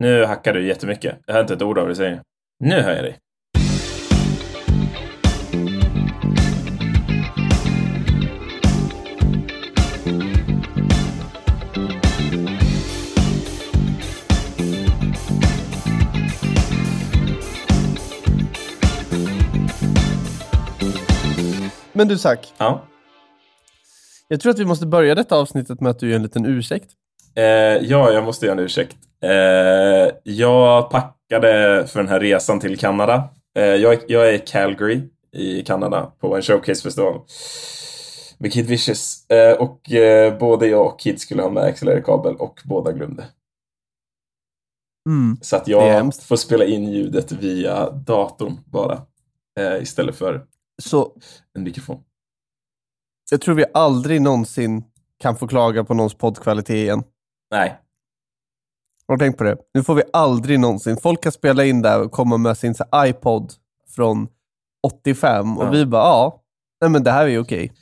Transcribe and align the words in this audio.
Nu 0.00 0.24
hackar 0.24 0.54
du 0.54 0.66
jättemycket. 0.66 1.18
Jag 1.26 1.34
hör 1.34 1.40
inte 1.40 1.54
ett 1.54 1.62
ord 1.62 1.78
av 1.78 1.84
vad 1.84 1.90
du 1.90 1.94
säger. 1.94 2.22
Nu 2.60 2.80
hör 2.80 2.94
jag 2.94 3.04
dig. 3.04 3.18
Men 21.92 22.08
du 22.08 22.18
Zack, 22.18 22.54
Ja. 22.58 22.84
jag 24.28 24.40
tror 24.40 24.52
att 24.52 24.58
vi 24.58 24.64
måste 24.64 24.86
börja 24.86 25.14
detta 25.14 25.36
avsnittet 25.36 25.80
med 25.80 25.90
att 25.90 25.98
du 25.98 26.08
gör 26.08 26.16
en 26.16 26.22
liten 26.22 26.46
ursäkt. 26.46 26.90
Eh, 27.34 27.44
ja, 27.90 28.12
jag 28.12 28.24
måste 28.24 28.46
göra 28.46 28.58
en 28.58 28.64
ursäkt. 28.64 28.96
Eh, 29.22 30.14
jag 30.22 30.90
packade 30.90 31.86
för 31.86 32.00
den 32.00 32.08
här 32.08 32.20
resan 32.20 32.60
till 32.60 32.78
Kanada. 32.78 33.28
Eh, 33.56 33.64
jag, 33.64 33.92
är- 33.92 34.04
jag 34.08 34.28
är 34.28 34.32
i 34.32 34.38
Calgary 34.38 35.02
i 35.32 35.62
Kanada 35.62 36.12
på 36.20 36.36
en 36.36 36.42
showcasefestival 36.42 37.20
med 38.38 38.52
Kid 38.52 38.66
Vicious. 38.66 39.30
Eh, 39.30 39.52
och 39.60 39.92
eh, 39.92 40.38
både 40.38 40.66
jag 40.66 40.86
och 40.86 41.00
Kid 41.00 41.20
skulle 41.20 41.42
ha 41.42 41.50
med 41.50 41.74
XLR-kabel 41.76 42.36
och 42.36 42.60
båda 42.64 42.92
glömde. 42.92 43.24
Mm. 45.08 45.36
Så 45.40 45.56
att 45.56 45.68
jag 45.68 46.14
får 46.22 46.36
spela 46.36 46.64
in 46.64 46.92
ljudet 46.92 47.32
via 47.32 47.90
datorn 47.90 48.56
bara. 48.66 49.02
Eh, 49.60 49.82
istället 49.82 50.16
för 50.16 50.46
Så 50.82 51.12
en 51.56 51.62
mikrofon. 51.62 52.02
jag 53.30 53.40
tror 53.40 53.54
vi 53.54 53.64
aldrig 53.74 54.22
någonsin 54.22 54.84
kan 55.18 55.36
få 55.36 55.48
klaga 55.48 55.84
på 55.84 55.94
någons 55.94 56.14
poddkvalitet 56.14 56.74
igen. 56.76 57.02
Nej, 57.50 57.78
Har 59.08 59.16
du 59.16 59.24
tänkt 59.24 59.38
på 59.38 59.44
det? 59.44 59.56
Nu 59.74 59.82
får 59.82 59.94
vi 59.94 60.02
aldrig 60.12 60.60
någonsin. 60.60 60.96
Folk 60.96 61.22
kan 61.22 61.32
spela 61.32 61.64
in 61.64 61.82
där 61.82 62.02
och 62.02 62.12
komma 62.12 62.36
med 62.36 62.56
sin 62.58 62.74
så 62.74 62.84
iPod 62.96 63.52
från 63.96 64.28
85 64.86 65.58
och 65.58 65.64
Ja. 65.64 65.70
vi 65.70 65.86
bara 65.86 66.02
ja, 66.02 66.42
nej 66.80 66.90
men 66.90 67.02
det 67.04 67.10
här 67.10 67.22
är 67.24 67.28
ju 67.28 67.38
okej. 67.38 67.72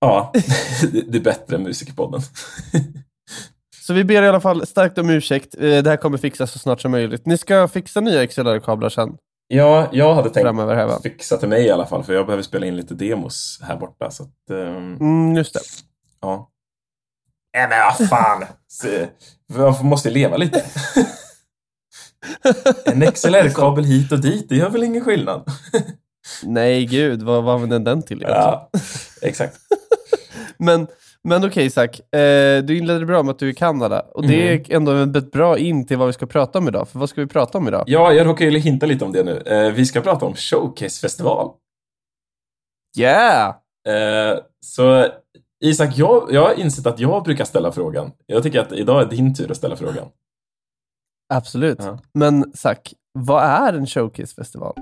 ja, 0.00 0.32
det, 0.92 1.18
är 1.18 1.22
bättre 1.22 1.56
än 1.56 1.62
Musikerpodden. 1.62 2.20
Så 3.86 3.92
vi 3.94 4.04
ber 4.04 4.22
i 4.22 4.28
alla 4.28 4.40
fall 4.40 4.66
starkt 4.66 4.98
om 4.98 5.10
ursäkt. 5.10 5.54
Eh, 5.54 5.60
Det 5.82 5.90
här 5.90 5.96
kommer 5.96 6.18
fixas 6.18 6.52
så 6.52 6.58
snart 6.58 6.80
som 6.80 6.90
möjligt. 6.90 7.26
Ni 7.26 7.38
ska 7.38 7.68
fixa 7.68 8.00
nya 8.00 8.26
XLR-kablar 8.26 8.88
sen. 8.88 9.16
Ja, 9.48 9.88
jag 9.92 10.14
hade 10.14 10.30
tänkt 10.30 10.46
här, 10.46 11.00
fixa 11.02 11.36
till 11.36 11.48
mig 11.48 11.66
i 11.66 11.70
alla 11.70 11.86
fall, 11.86 12.04
för 12.04 12.12
jag 12.14 12.26
behöver 12.26 12.42
spela 12.42 12.66
in 12.66 12.76
lite 12.76 12.94
demos 12.94 13.60
här 13.62 13.76
borta. 13.76 14.10
Så 14.10 14.22
att, 14.22 14.50
ehm, 14.50 14.96
Mm, 15.00 15.34
just 15.36 15.54
det. 15.54 15.60
ja. 16.20 16.50
Nej 17.56 17.68
men 17.68 17.78
vad 17.98 18.08
fan! 18.08 18.44
Man 19.78 19.86
måste 19.86 20.10
leva 20.10 20.36
lite. 20.36 20.64
En 22.84 23.12
XLR-kabel 23.12 23.84
hit 23.92 24.12
och 24.12 24.20
dit, 24.20 24.48
det 24.48 24.56
gör 24.56 24.70
väl 24.70 24.82
ingen 24.82 25.04
skillnad? 25.04 25.50
Nej, 26.42 26.84
gud, 26.86 27.22
vad, 27.22 27.44
vad 27.44 27.54
använder 27.54 27.78
den 27.78 28.02
till 28.02 28.16
egentligen? 28.16 28.42
Ja, 28.42 28.70
exakt. 29.22 29.56
Men, 30.58 30.86
men 31.24 31.44
okej 31.44 31.66
Isak, 31.66 32.14
eh, 32.14 32.62
du 32.62 32.78
inledde 32.78 33.06
bra 33.06 33.22
med 33.22 33.32
att 33.32 33.38
du 33.38 33.46
är 33.46 33.50
i 33.50 33.54
Kanada. 33.54 34.00
Och 34.00 34.26
det 34.26 34.48
Mm. 34.48 34.62
är 34.68 34.76
ändå 35.02 35.18
ett 35.18 35.32
bra 35.32 35.58
in 35.58 35.86
till 35.86 35.96
vad 35.96 36.06
vi 36.06 36.12
ska 36.12 36.26
prata 36.26 36.58
om 36.58 36.68
idag. 36.68 36.88
För 36.88 36.98
vad 36.98 37.08
ska 37.08 37.20
vi 37.20 37.26
prata 37.26 37.58
om 37.58 37.68
idag? 37.68 37.84
Ja, 37.86 38.12
jag 38.12 38.26
råkar 38.26 38.44
ju 38.44 38.58
hinta 38.58 38.86
lite 38.86 39.04
om 39.04 39.12
det 39.12 39.22
nu. 39.22 39.40
Eh, 39.46 39.70
vi 39.72 39.86
ska 39.86 40.00
prata 40.00 40.26
om 40.26 40.34
Showcase-festival. 40.34 41.50
Yeah! 42.98 43.48
Eh, 43.88 44.38
så 44.60 45.06
Isak, 45.64 45.98
jag, 45.98 46.28
jag 46.32 46.42
har 46.46 46.54
insett 46.60 46.86
att 46.86 47.00
jag 47.00 47.24
brukar 47.24 47.44
ställa 47.44 47.72
frågan. 47.72 48.12
Jag 48.26 48.42
tycker 48.42 48.60
att 48.60 48.72
idag 48.72 49.02
är 49.02 49.06
din 49.06 49.34
tur 49.34 49.50
att 49.50 49.56
ställa 49.56 49.76
frågan. 49.76 50.08
Absolut. 51.34 51.78
Ja. 51.80 51.98
Men 52.14 52.50
Isak, 52.54 52.94
vad 53.18 53.42
är 53.44 53.72
en 53.72 53.86
showcase-festival? 53.86 54.74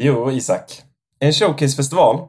Jo, 0.00 0.30
Isak. 0.30 0.82
En 1.18 1.32
showcasefestival, 1.32 2.28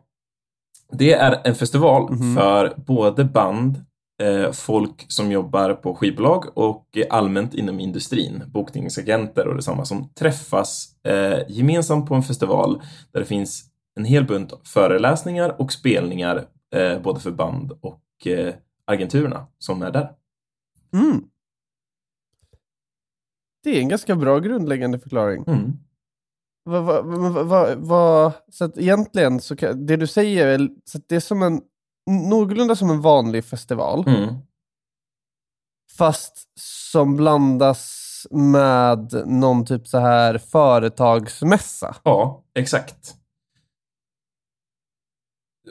det 0.92 1.14
är 1.14 1.42
en 1.48 1.56
festival 1.56 2.12
Mhm. 2.12 2.36
för 2.36 2.74
både 2.78 3.26
band, 3.26 3.84
eh, 4.24 4.52
folk 4.52 5.06
som 5.08 5.32
jobbar 5.32 5.74
på 5.74 5.96
skivbolag 5.96 6.58
och 6.58 6.86
allmänt 7.10 7.54
inom 7.54 7.80
industrin, 7.80 8.44
bokningsagenter 8.48 9.48
och 9.48 9.56
detsamma, 9.56 9.86
som 9.86 10.10
träffas 10.10 10.90
eh, 11.08 11.40
gemensamt 11.48 12.08
på 12.10 12.16
en 12.16 12.24
festival 12.24 12.82
där 13.14 13.20
det 13.20 13.26
finns 13.26 13.64
en 13.96 14.06
hel 14.06 14.26
bunt 14.26 14.54
föreläsningar 14.68 15.62
och 15.62 15.72
spelningar 15.72 16.48
eh, 16.76 17.02
både 17.02 17.20
för 17.20 17.32
band 17.32 17.72
och 17.82 18.28
eh, 18.28 18.56
agenturerna 18.86 19.48
som 19.58 19.82
är 19.82 19.92
där. 19.92 20.16
Mm. 20.94 21.24
Det 23.64 23.70
är 23.70 23.82
en 23.82 23.90
ganska 23.90 24.16
bra 24.16 24.40
grundläggande 24.40 25.00
förklaring. 25.00 25.44
Mm. 25.48 25.72
Vad, 26.66 27.06
vad, 27.46 27.78
vad, 27.78 28.32
så 28.52 28.66
att 28.66 28.78
egentligen, 28.78 29.40
så 29.40 29.56
kan, 29.56 29.86
det 29.86 29.96
du 29.96 30.08
säger, 30.08 30.48
är, 30.48 30.70
så 30.86 30.98
att 30.98 31.10
det 31.10 31.16
är 31.16 31.20
som 31.20 31.44
en, 31.44 31.62
någorlunda 32.30 32.76
som 32.76 32.90
en 32.90 33.02
vanlig 33.02 33.46
festival. 33.46 34.08
Mm. 34.08 34.36
Fast 35.98 36.50
som 36.60 37.16
blandas 37.16 38.00
med 38.32 39.28
någon 39.28 39.66
typ 39.66 39.88
så 39.88 39.98
här 39.98 40.38
företagsmässa. 40.38 41.96
Ja, 42.04 42.44
exakt. 42.56 43.16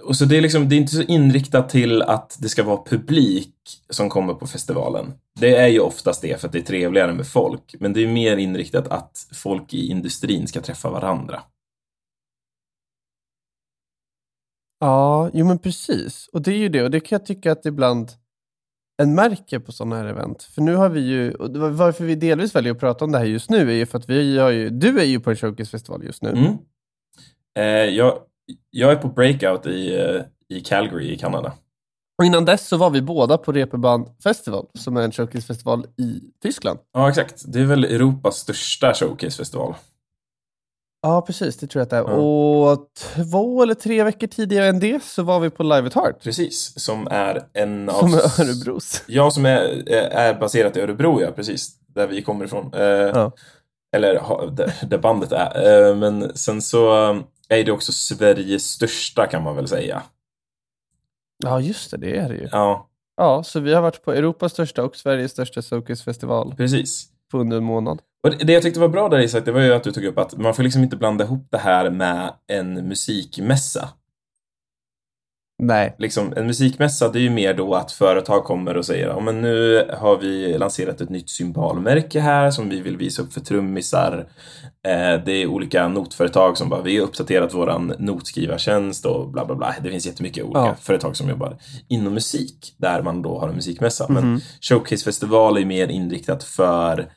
Och 0.00 0.16
så 0.16 0.24
det 0.24 0.36
är 0.36 0.40
liksom, 0.40 0.68
det 0.68 0.74
är 0.74 0.78
inte 0.78 0.94
så 0.94 1.02
inriktat 1.02 1.68
till 1.68 2.02
att 2.02 2.38
det 2.40 2.48
ska 2.48 2.62
vara 2.62 2.84
publik 2.84 3.54
som 3.90 4.08
kommer 4.08 4.34
på 4.34 4.46
festivalen. 4.46 5.12
Det 5.40 5.56
är 5.56 5.68
ju 5.68 5.80
oftast 5.80 6.22
det 6.22 6.40
för 6.40 6.46
att 6.46 6.52
det 6.52 6.58
är 6.58 6.62
trevligare 6.62 7.12
med 7.12 7.26
folk, 7.26 7.74
men 7.80 7.92
det 7.92 8.02
är 8.02 8.06
mer 8.06 8.36
inriktat 8.36 8.88
att 8.88 9.28
folk 9.32 9.74
i 9.74 9.86
industrin 9.86 10.46
ska 10.46 10.60
träffa 10.60 10.90
varandra. 10.90 11.42
Ja, 14.80 15.30
jo 15.32 15.46
men 15.46 15.58
precis. 15.58 16.28
Och 16.32 16.42
det 16.42 16.52
är 16.52 16.58
ju 16.58 16.68
det. 16.68 16.82
Och 16.82 16.90
det 16.90 17.00
kan 17.00 17.16
jag 17.18 17.26
tycka 17.26 17.52
att 17.52 17.66
ibland 17.66 18.10
en 19.02 19.14
märker 19.14 19.58
på 19.58 19.72
sådana 19.72 19.96
här 19.96 20.04
event. 20.04 20.42
För 20.42 20.62
nu 20.62 20.74
har 20.74 20.88
vi 20.88 21.00
ju, 21.00 21.34
och 21.34 21.56
varför 21.56 22.04
vi 22.04 22.14
delvis 22.14 22.54
väljer 22.54 22.72
att 22.72 22.80
prata 22.80 23.04
om 23.04 23.12
det 23.12 23.18
här 23.18 23.24
just 23.24 23.50
nu 23.50 23.70
är 23.70 23.74
ju 23.74 23.86
för 23.86 23.98
att 23.98 24.08
vi 24.08 24.38
har 24.38 24.50
ju, 24.50 24.70
du 24.70 25.00
är 25.00 25.04
ju 25.04 25.20
på 25.20 25.30
en 25.30 25.36
showcasefestival 25.36 26.04
just 26.04 26.22
nu. 26.22 26.30
Mm. 26.30 26.58
Eh, 27.58 27.94
jag, 27.96 28.18
jag 28.70 28.92
är 28.92 28.96
på 28.96 29.08
breakout 29.08 29.66
i, 29.66 29.96
eh, 30.00 30.22
i 30.56 30.60
Calgary 30.60 31.12
i 31.12 31.18
Kanada. 31.18 31.52
Och 32.18 32.24
innan 32.24 32.44
dess 32.44 32.68
så 32.68 32.76
var 32.76 32.90
vi 32.90 33.02
båda 33.02 33.38
på 33.38 33.52
Reeperbahn 33.52 34.04
Festival, 34.22 34.66
som 34.78 34.96
är 34.96 35.02
en 35.02 35.12
showcasefestival 35.12 35.86
i 35.98 36.20
Tyskland. 36.42 36.78
Ja, 36.92 37.08
exakt. 37.08 37.42
Det 37.46 37.60
är 37.60 37.64
väl 37.64 37.84
Europas 37.84 38.36
största 38.36 38.94
showcasefestival. 38.94 39.74
Ja, 41.02 41.22
precis. 41.22 41.56
Det 41.56 41.66
tror 41.66 41.80
jag 41.80 41.84
att 41.84 41.90
det 41.90 41.96
är. 41.96 42.00
Ja. 42.00 42.16
Och 42.16 42.86
två 42.98 43.62
eller 43.62 43.74
tre 43.74 44.04
veckor 44.04 44.26
tidigare 44.26 44.66
än 44.66 44.80
det 44.80 45.02
så 45.02 45.22
var 45.22 45.40
vi 45.40 45.50
på 45.50 45.62
Live 45.62 45.86
at 45.86 45.94
Heart. 45.94 46.22
Precis, 46.22 46.80
som 46.80 47.08
är 47.10 47.42
en 47.52 47.88
av... 47.88 48.00
Som 48.00 48.14
är 48.14 48.40
Örebros. 48.40 49.02
Ja, 49.06 49.30
som 49.30 49.46
är, 49.46 49.88
är 49.92 50.34
baserat 50.34 50.76
i 50.76 50.80
Örebro, 50.80 51.22
ja, 51.22 51.30
precis. 51.30 51.76
Där 51.86 52.06
vi 52.06 52.22
kommer 52.22 52.44
ifrån. 52.44 52.74
Eh, 52.74 52.80
Ja. 52.82 53.32
Eller 53.96 54.14
där, 54.50 54.72
där 54.86 54.98
bandet 54.98 55.32
är. 55.32 55.88
Eh, 55.88 55.96
men 55.96 56.36
sen 56.36 56.62
så 56.62 57.10
eh, 57.10 57.20
är 57.60 57.64
det 57.64 57.72
också 57.72 57.92
Sveriges 57.92 58.64
största 58.64 59.26
kan 59.26 59.42
man 59.42 59.56
väl 59.56 59.68
säga. 59.68 60.02
Ja, 61.44 61.60
just 61.60 61.90
det. 61.90 61.96
Det 61.96 62.16
är 62.16 62.28
det 62.28 62.34
ju. 62.34 62.48
Ja, 62.52 62.88
Ja, 63.16 63.42
så 63.44 63.60
vi 63.60 63.74
har 63.74 63.82
varit 63.82 64.02
på 64.04 64.12
Europas 64.12 64.52
största 64.52 64.84
och 64.84 64.96
Sveriges 64.96 65.30
största 65.32 65.62
showcasefestival 65.62 66.54
precis. 66.56 67.08
på 67.30 67.38
under 67.38 67.56
en 67.56 67.64
månad. 67.64 68.02
Och 68.22 68.30
det- 68.30 68.44
det 68.44 68.52
jag 68.52 68.62
tyckte 68.62 68.80
var 68.80 68.88
bra 68.88 69.08
där 69.08 69.18
Isak, 69.20 69.44
det 69.44 69.52
var 69.52 69.60
ju 69.60 69.72
att 69.74 69.84
du 69.84 69.92
tog 69.92 70.04
upp 70.04 70.18
att 70.18 70.36
man 70.36 70.54
får 70.54 70.62
liksom 70.62 70.82
inte 70.82 70.96
blanda 70.96 71.24
ihop 71.24 71.46
det 71.50 71.58
här 71.58 71.90
med 71.90 72.32
en 72.46 72.74
musikmässa. 72.88 73.88
Nej. 75.64 75.94
Liksom, 75.98 76.32
en 76.36 76.46
musikmässa, 76.46 77.08
det 77.08 77.18
är 77.18 77.22
ju 77.22 77.30
mer 77.30 77.54
då 77.54 77.74
att 77.74 77.92
företag 77.92 78.44
kommer 78.44 78.76
och 78.76 78.86
säger 78.86 79.20
men 79.20 79.40
nu 79.42 79.88
har 79.98 80.16
vi 80.16 80.58
lanserat 80.58 81.00
ett 81.00 81.10
nytt 81.10 81.30
symbolmärke 81.30 82.20
här 82.20 82.50
som 82.50 82.68
vi 82.68 82.80
vill 82.80 82.96
visa 82.96 83.22
upp 83.22 83.32
för 83.32 83.40
trummisar. 83.40 84.28
Eh, 84.86 85.24
det 85.24 85.32
är 85.32 85.46
olika 85.46 85.88
notföretag 85.88 86.58
som 86.58 86.68
bara, 86.68 86.82
vi 86.82 86.96
har 86.98 87.04
uppdaterat 87.04 87.54
våran 87.54 87.94
notskrivartjänst 87.98 89.06
och 89.06 89.28
bla 89.30 89.44
bla 89.44 89.54
bla. 89.54 89.74
Det 89.82 89.90
finns 89.90 90.06
jättemycket 90.06 90.44
olika 90.44 90.58
Ja. 90.60 90.74
företag 90.80 91.16
som 91.16 91.28
jobbar 91.28 91.56
inom 91.88 92.14
musik 92.14 92.74
där 92.78 93.02
man 93.02 93.22
då 93.22 93.38
har 93.38 93.48
en 93.48 93.54
musikmässa. 93.54 94.06
Men 94.08 94.24
Mhm. 94.24 94.40
Showcasefestival 94.60 95.58
är 95.58 95.64
mer 95.64 95.88
inriktat 95.88 96.44
för 96.44 97.12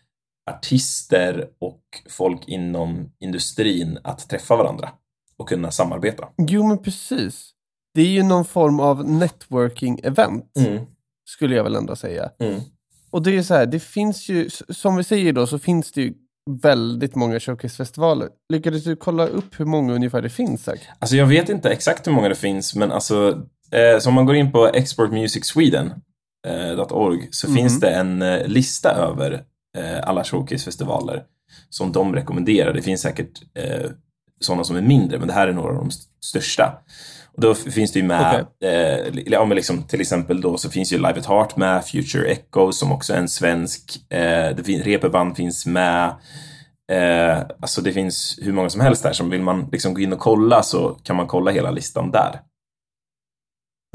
artister 0.51 1.45
och 1.61 1.81
folk 2.09 2.47
inom 2.47 3.09
industrin 3.19 3.97
att 4.03 4.29
träffa 4.29 4.55
varandra 4.55 4.89
och 5.37 5.49
kunna 5.49 5.71
samarbeta. 5.71 6.27
Jo, 6.37 6.67
men 6.67 6.77
precis. 6.83 7.51
Det 7.95 8.01
är 8.01 8.07
ju 8.09 8.23
någon 8.23 8.45
form 8.45 8.79
av 8.79 9.05
networking-event, 9.05 10.43
Mm, 10.59 10.85
skulle 11.29 11.55
jag 11.55 11.63
väl 11.63 11.75
ändå 11.75 11.95
säga. 11.95 12.29
mm. 12.39 12.61
Och 13.11 13.23
det 13.23 13.37
är 13.37 13.43
så 13.43 13.53
här, 13.53 13.65
det 13.65 13.79
finns 13.79 14.29
ju, 14.29 14.49
som 14.69 14.95
vi 14.95 15.03
säger 15.03 15.33
då, 15.33 15.47
så 15.47 15.59
finns 15.59 15.91
det 15.91 16.01
ju 16.01 16.13
väldigt 16.61 17.15
många 17.15 17.39
showcasefestivaler. 17.39 18.29
Lyckades 18.53 18.83
du 18.83 18.95
kolla 18.95 19.27
upp 19.27 19.59
hur 19.59 19.65
många 19.65 19.93
ungefär 19.93 20.21
det 20.21 20.29
finns? 20.29 20.63
Zack? 20.63 20.79
Alltså 20.99 21.15
jag 21.15 21.25
vet 21.25 21.49
inte 21.49 21.69
exakt 21.69 22.07
hur 22.07 22.11
många 22.11 22.29
det 22.29 22.35
finns, 22.35 22.75
men 22.75 22.91
alltså 22.91 23.43
eh, 23.71 23.99
så 23.99 24.09
om 24.09 24.15
man 24.15 24.25
går 24.25 24.35
in 24.35 24.51
på 24.51 24.67
Export 24.67 25.11
Music 25.11 25.45
Sweden 25.45 25.91
showcase.org 26.47 27.27
så 27.31 27.47
Mhm. 27.47 27.55
finns 27.55 27.79
det 27.79 27.89
en 27.89 28.21
eh, 28.21 28.47
lista 28.47 28.91
över 28.91 29.43
eh, 29.77 30.07
alla 30.09 30.23
showcasefestivaler 30.23 31.23
som 31.69 31.91
de 31.91 32.15
rekommenderar. 32.15 32.73
Det 32.73 32.81
finns 32.81 33.01
säkert 33.01 33.41
eh, 33.53 33.89
sådana 34.39 34.63
som 34.63 34.75
är 34.75 34.81
mindre, 34.81 35.19
men 35.19 35.27
det 35.27 35.33
här 35.33 35.47
är 35.47 35.53
några 35.53 35.69
av 35.69 35.75
de 35.75 35.87
st- 35.87 36.09
största. 36.19 36.81
Och 37.35 37.41
då 37.41 37.55
finns 37.55 37.91
det 37.91 37.99
ju 37.99 38.05
med, 38.05 38.39
eh, 38.63 39.11
li- 39.13 39.23
ja, 39.31 39.45
men 39.45 39.55
liksom, 39.55 39.83
till 39.83 40.01
exempel 40.01 40.41
då 40.41 40.57
så 40.57 40.69
finns 40.69 40.93
ju 40.93 40.97
Live 40.97 41.19
at 41.19 41.25
Heart 41.25 41.57
med, 41.57 41.85
Future 41.85 42.27
Echo 42.31 42.71
som 42.71 42.91
också 42.91 43.13
är 43.13 43.17
en 43.17 43.29
svensk, 43.29 44.11
eh, 44.11 44.55
det 44.55 44.63
fin- 44.65 44.81
Reeperbahn 44.83 45.35
finns 45.35 45.65
med, 45.65 46.15
eh, 46.91 47.39
alltså 47.61 47.81
det 47.81 47.91
finns 47.93 48.39
hur 48.41 48.53
många 48.53 48.69
som 48.69 48.81
helst 48.81 49.03
där, 49.03 49.13
som 49.13 49.29
vill 49.29 49.41
man 49.41 49.69
liksom 49.71 49.93
gå 49.93 49.99
in 50.01 50.13
och 50.13 50.19
kolla 50.19 50.63
så 50.63 50.89
kan 51.03 51.15
man 51.15 51.27
kolla 51.27 51.51
hela 51.51 51.71
listan 51.71 52.11
där. 52.11 52.41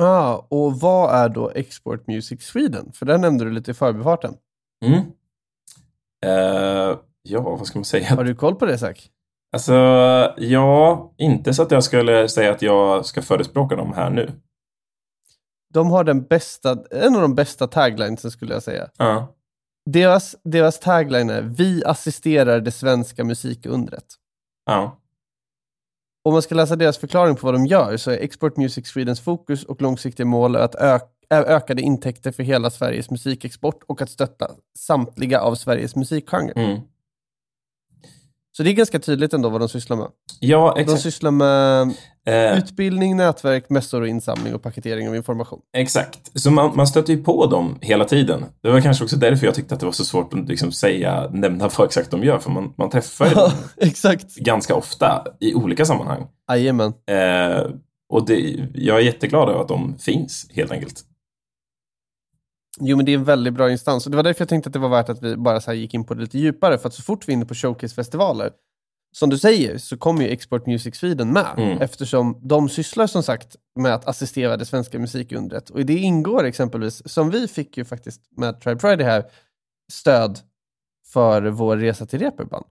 Ah, 0.02 0.34
och 0.48 0.80
vad 0.80 1.14
är 1.14 1.28
då 1.28 1.50
Export 1.50 2.06
Music 2.06 2.42
Sweden? 2.42 2.92
För 2.94 3.06
där 3.06 3.18
nämnde 3.18 3.44
du 3.44 3.50
lite 3.50 3.70
i 3.70 3.74
förbifarten. 3.74 4.34
Mm. 4.84 5.00
Eh, 6.26 6.98
ja, 7.22 7.40
vad 7.40 7.66
ska 7.66 7.78
man 7.78 7.84
säga? 7.84 8.14
Har 8.14 8.24
du 8.24 8.34
koll 8.34 8.54
på 8.54 8.66
det 8.66 8.78
Zack? 8.78 9.10
Alltså, 9.52 9.74
ja, 10.36 11.12
inte 11.18 11.54
så 11.54 11.62
att 11.62 11.70
jag 11.70 11.84
skulle 11.84 12.28
säga 12.28 12.52
att 12.52 12.62
jag 12.62 13.06
ska 13.06 13.22
förespråka 13.22 13.76
dem 13.76 13.92
här 13.92 14.10
nu. 14.10 14.32
De 15.74 15.90
har 15.90 16.04
den 16.04 16.22
bästa, 16.22 16.78
en 16.90 17.14
av 17.14 17.22
de 17.22 17.34
bästa 17.34 17.66
taglinesen 17.66 18.30
skulle 18.30 18.54
jag 18.54 18.62
säga. 18.62 18.88
Ja. 18.96 19.34
Deras, 19.90 20.36
deras 20.44 20.80
tagline 20.80 21.30
är 21.30 21.42
Vi 21.42 21.84
assisterar 21.84 22.60
det 22.60 22.70
svenska 22.70 23.24
musikundret. 23.24 24.04
Ja. 24.66 24.96
Om 26.24 26.32
man 26.32 26.42
ska 26.42 26.54
läsa 26.54 26.76
deras 26.76 26.98
förklaring 26.98 27.36
på 27.36 27.46
vad 27.46 27.54
de 27.54 27.66
gör 27.66 27.96
så 27.96 28.10
är 28.10 28.16
Export 28.16 28.56
Music 28.56 28.86
Swedens 28.86 29.20
fokus 29.20 29.64
och 29.64 29.82
långsiktiga 29.82 30.26
mål 30.26 30.56
att 30.56 30.74
öka 30.74 31.06
ökade 31.30 31.82
intäkter 31.82 32.32
för 32.32 32.42
hela 32.42 32.70
Sveriges 32.70 33.10
musikexport 33.10 33.82
och 33.86 34.02
att 34.02 34.10
stötta 34.10 34.50
samtliga 34.78 35.40
av 35.40 35.54
Sveriges 35.54 35.96
musikgenrer. 35.96 36.58
Mm. 36.58 36.80
Så 38.60 38.64
det 38.64 38.70
är 38.70 38.74
ganska 38.74 38.98
tydligt 38.98 39.34
ändå 39.34 39.48
vad 39.48 39.60
de 39.60 39.68
sysslar 39.68 39.96
med. 39.96 40.06
Ja, 40.40 40.72
De 40.76 40.80
exakt. 40.82 41.02
sysslar 41.02 41.30
med 41.30 41.94
Eh, 42.26 42.58
utbildning, 42.58 43.16
nätverk, 43.16 43.70
mässor 43.70 44.00
och 44.00 44.08
insamling 44.08 44.54
och 44.54 44.62
paketering 44.62 45.08
av 45.08 45.16
information. 45.16 45.60
exakt. 45.76 46.40
Så 46.40 46.50
man, 46.50 46.76
man 46.76 46.86
stöter 46.86 47.12
ju 47.12 47.24
på 47.24 47.46
dem 47.46 47.78
hela 47.80 48.04
tiden. 48.04 48.44
Det 48.62 48.70
var 48.70 48.80
kanske 48.80 49.04
också 49.04 49.16
därför 49.16 49.46
jag 49.46 49.54
tyckte 49.54 49.74
att 49.74 49.80
det 49.80 49.86
var 49.86 49.92
så 49.92 50.04
svårt 50.04 50.34
att 50.34 50.48
liksom 50.48 50.72
säga, 50.72 51.30
nämna 51.32 51.70
vad 51.78 51.86
exakt 51.86 52.10
de 52.10 52.24
gör, 52.24 52.38
för 52.38 52.50
man, 52.50 52.72
man 52.78 52.90
träffar 52.90 53.26
ju 53.28 53.34
dem 53.34 53.50
Exakt. 53.76 54.34
ganska 54.36 54.74
ofta 54.74 55.24
i 55.40 55.54
olika 55.54 55.84
sammanhang. 55.84 56.26
Jajamän. 56.50 56.92
Eh, 57.10 57.66
och 58.12 58.26
det, 58.26 58.56
jag 58.74 58.96
är 58.96 59.00
jätteglad 59.02 59.48
över 59.48 59.60
att 59.60 59.68
de 59.68 59.98
finns, 59.98 60.46
helt 60.54 60.72
enkelt. 60.72 61.00
Jo, 62.78 62.96
men 62.96 63.06
det 63.06 63.12
är 63.12 63.18
en 63.18 63.24
väldigt 63.24 63.54
bra 63.54 63.70
instans. 63.70 64.06
Och 64.06 64.10
det 64.10 64.16
var 64.16 64.24
därför 64.24 64.40
jag 64.40 64.48
tänkte 64.48 64.68
att 64.68 64.72
det 64.72 64.78
var 64.78 64.88
värt 64.88 65.08
att 65.08 65.22
vi 65.22 65.36
bara 65.36 65.60
så 65.60 65.72
gick 65.72 65.94
in 65.94 66.04
på 66.04 66.14
det 66.14 66.20
lite 66.20 66.38
djupare. 66.38 66.78
För 66.78 66.88
att 66.88 66.94
så 66.94 67.02
fort 67.02 67.28
vi 67.28 67.32
är 67.32 67.34
inne 67.34 67.46
på 67.46 67.54
showcasefestivaler, 67.54 68.50
som 69.12 69.30
du 69.30 69.38
säger, 69.38 69.78
så 69.78 69.96
kommer 69.96 70.22
ju 70.22 70.28
Export 70.28 70.66
Music 70.66 70.96
Sweden 70.96 71.32
med. 71.32 71.54
Mm. 71.56 71.78
Eftersom 71.78 72.38
de 72.42 72.68
sysslar 72.68 73.06
som 73.06 73.22
sagt 73.22 73.56
med 73.76 73.94
att 73.94 74.06
assistera 74.06 74.56
det 74.56 74.66
svenska 74.66 74.98
musikundret. 74.98 75.70
Och 75.70 75.80
i 75.80 75.82
det 75.82 75.96
ingår 75.96 76.44
exempelvis, 76.44 77.12
som 77.12 77.30
vi 77.30 77.48
fick 77.48 77.76
ju 77.76 77.84
faktiskt 77.84 78.20
med 78.36 78.60
Tribe 78.60 78.80
Friday 78.80 79.06
här, 79.06 79.24
stöd 79.92 80.38
för 81.12 81.42
vår 81.42 81.76
resa 81.76 82.06
till 82.06 82.18
Reeperbahn. 82.18 82.64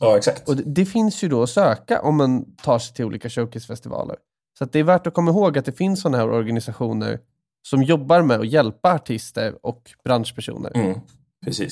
Ja, 0.00 0.16
exakt. 0.16 0.48
Och 0.48 0.56
det, 0.56 0.62
det 0.66 0.86
finns 0.86 1.24
ju 1.24 1.28
då 1.28 1.42
att 1.42 1.50
söka 1.50 2.02
om 2.02 2.16
man 2.16 2.56
tar 2.56 2.78
sig 2.78 2.94
till 2.94 3.04
olika 3.04 3.30
showcasefestivaler. 3.30 4.16
Så 4.58 4.64
det 4.64 4.78
är 4.78 4.84
värt 4.84 5.06
att 5.06 5.14
komma 5.14 5.30
ihåg 5.30 5.58
att 5.58 5.64
det 5.64 5.72
finns 5.72 6.00
sådana 6.00 6.18
här 6.18 6.30
organisationer 6.30 7.20
som 7.62 7.82
jobbar 7.82 8.22
med 8.22 8.40
att 8.40 8.48
hjälpa 8.48 8.92
artister 8.94 9.66
och 9.66 9.90
branschpersoner 10.04 10.72
Mm, 10.74 11.00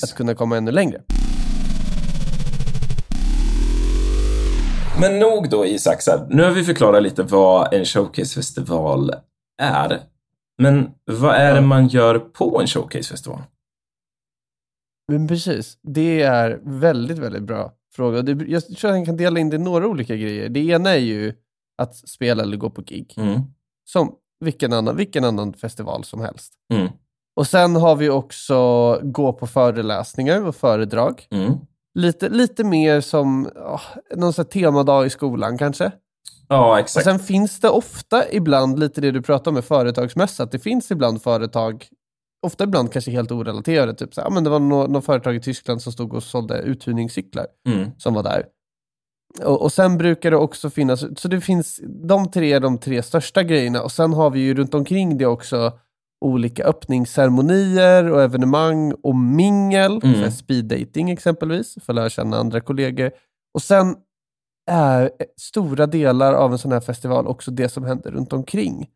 att 0.03 0.13
kunna 0.15 0.35
komma 0.35 0.57
ännu 0.57 0.71
längre. 0.71 1.01
Men 5.01 5.19
nog 5.19 5.49
då 5.49 5.65
Isak, 5.65 5.99
nu 6.29 6.43
har 6.43 6.51
vi 6.51 6.63
förklarat 6.63 7.03
lite 7.03 7.23
vad 7.23 7.73
en 7.73 7.85
showcasefestival 7.85 9.11
är. 9.61 9.99
Men 10.57 10.89
vad 11.05 11.35
är 11.35 11.55
det 11.55 11.61
man 11.61 11.87
gör 11.87 12.19
på 12.19 12.61
en 12.61 12.67
showcasefestival? 12.67 13.41
Men 15.11 15.27
precis, 15.27 15.77
det 15.81 16.21
är 16.21 16.59
väldigt, 16.63 17.17
väldigt 17.17 17.43
bra 17.43 17.73
fråga. 17.95 18.17
Jag 18.47 18.65
tror 18.67 18.91
att 18.91 18.97
jag 18.97 19.05
kan 19.05 19.17
dela 19.17 19.39
in 19.39 19.49
det 19.49 19.55
i 19.55 19.59
några 19.59 19.87
olika 19.87 20.15
grejer. 20.15 20.49
Det 20.49 20.59
ena 20.59 20.89
är 20.89 20.97
ju 20.99 21.33
att 21.77 21.95
spela 21.95 22.43
eller 22.43 22.57
gå 22.57 22.69
på 22.69 22.81
gig. 22.81 23.13
Mm, 23.17 23.41
Som 23.85 24.15
vilken 24.39 24.73
annan, 24.73 24.95
vilken 24.95 25.23
annan 25.23 25.53
festival 25.53 26.03
som 26.03 26.21
helst. 26.21 26.53
mm, 26.73 26.87
Och 27.35 27.47
sen 27.47 27.75
har 27.75 27.95
vi 27.95 28.09
också 28.09 28.55
gå 29.03 29.33
på 29.33 29.47
föreläsningar 29.47 30.45
och 30.45 30.55
föredrag. 30.55 31.27
mm. 31.31 31.53
Lite, 31.99 32.29
lite 32.29 32.63
mer 32.63 33.01
som 33.01 33.45
oh, 33.47 33.81
någon 34.15 34.33
sån 34.33 34.45
temadag 34.45 35.05
i 35.05 35.09
skolan 35.09 35.57
kanske. 35.57 35.91
Ja, 36.47 36.71
Och 36.71 36.79
exakt. 36.79 37.03
sen 37.05 37.19
finns 37.19 37.59
det 37.59 37.69
ofta 37.69 38.31
ibland 38.31 38.79
lite 38.79 39.01
det 39.01 39.11
du 39.11 39.21
pratar 39.21 39.51
om 39.51 39.55
med 39.55 39.65
företagsmässa, 39.65 40.43
att 40.43 40.51
det 40.51 40.59
finns 40.59 40.91
ibland 40.91 41.21
företag, 41.21 41.87
ofta 42.47 42.63
ibland 42.63 42.91
kanske 42.91 43.11
helt 43.11 43.31
orelaterade, 43.31 43.93
typ 43.93 44.13
så 44.13 44.21
här, 44.21 44.29
men 44.29 44.43
det 44.43 44.49
var 44.49 44.59
något 44.59 44.89
nå 44.89 45.01
företag 45.01 45.35
i 45.35 45.39
Tyskland 45.41 45.81
som 45.81 45.91
stod 45.93 46.13
och 46.13 46.23
sålde 46.23 46.57
uthyrningscyklar 46.61 47.47
Mm, 47.69 47.91
som 47.97 48.13
var 48.13 48.23
där. 48.23 48.43
Och, 49.43 49.61
och 49.61 49.71
sen 49.71 49.97
brukar 49.97 50.31
det 50.31 50.37
också 50.37 50.69
finnas, 50.69 51.19
så 51.19 51.27
det 51.27 51.41
finns, 51.41 51.79
de 51.87 52.31
tre 52.31 52.53
är 52.53 52.59
de 52.59 52.77
tre 52.77 53.03
största 53.03 53.43
grejerna 53.43 53.81
och 53.81 53.91
sen 53.91 54.13
har 54.13 54.29
vi 54.29 54.39
ju 54.39 54.53
runt 54.53 54.73
omkring 54.73 55.17
det 55.17 55.25
också 55.25 55.73
olika 56.25 56.63
öppningsceremonier 56.63 58.11
och 58.11 58.23
evenemang 58.23 58.93
och 59.03 59.15
mingel, 59.15 60.01
Mm. 60.03 60.31
speed 60.31 60.65
dating 60.65 61.09
exempelvis, 61.09 61.77
för 61.81 61.93
att 61.93 61.95
lära 61.95 62.09
känna 62.09 62.37
andra 62.37 62.61
kollegor. 62.61 63.11
Och 63.53 63.61
sen 63.61 63.95
är 64.71 65.11
stora 65.37 65.87
delar 65.87 66.33
av 66.33 66.51
en 66.51 66.57
sån 66.57 66.71
här 66.71 66.79
festival 66.79 67.27
också 67.27 67.51
det 67.51 67.69
som 67.69 67.83
händer 67.83 68.11
runt 68.11 68.33
omkring. 68.33 68.89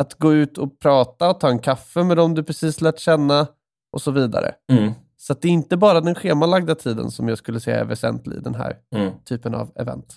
Att 0.00 0.14
gå 0.14 0.32
ut 0.34 0.58
och 0.58 0.78
prata 0.80 1.30
och 1.30 1.40
ta 1.40 1.48
en 1.48 1.58
kaffe 1.58 2.04
med 2.04 2.16
dem 2.16 2.34
du 2.34 2.42
precis 2.42 2.80
lärt 2.80 2.98
känna 2.98 3.46
och 3.92 4.02
så 4.02 4.10
vidare. 4.10 4.54
mm, 4.72 4.92
Så 5.22 5.34
det 5.34 5.48
är 5.48 5.52
inte 5.52 5.76
bara 5.76 6.00
den 6.00 6.14
schemalagda 6.14 6.74
tiden 6.74 7.10
som 7.10 7.28
jag 7.28 7.38
skulle 7.38 7.60
säga 7.60 7.80
är 7.80 7.84
väsentlig 7.84 8.36
i 8.36 8.40
den 8.40 8.54
här 8.54 8.76
mm. 8.94 9.12
typen 9.24 9.54
av 9.54 9.72
event. 9.76 10.16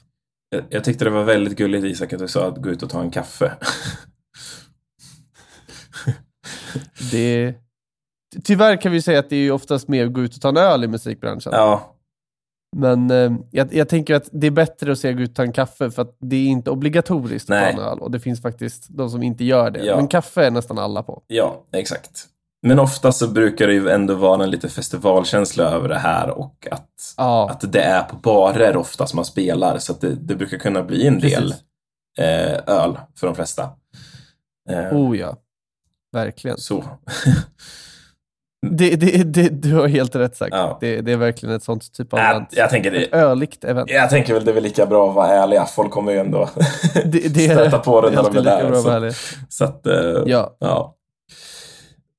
Jag, 0.50 0.64
jag 0.70 0.84
tyckte 0.84 1.06
det 1.06 1.12
var 1.12 1.24
väldigt 1.24 1.58
gulligt 1.58 1.86
Isak 1.86 2.14
att 2.14 2.20
du 2.20 2.28
sa 2.28 2.48
att 2.48 2.58
gå 2.58 2.70
ut 2.70 2.84
och 2.84 2.90
ta 2.90 3.02
en 3.02 3.12
kaffe. 3.12 3.54
Det... 7.12 7.56
Tyvärr 8.44 8.82
kan 8.82 8.92
vi 8.92 9.02
säga 9.02 9.20
att 9.20 9.30
det 9.30 9.36
är 9.36 9.52
oftast 9.52 9.88
mer 9.88 10.06
att 10.06 10.14
gå 10.14 10.22
ut 10.22 10.36
och 10.36 10.42
ta 10.42 10.50
en 10.50 10.58
öl 10.58 10.84
i 10.84 10.88
musikbranschen. 10.88 11.52
ja, 11.56 11.96
Men 12.76 13.12
eh, 13.12 13.34
jag, 13.52 13.74
jag 13.74 13.90
tänker 13.90 14.16
att 14.16 14.30
det 14.32 14.48
är 14.48 14.52
bättre 14.52 14.92
att 14.92 15.00
säga 15.00 15.14
gå 15.14 15.22
ut 15.22 15.30
och 15.30 15.36
ta 15.36 15.44
en 15.44 15.54
kaffe 15.54 15.92
för 15.92 16.02
att 16.02 16.18
det 16.20 16.36
är 16.36 16.48
inte 16.48 16.70
obligatoriskt 16.70 17.50
att 17.50 17.60
ta 17.60 17.66
en 17.66 17.80
öl. 17.80 18.00
Och 18.00 18.12
det 18.12 18.20
finns 18.20 18.42
faktiskt 18.42 18.88
de 18.90 19.10
som 19.10 19.24
inte 19.24 19.44
gör 19.44 19.72
det. 19.72 19.86
Ja. 19.86 19.96
Men 19.96 20.08
kaffe 20.08 20.46
är 20.46 20.52
nästan 20.52 20.80
alla 20.80 21.04
på. 21.04 21.24
ja, 21.28 21.64
exakt. 21.72 22.30
Men 22.66 22.80
ofta 22.80 23.12
så 23.12 23.28
brukar 23.28 23.68
det 23.68 23.74
ju 23.74 23.90
ändå 23.90 24.16
vara 24.16 24.44
en 24.44 24.50
lite 24.50 24.70
festivalkänsla 24.70 25.64
över 25.64 25.90
det 25.90 25.98
här 25.98 26.30
och 26.30 26.68
att, 26.72 27.14
Ja, 27.18 27.50
att 27.50 27.72
det 27.74 27.82
är 27.82 28.04
på 28.04 28.16
barer 28.16 28.78
oftast 28.78 29.14
man 29.14 29.26
spelar 29.26 29.78
så 29.78 29.94
att 29.94 30.02
det, 30.02 30.16
det 30.16 30.36
brukar 30.36 30.58
kunna 30.58 30.84
bli 30.84 31.08
en 31.08 31.20
del 31.20 31.54
eh, 32.20 32.54
öl 32.68 32.98
för 33.20 33.28
de 33.28 33.36
flesta. 33.36 33.70
Eh, 34.70 34.94
Oh 34.98 35.18
ja. 35.18 35.36
Verkligen. 36.12 36.58
Så. 36.58 36.84
Det, 38.72 38.96
det, 38.96 39.24
det, 39.24 39.50
du 39.50 39.74
har 39.76 39.88
helt 39.88 40.16
rätt 40.16 40.36
sagt. 40.38 40.56
Ja. 40.56 40.78
Det, 40.82 41.02
det 41.02 41.12
är 41.12 41.18
verkligen 41.18 41.56
ett 41.56 41.64
sånt 41.64 41.94
typ 41.94 42.14
av 42.14 42.20
Äh, 42.20 42.30
event. 42.30 42.50
jag 42.52 42.70
tänker 42.70 42.92
det. 42.92 43.04
Ett 43.04 43.14
öligt 43.14 43.64
event. 43.64 43.90
Jag 43.90 44.10
tänker 44.10 44.34
väl 44.34 44.46
det 44.46 44.52
är 44.52 44.54
väl 44.54 44.64
lika 44.64 44.86
bra 44.86 45.10
att 45.10 45.16
vara 45.16 45.28
ärliga. 45.28 45.66
Folk 45.66 45.92
kommer 45.92 46.12
ju 46.12 46.18
ändå 46.18 46.50
Det, 47.06 47.34
det 47.34 47.50
stöta 47.54 47.80
på 47.80 48.02
det 48.02 48.10
det 48.10 48.18
är 48.18 48.24
när 48.24 48.72
de 48.72 48.86
är 48.90 49.00
där. 49.02 49.10
Så, 49.12 49.24
så 49.50 49.66
att, 49.66 49.88
eh, 49.88 49.94
Ja. 50.26 50.56
ja. 50.60 50.96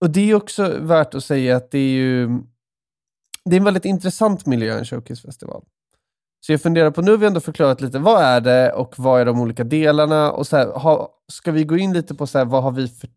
Och 0.00 0.10
det 0.10 0.30
är 0.30 0.34
också 0.34 0.78
värt 0.78 1.14
att 1.14 1.24
säga 1.24 1.56
att 1.56 1.70
det 1.70 1.78
är 1.78 1.90
ju 1.92 2.28
det 3.44 3.56
är 3.56 3.58
en 3.58 3.64
väldigt 3.64 3.84
intressant 3.84 4.46
miljö, 4.46 4.78
en 4.78 4.84
showcasefestival. 4.84 5.64
Så 6.46 6.52
jag 6.52 6.62
funderar 6.62 6.90
på, 6.90 7.02
nu 7.02 7.10
har 7.10 7.18
vi 7.18 7.26
ändå 7.26 7.40
förklarat 7.40 7.80
lite, 7.80 7.98
vad 7.98 8.22
är 8.22 8.40
det 8.40 8.72
och 8.72 8.98
vad 8.98 9.20
är 9.20 9.24
de 9.24 9.40
olika 9.40 9.64
delarna? 9.64 10.32
Och 10.32 10.46
så 10.46 10.56
här, 10.56 10.66
ha, 10.66 11.14
ska 11.32 11.52
vi 11.52 11.64
gå 11.64 11.76
in 11.76 11.92
lite 11.92 12.14
på 12.14 12.26
så 12.26 12.38
här, 12.38 12.44
vad 12.44 12.62
har 12.62 12.70
vi 12.72 12.88
för 12.88 13.08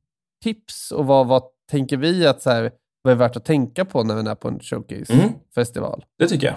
tips 0.43 0.91
och 0.91 1.05
vad, 1.05 1.27
vad 1.27 1.43
tänker 1.71 1.97
vi 1.97 2.27
att 2.27 2.41
så 2.41 2.49
här, 2.49 2.71
vad 3.01 3.11
är 3.11 3.15
värt 3.15 3.35
att 3.35 3.45
tänka 3.45 3.85
på 3.85 4.03
när 4.03 4.15
vi 4.15 4.29
är 4.29 4.35
på 4.35 4.47
en 4.47 4.53
Mm. 4.53 4.63
showcasefestival? 4.63 6.05
Det 6.19 6.27
tycker 6.27 6.47
jag. 6.47 6.55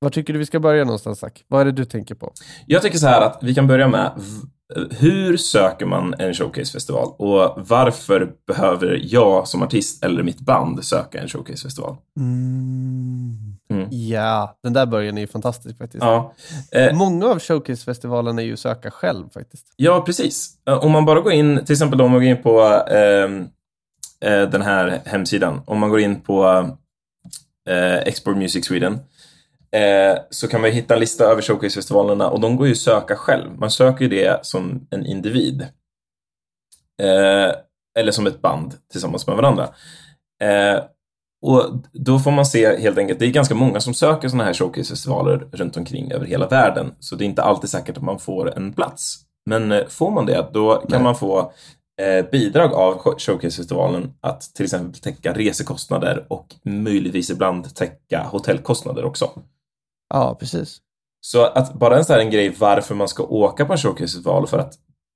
Var 0.00 0.10
tycker 0.10 0.32
du 0.32 0.38
vi 0.38 0.46
ska 0.46 0.60
börja 0.60 0.84
någonstans, 0.84 1.18
Zack? 1.18 1.44
Vad 1.48 1.60
är 1.60 1.64
det 1.64 1.72
du 1.72 1.84
tänker 1.84 2.14
på? 2.14 2.32
Jag 2.66 2.82
tycker 2.82 2.98
så 2.98 3.06
här 3.06 3.20
att 3.20 3.38
vi 3.42 3.54
kan 3.54 3.66
börja 3.66 3.88
med 3.88 4.12
hur 4.90 5.36
söker 5.36 5.86
man 5.86 6.14
en 6.18 6.34
showcasefestival 6.34 7.08
och 7.18 7.54
varför 7.68 8.32
behöver 8.46 9.00
jag 9.02 9.48
som 9.48 9.62
artist 9.62 10.04
eller 10.04 10.22
mitt 10.22 10.40
band 10.40 10.84
söka 10.84 11.20
en 11.20 11.28
showcasefestival? 11.28 11.96
Mm. 12.20 13.54
Mm. 13.70 13.88
Ja, 13.90 14.56
den 14.62 14.72
där 14.72 14.86
början 14.86 15.16
är 15.18 15.20
ju 15.20 15.26
fantastisk 15.26 15.78
faktiskt. 15.78 16.04
Ja. 16.04 16.34
Eh, 16.72 16.94
Många 16.96 17.26
av 17.26 17.38
showcase-festivalerna 17.38 18.42
är 18.42 18.46
ju 18.46 18.56
söka 18.56 18.90
själv 18.90 19.30
faktiskt. 19.34 19.66
Ja, 19.76 20.00
precis. 20.06 20.50
Eh, 20.68 20.78
Om 20.84 20.92
man 20.92 21.04
bara 21.04 21.20
går 21.20 21.32
in, 21.32 21.64
till 21.64 21.72
exempel 21.72 22.00
om 22.00 22.10
man 22.10 22.20
går 22.20 22.28
in 22.28 22.42
på 22.42 22.60
ehm, 22.90 23.48
eh, 24.20 24.42
den 24.50 24.62
här 24.62 25.00
hemsidan, 25.04 25.60
om 25.66 25.78
man 25.78 25.90
går 25.90 26.00
in 26.00 26.20
på 26.20 26.44
eh, 27.68 27.94
Export 27.98 28.36
Music 28.36 28.64
Sweden, 28.66 28.98
eh, 29.72 30.18
så 30.30 30.48
kan 30.48 30.60
man 30.60 30.70
hitta 30.70 30.94
en 30.94 31.00
lista 31.00 31.24
över 31.24 31.42
showcase-festivalerna 31.42 32.28
och 32.28 32.40
de 32.40 32.56
går 32.56 32.66
ju 32.66 32.72
att 32.72 32.78
söka 32.78 33.16
själv. 33.16 33.58
Man 33.58 33.70
söker 33.70 34.04
ju 34.04 34.08
det 34.08 34.46
som 34.46 34.86
en 34.90 35.06
individ. 35.06 35.62
Eh, 37.02 37.52
eller 37.98 38.12
som 38.12 38.26
ett 38.26 38.42
band 38.42 38.74
tillsammans 38.92 39.26
med 39.26 39.36
varandra. 39.36 39.68
Eh, 40.42 40.80
och 41.42 41.64
då 41.92 42.18
får 42.18 42.30
man 42.30 42.46
se 42.46 42.78
helt 42.80 42.98
enkelt, 42.98 43.18
det 43.18 43.26
är 43.26 43.30
ganska 43.30 43.54
många 43.54 43.80
som 43.80 43.94
söker 43.94 44.28
sådana 44.28 44.44
här 44.44 44.54
showcase-festivaler 44.54 45.48
runt 45.52 45.76
omkring 45.76 46.12
över 46.12 46.26
hela 46.26 46.48
världen, 46.48 46.94
så 47.00 47.16
det 47.16 47.24
är 47.24 47.26
inte 47.26 47.42
alltid 47.42 47.70
säkert 47.70 47.96
att 47.96 48.02
man 48.02 48.18
får 48.18 48.56
en 48.56 48.72
plats. 48.72 49.16
Men 49.46 49.84
får 49.88 50.10
man 50.10 50.26
det, 50.26 50.50
då 50.52 50.76
kan 50.76 50.86
Nej. 50.88 51.02
man 51.02 51.14
få 51.16 51.52
eh, 52.00 52.30
bidrag 52.30 52.74
av 52.74 52.98
showcase-festivalen 53.18 54.12
att 54.20 54.40
till 54.40 54.64
exempel 54.64 55.00
täcka 55.00 55.32
resekostnader 55.32 56.26
och 56.28 56.54
möjligtvis 56.64 57.30
ibland 57.30 57.74
täcka 57.74 58.22
hotellkostnader 58.22 59.04
också. 59.04 59.30
Ja, 60.08 60.36
precis. 60.40 60.80
Så 61.20 61.44
att 61.44 61.74
bara 61.74 61.98
en 61.98 62.04
sån 62.04 62.14
här 62.14 62.20
en 62.20 62.30
grej 62.30 62.54
varför 62.58 62.94
man 62.94 63.08
ska 63.08 63.22
åka 63.22 63.64
på 63.64 63.72
en 63.72 63.78
showcase-festival 63.78 64.46
för 64.46 64.58
att 64.58 64.74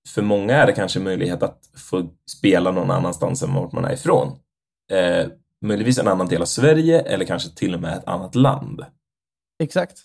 för 0.08 0.22
många 0.22 0.56
är 0.56 0.66
det 0.66 0.72
kanske 0.72 1.00
möjlighet 1.00 1.42
att 1.42 1.70
få 1.76 2.08
spela 2.38 2.70
någon 2.70 2.90
annanstans 2.90 3.42
än 3.42 3.54
vart 3.54 3.72
man 3.72 3.84
är 3.84 3.92
ifrån. 3.92 4.38
Eh, 4.92 5.26
möjligtvis 5.64 5.98
en 5.98 6.08
annan 6.08 6.28
del 6.28 6.42
av 6.42 6.46
Sverige 6.46 7.00
eller 7.00 7.24
kanske 7.24 7.50
till 7.50 7.74
och 7.74 7.80
med 7.80 7.96
ett 7.96 8.08
annat 8.08 8.34
land. 8.34 8.84
Exakt. 9.62 9.98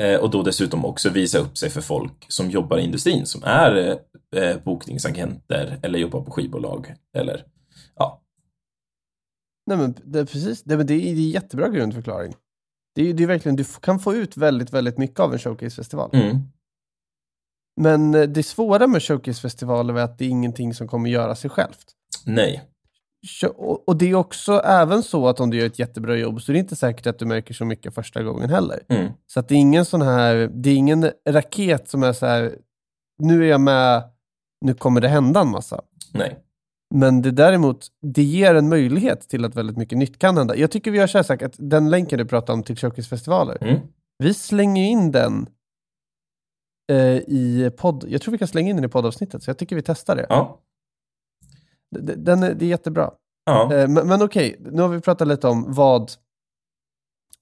Eh, 0.00 0.20
och 0.20 0.30
då 0.30 0.42
dessutom 0.42 0.84
också 0.84 1.10
visa 1.10 1.38
upp 1.38 1.58
sig 1.58 1.70
för 1.70 1.80
folk 1.80 2.26
som 2.28 2.50
jobbar 2.50 2.78
i 2.78 2.84
industrin 2.84 3.26
som 3.26 3.44
är 3.44 3.98
eh, 4.36 4.56
bokningsagenter 4.64 5.80
eller 5.82 5.98
jobbar 5.98 6.20
på 6.20 6.30
skivbolag 6.30 6.94
eller 7.16 7.44
ja. 7.94 8.22
Nej, 9.66 9.78
men 9.78 9.94
det, 10.04 10.26
precis. 10.26 10.62
Det, 10.62 10.76
men 10.76 10.86
det, 10.86 10.94
är, 10.94 10.98
det 10.98 11.08
är 11.08 11.12
en 11.12 11.30
jättebra 11.30 11.68
grundförklaring. 11.68 12.34
Det 12.96 13.10
är, 13.10 13.14
det 13.14 13.22
är 13.22 13.26
verkligen, 13.26 13.56
du 13.56 13.64
kan 13.64 13.98
få 13.98 14.14
ut 14.14 14.36
väldigt, 14.36 14.72
väldigt 14.72 14.98
mycket 14.98 15.20
av 15.20 15.32
en 15.32 15.38
showcase-festival. 15.38 16.10
Mm. 16.12 16.38
Men 17.80 18.14
eh, 18.14 18.22
det 18.22 18.42
svåra 18.42 18.86
med 18.86 19.02
showcase-festivaler 19.02 19.94
är 19.94 20.02
att 20.02 20.18
det 20.18 20.24
är 20.24 20.28
ingenting 20.28 20.74
som 20.74 20.88
kommer 20.88 21.10
göra 21.10 21.34
sig 21.34 21.50
självt. 21.50 21.86
Nej. 22.26 22.62
Och 23.86 23.96
det 23.96 24.10
är 24.10 24.14
också 24.14 24.52
även 24.64 25.02
så 25.02 25.28
att 25.28 25.40
om 25.40 25.50
du 25.50 25.58
gör 25.58 25.66
ett 25.66 25.78
jättebra 25.78 26.16
jobb 26.16 26.42
så 26.42 26.52
är 26.52 26.54
det 26.54 26.58
inte 26.58 26.76
säkert 26.76 27.06
att 27.06 27.18
du 27.18 27.26
märker 27.26 27.54
så 27.54 27.64
mycket 27.64 27.94
första 27.94 28.22
gången 28.22 28.50
heller. 28.50 28.82
Mm. 28.88 29.12
Så 29.26 29.40
att 29.40 29.48
det 29.48 29.54
är 29.54 29.58
ingen 29.58 29.84
sån 29.84 30.02
här, 30.02 30.50
det 30.54 30.70
är 30.70 30.74
ingen 30.74 31.10
raket 31.28 31.88
som 31.88 32.02
är 32.02 32.12
så 32.12 32.26
här, 32.26 32.58
nu 33.18 33.44
är 33.44 33.48
jag 33.48 33.60
med, 33.60 34.02
nu 34.60 34.74
kommer 34.74 35.00
det 35.00 35.08
hända 35.08 35.40
en 35.40 35.50
massa. 35.50 35.80
Nej. 36.12 36.38
Men 36.94 37.22
det 37.22 37.30
däremot, 37.30 37.86
det 38.02 38.22
ger 38.22 38.54
en 38.54 38.68
möjlighet 38.68 39.20
till 39.28 39.44
att 39.44 39.54
väldigt 39.56 39.76
mycket 39.76 39.98
nytt 39.98 40.18
kan 40.18 40.36
hända. 40.36 40.56
Jag 40.56 40.70
tycker 40.70 40.90
vi 40.90 40.98
har 40.98 41.06
så 41.06 41.18
här 41.18 41.22
sagt 41.22 41.42
att 41.42 41.54
den 41.58 41.90
länken 41.90 42.18
du 42.18 42.24
pratar 42.24 42.54
om 42.54 42.62
till 42.62 42.76
showcase-festivaler, 42.76 43.58
Mm. 43.60 43.80
vi 44.18 44.34
slänger 44.34 44.84
in 44.84 45.12
den 45.12 45.46
eh, 46.92 46.98
i 47.16 47.70
podd. 47.76 48.04
Jag 48.08 48.22
tror 48.22 48.32
vi 48.32 48.38
kan 48.38 48.48
slänga 48.48 48.70
in 48.70 48.76
den 48.76 48.84
i 48.84 48.88
poddavsnittet, 48.88 49.42
så 49.42 49.50
jag 49.50 49.58
tycker 49.58 49.76
vi 49.76 49.82
testar 49.82 50.16
det. 50.16 50.26
Ja. 50.28 50.60
Den 52.16 52.42
är, 52.42 52.54
det 52.54 52.64
är 52.64 52.68
jättebra. 52.68 53.10
Ja. 53.46 53.74
Eh, 53.74 53.88
men 53.88 54.08
men 54.08 54.22
okej, 54.22 54.56
nu 54.60 54.82
har 54.82 54.88
vi 54.88 55.00
pratat 55.00 55.28
lite 55.28 55.48
om 55.48 55.64
vad, 55.72 56.12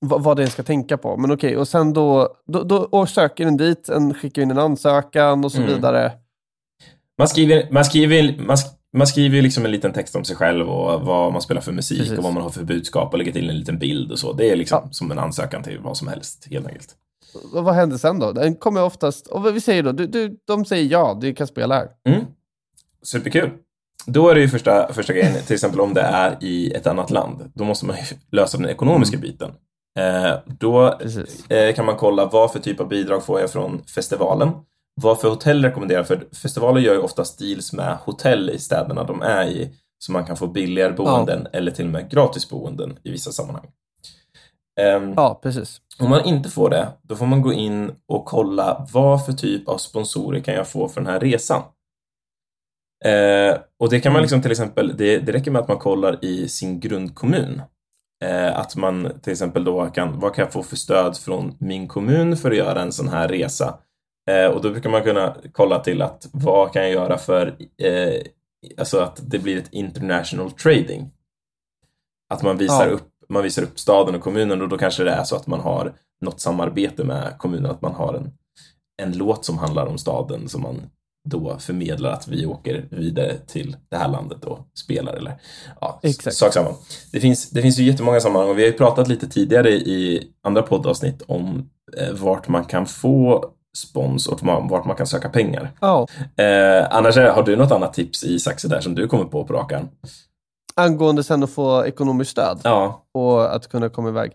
vad, 0.00 0.22
vad 0.22 0.36
den 0.36 0.48
ska 0.50 0.62
tänka 0.62 0.98
på. 0.98 1.16
Men 1.16 1.32
okej, 1.32 1.56
och 1.56 1.68
sen 1.68 1.92
då, 1.92 2.36
då, 2.46 2.62
då 2.62 2.76
och 2.76 3.08
söker 3.08 3.44
den 3.44 3.56
dit, 3.56 3.88
en, 3.88 4.14
skickar 4.14 4.42
in 4.42 4.50
en 4.50 4.58
ansökan 4.58 5.44
och 5.44 5.52
så 5.52 5.58
Mm. 5.62 5.74
vidare. 5.74 6.12
Man 7.18 7.28
skriver, 7.28 7.68
man 7.72 7.84
skriver, 7.84 8.38
man, 8.46 8.56
sk- 8.56 8.74
man 8.98 9.06
skriver 9.06 9.36
ju 9.36 9.42
liksom 9.42 9.64
en 9.64 9.70
liten 9.70 9.92
text 9.92 10.16
om 10.16 10.24
sig 10.24 10.36
själv 10.36 10.70
och 10.70 11.00
vad 11.00 11.32
man 11.32 11.42
spelar 11.42 11.60
för 11.60 11.72
musik 11.72 11.98
Precis. 11.98 12.18
och 12.18 12.24
vad 12.24 12.32
man 12.32 12.42
har 12.42 12.50
för 12.50 12.64
budskap 12.64 13.12
och 13.12 13.18
lägger 13.18 13.32
till 13.32 13.50
en 13.50 13.58
liten 13.58 13.78
bild 13.78 14.12
och 14.12 14.18
så. 14.18 14.32
Det 14.32 14.50
är 14.50 14.56
liksom 14.56 14.80
Ja. 14.84 14.88
som 14.92 15.10
en 15.10 15.18
ansökan 15.18 15.62
till 15.62 15.78
vad 15.78 15.96
som 15.96 16.08
helst, 16.08 16.46
helt 16.50 16.66
enkelt. 16.66 16.94
Och 17.52 17.64
vad 17.64 17.74
händer 17.74 17.96
sen 17.98 18.18
då? 18.18 18.32
Den 18.32 18.54
kommer 18.56 18.82
oftast, 18.82 19.26
och 19.26 19.42
vad 19.42 19.54
vi 19.54 19.60
säger 19.60 19.82
då, 19.82 19.92
du, 19.92 20.06
du, 20.06 20.36
de 20.46 20.64
säger 20.64 20.92
ja, 20.92 21.18
du 21.20 21.34
kan 21.34 21.46
spela 21.46 21.74
här. 21.74 21.88
Mm. 22.08 22.24
Superkul. 23.02 23.50
Då 24.06 24.28
är 24.28 24.34
det 24.34 24.40
ju 24.40 24.48
första, 24.48 24.92
första 24.92 25.12
grejen, 25.12 25.32
till 25.46 25.54
exempel 25.54 25.80
om 25.80 25.94
det 25.94 26.00
är 26.00 26.36
i 26.40 26.72
ett 26.72 26.86
annat 26.86 27.10
land, 27.10 27.50
då 27.54 27.64
måste 27.64 27.86
man 27.86 27.96
ju 27.96 28.02
lösa 28.30 28.58
den 28.58 28.68
ekonomiska 28.68 29.16
biten. 29.18 29.50
Eh, 29.98 30.38
då 30.58 30.98
eh, 31.48 31.74
kan 31.74 31.84
man 31.86 31.96
kolla 31.96 32.26
vad 32.26 32.52
för 32.52 32.58
typ 32.58 32.80
av 32.80 32.88
bidrag 32.88 33.24
får 33.24 33.40
jag 33.40 33.50
från 33.50 33.82
festivalen. 33.94 34.50
Vad 35.00 35.20
för 35.20 35.28
hotell 35.28 35.64
rekommenderar, 35.64 36.02
för 36.02 36.26
festivaler 36.42 36.80
gör 36.80 36.92
ju 36.94 37.00
ofta 37.00 37.24
deals 37.38 37.72
med 37.72 37.96
hotell 37.96 38.50
i 38.50 38.58
städerna 38.58 39.04
de 39.04 39.22
är 39.22 39.46
i, 39.46 39.70
så 39.98 40.12
man 40.12 40.26
kan 40.26 40.36
få 40.36 40.46
billigare 40.46 40.92
boenden 40.92 41.46
eller 41.52 41.70
till 41.70 41.84
och 41.84 41.92
med 41.92 42.10
gratis 42.10 42.48
boenden 42.48 42.98
i 43.02 43.10
vissa 43.10 43.32
sammanhang. 43.32 43.66
Ehm, 44.80 45.14
Ja, 45.16 45.40
precis. 45.42 45.80
om 45.98 46.10
man 46.10 46.24
inte 46.24 46.48
får 46.48 46.70
det, 46.70 46.88
då 47.02 47.16
får 47.16 47.26
man 47.26 47.42
gå 47.42 47.52
in 47.52 47.92
och 48.08 48.24
kolla 48.24 48.86
vad 48.92 49.26
för 49.26 49.32
typ 49.32 49.68
av 49.68 49.78
sponsorer 49.78 50.40
kan 50.40 50.54
jag 50.54 50.68
få 50.68 50.88
för 50.88 51.00
den 51.00 51.10
här 51.10 51.20
resan. 51.20 51.62
Eh, 53.04 53.56
och 53.80 53.90
det 53.90 54.00
kan 54.00 54.12
man 54.12 54.22
liksom 54.22 54.42
till 54.42 54.50
exempel, 54.50 54.96
det, 54.96 55.18
det 55.18 55.32
räcker 55.32 55.50
med 55.50 55.62
att 55.62 55.68
man 55.68 55.78
kollar 55.78 56.24
i 56.24 56.48
sin 56.48 56.80
grundkommun. 56.80 57.62
Eh, 58.24 58.58
att 58.58 58.76
man 58.76 59.12
till 59.22 59.32
exempel 59.32 59.64
då 59.64 59.86
kan, 59.86 60.20
vad 60.20 60.34
kan 60.34 60.44
jag 60.44 60.52
få 60.52 60.62
för 60.62 60.76
stöd 60.76 61.16
från 61.16 61.56
min 61.60 61.88
kommun 61.88 62.36
för 62.36 62.50
att 62.50 62.56
göra 62.56 62.82
en 62.82 62.92
sån 62.92 63.08
här 63.08 63.28
resa? 63.28 63.78
Eh, 64.30 64.46
och 64.46 64.62
då 64.62 64.70
brukar 64.70 64.90
man 64.90 65.02
kunna 65.02 65.36
kolla 65.52 65.78
till 65.78 66.02
att 66.02 66.28
vad 66.32 66.72
kan 66.72 66.82
jag 66.82 66.90
göra 66.92 67.18
för, 67.18 67.46
eh, 67.82 68.22
alltså 68.78 68.98
att 69.00 69.20
det 69.22 69.38
blir 69.38 69.58
ett 69.58 69.72
international 69.72 70.50
trading. 70.50 71.10
Att 72.34 72.42
man 72.42 72.58
visar 72.58 72.86
Ja. 72.86 72.92
upp 72.92 73.10
man 73.28 73.42
visar 73.42 73.62
upp 73.62 73.78
staden 73.78 74.14
och 74.14 74.20
kommunen 74.20 74.62
och 74.62 74.68
då 74.68 74.78
kanske 74.78 75.04
det 75.04 75.10
är 75.10 75.24
så 75.24 75.36
att 75.36 75.46
man 75.46 75.60
har 75.60 75.92
något 76.20 76.40
samarbete 76.40 77.04
med 77.04 77.38
kommunen, 77.38 77.70
att 77.70 77.82
man 77.82 77.94
har 77.94 78.14
en, 78.14 78.30
en 79.02 79.18
låt 79.18 79.44
som 79.44 79.58
handlar 79.58 79.86
om 79.86 79.98
staden 79.98 80.48
som 80.48 80.62
man 80.62 80.82
då 81.28 81.58
förmedlar 81.58 82.10
att 82.10 82.28
vi 82.28 82.46
åker 82.46 82.86
vidare 82.90 83.38
till 83.46 83.76
det 83.88 83.96
här 83.96 84.08
landet 84.08 84.44
och 84.44 84.58
spelar 84.74 85.12
eller 85.14 85.40
ja, 85.80 86.00
Exakt. 86.02 86.36
sak 86.36 86.52
samma. 86.52 86.74
Det 87.12 87.20
finns, 87.20 87.50
det 87.50 87.62
finns 87.62 87.78
ju 87.78 87.84
jättemånga 87.84 88.20
sammanhang 88.20 88.50
och 88.50 88.58
vi 88.58 88.62
har 88.62 88.70
ju 88.70 88.76
pratat 88.78 89.08
lite 89.08 89.28
tidigare 89.28 89.70
i 89.70 90.28
andra 90.42 90.62
poddavsnitt 90.62 91.22
om 91.22 91.70
eh, 91.98 92.12
vart 92.12 92.48
man 92.48 92.64
kan 92.64 92.86
få 92.86 93.50
spons 93.76 94.26
och 94.26 94.42
vart 94.42 94.84
man, 94.86 94.96
kan 94.96 95.06
söka 95.06 95.28
pengar. 95.28 95.70
Ja. 95.80 96.06
Eh, 96.36 96.86
annars 96.90 97.16
har 97.16 97.42
du 97.42 97.56
något 97.56 97.72
annat 97.72 97.92
tips 97.94 98.24
i 98.24 98.38
Saxe 98.38 98.68
där 98.68 98.80
som 98.80 98.94
du 98.94 99.06
kommer 99.08 99.24
på 99.24 99.44
på 99.44 99.52
rak 99.54 99.72
arm? 99.72 99.88
Angående 100.76 101.24
sen 101.24 101.42
att 101.42 101.50
få 101.50 101.86
ekonomiskt 101.86 102.30
stöd 102.30 102.60
Ja, 102.64 103.04
och 103.14 103.54
att 103.54 103.68
kunna 103.68 103.88
komma 103.88 104.08
iväg. 104.08 104.32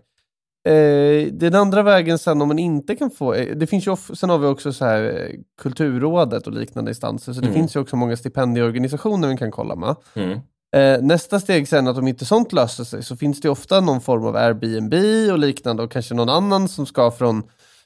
Eh, 0.68 1.32
den 1.32 1.54
andra 1.54 1.82
vägen 1.82 2.18
sen 2.18 2.42
om 2.42 2.48
man 2.48 2.58
inte 2.58 2.96
kan 2.96 3.10
få, 3.10 3.34
eh, 3.34 3.56
det 3.56 3.66
finns 3.66 3.86
ju, 3.86 3.96
sen 4.14 4.30
har 4.30 4.38
vi 4.38 4.46
också 4.46 4.72
så 4.72 4.84
här 4.84 5.02
eh, 5.02 5.36
Kulturrådet 5.62 6.46
och 6.46 6.52
liknande 6.52 6.90
instanser, 6.90 7.32
så 7.32 7.40
det 7.40 7.46
Mm. 7.46 7.54
finns 7.60 7.76
ju 7.76 7.80
också 7.80 7.96
många 7.96 8.16
stipendieorganisationer 8.16 9.28
man 9.28 9.36
kan 9.36 9.50
kolla 9.50 9.76
med. 9.76 9.96
mm. 10.14 10.38
Eh, 10.76 11.02
nästa 11.02 11.40
steg 11.40 11.68
sen 11.68 11.88
att 11.88 11.98
om 11.98 12.08
inte 12.08 12.24
sånt 12.24 12.52
löser 12.52 12.84
sig 12.84 13.02
så 13.02 13.16
finns 13.16 13.40
det 13.40 13.48
ofta 13.48 13.80
någon 13.80 14.00
form 14.00 14.24
av 14.26 14.36
Airbnb 14.36 14.94
och 15.32 15.38
liknande 15.38 15.82
och 15.82 15.90
kanske 15.92 16.14
någon 16.14 16.28
annan 16.28 16.68
som 16.68 16.86
ska 16.86 17.10
från 17.10 17.42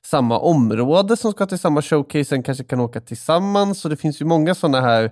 samma 0.06 0.38
område 0.38 1.16
som 1.16 1.32
ska 1.32 1.46
till 1.46 1.58
samma 1.58 1.82
showcase, 1.82 2.42
kanske 2.42 2.64
kan 2.64 2.80
åka 2.80 3.00
tillsammans. 3.00 3.80
Så 3.80 3.88
det 3.88 3.96
finns 3.96 4.20
ju 4.20 4.24
många 4.24 4.54
sådana 4.54 4.80
här 4.80 5.10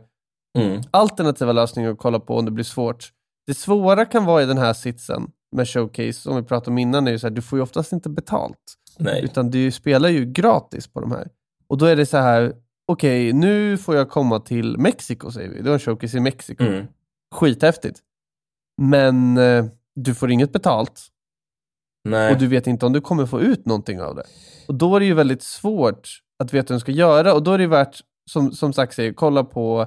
Mm. 0.59 0.81
alternativa 0.91 1.53
lösningar 1.53 1.91
att 1.91 1.99
kolla 1.99 2.21
på 2.21 2.37
om 2.39 2.45
det 2.45 2.51
blir 2.51 2.65
svårt. 2.65 3.13
Det 3.47 3.55
svåra 3.55 4.05
kan 4.05 4.25
vara 4.25 4.43
i 4.43 4.47
den 4.47 4.59
här 4.59 4.73
sitsen 4.73 5.31
med 5.57 5.69
showcase, 5.69 6.13
som 6.13 6.37
vi 6.37 6.43
pratade 6.43 6.71
om 6.71 6.79
innan, 6.79 7.07
är 7.07 7.11
ju 7.13 7.19
så 7.19 7.27
här, 7.27 7.35
du 7.35 7.43
får 7.43 7.59
ju 7.59 7.63
oftast 7.63 7.93
inte 7.93 8.09
betalt. 8.09 8.59
nej. 8.99 9.25
Utan 9.25 9.51
du 9.51 9.71
spelar 9.71 10.09
ju 10.09 10.25
gratis 10.25 10.87
på 10.87 11.01
de 11.01 11.11
här. 11.13 11.29
Och 11.69 11.79
då 11.79 11.87
är 11.87 11.97
det 11.97 12.07
så 12.07 12.17
här, 12.17 12.53
okej, 12.87 13.33
nu 13.33 13.79
får 13.79 13.97
jag 13.97 14.11
komma 14.11 14.41
till 14.41 14.79
Mexiko, 14.79 15.31
säger 15.31 15.49
vi. 15.51 15.57
Det 15.59 15.65
var 15.65 15.75
en 15.75 15.81
showcase 15.81 16.17
i 16.17 16.21
Mexiko. 16.21 16.65
Mm. 16.65 16.87
Skithäftigt. 17.35 17.99
Men 18.83 19.37
eh, 19.37 19.65
du 19.95 20.15
får 20.15 20.31
inget 20.31 20.53
betalt 20.53 21.03
Nej. 22.05 22.33
och 22.33 22.39
du 22.39 22.47
vet 22.47 22.67
inte 22.67 22.87
om 22.87 22.93
du 22.93 23.01
kommer 23.01 23.27
få 23.27 23.41
ut 23.41 23.67
någonting 23.67 24.01
av 24.01 24.15
det. 24.15 24.25
Och 24.69 24.75
då 24.75 24.97
är 24.97 25.01
det 25.01 25.07
ju 25.07 25.15
väldigt 25.15 25.43
svårt 25.43 26.09
att 26.43 26.55
veta 26.55 26.75
hur 26.75 26.77
du 26.77 26.81
ska 26.81 26.93
göra 26.93 27.35
och 27.35 27.43
då 27.43 27.53
är 27.53 27.59
det 27.59 27.67
värt, 27.67 28.01
som, 28.31 28.53
som 28.53 28.73
sagt 28.73 28.95
säger, 28.95 29.13
kolla 29.13 29.45
på 29.45 29.87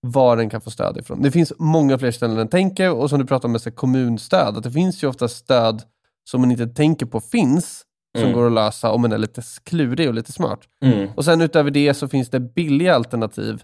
var 0.00 0.36
den 0.36 0.50
kan 0.50 0.60
få 0.60 0.70
stöd 0.70 0.96
ifrån. 0.96 1.22
Det 1.22 1.30
finns 1.30 1.52
många 1.58 1.98
fler 1.98 2.10
ställen 2.10 2.38
än 2.38 2.48
tänker 2.48 2.92
och 2.92 3.10
som 3.10 3.18
du 3.18 3.26
pratar 3.26 3.48
om 3.48 3.52
med 3.52 3.60
så 3.60 3.70
kommunstöd, 3.70 4.56
att 4.56 4.62
det 4.62 4.70
finns 4.70 5.04
ju 5.04 5.08
ofta 5.08 5.28
stöd 5.28 5.82
som 6.30 6.40
man 6.40 6.50
inte 6.50 6.66
tänker 6.66 7.06
på 7.06 7.20
finns, 7.20 7.82
som 8.18 8.22
Mm. 8.24 8.34
går 8.38 8.46
att 8.46 8.52
lösa 8.52 8.90
om 8.90 9.00
man 9.02 9.12
är 9.12 9.18
lite 9.18 9.42
klurig 9.64 10.08
och 10.08 10.14
lite 10.14 10.32
smart. 10.32 10.60
Mm. 10.82 11.08
Och 11.16 11.24
sen 11.24 11.40
utöver 11.40 11.70
det 11.70 11.94
så 11.94 12.08
finns 12.08 12.30
det 12.30 12.40
billiga 12.40 12.94
alternativ 12.94 13.62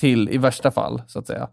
till, 0.00 0.28
i 0.28 0.38
värsta 0.38 0.70
fall, 0.70 1.02
så 1.06 1.18
att 1.18 1.26
säga, 1.26 1.48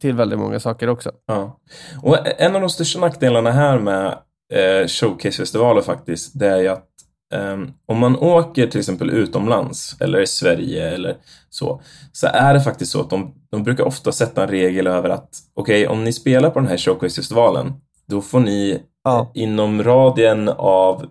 till 0.00 0.14
väldigt 0.14 0.38
många 0.38 0.60
saker 0.60 0.88
också. 0.88 1.12
Ja. 1.26 1.60
Och 2.02 2.40
en 2.40 2.54
av 2.54 2.60
de 2.60 2.70
största 2.70 3.00
nackdelarna 3.00 3.50
här 3.50 3.78
med 3.78 4.18
eh, 4.52 4.86
showcasefestivaler 4.86 5.82
faktiskt, 5.82 6.38
det 6.38 6.46
är 6.46 6.58
ju 6.58 6.68
att 6.68 6.88
um, 7.34 7.72
om 7.86 7.98
man 7.98 8.16
åker 8.16 8.66
till 8.66 8.80
exempel 8.80 9.10
utomlands 9.10 9.96
eller 10.00 10.20
i 10.20 10.26
Sverige 10.26 10.90
eller 10.90 11.16
så, 11.50 11.82
så 12.12 12.26
är 12.26 12.54
det 12.54 12.60
faktiskt 12.60 12.92
så 12.92 13.00
att 13.00 13.10
de, 13.10 13.34
de 13.50 13.62
brukar 13.62 13.84
ofta 13.84 14.12
sätta 14.12 14.42
en 14.42 14.48
regel 14.48 14.86
över 14.86 15.08
att 15.08 15.28
okej, 15.54 15.86
okay, 15.86 15.96
om 15.96 16.04
ni 16.04 16.12
spelar 16.12 16.50
på 16.50 16.58
den 16.58 16.68
här 16.68 16.76
showcasefestivalen, 16.76 17.72
då 18.06 18.22
får 18.22 18.40
ni 18.40 18.82
ja. 19.04 19.30
inom 19.34 19.82
radien 19.82 20.48
av, 20.48 21.06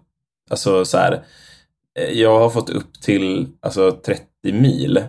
alltså 0.49 0.85
så 0.85 0.97
här, 0.97 1.23
eh, 1.99 2.09
jag 2.09 2.39
har 2.39 2.49
fått 2.49 2.69
upp 2.69 3.01
till 3.01 3.47
alltså 3.61 3.91
30 3.91 4.23
mil 4.43 5.03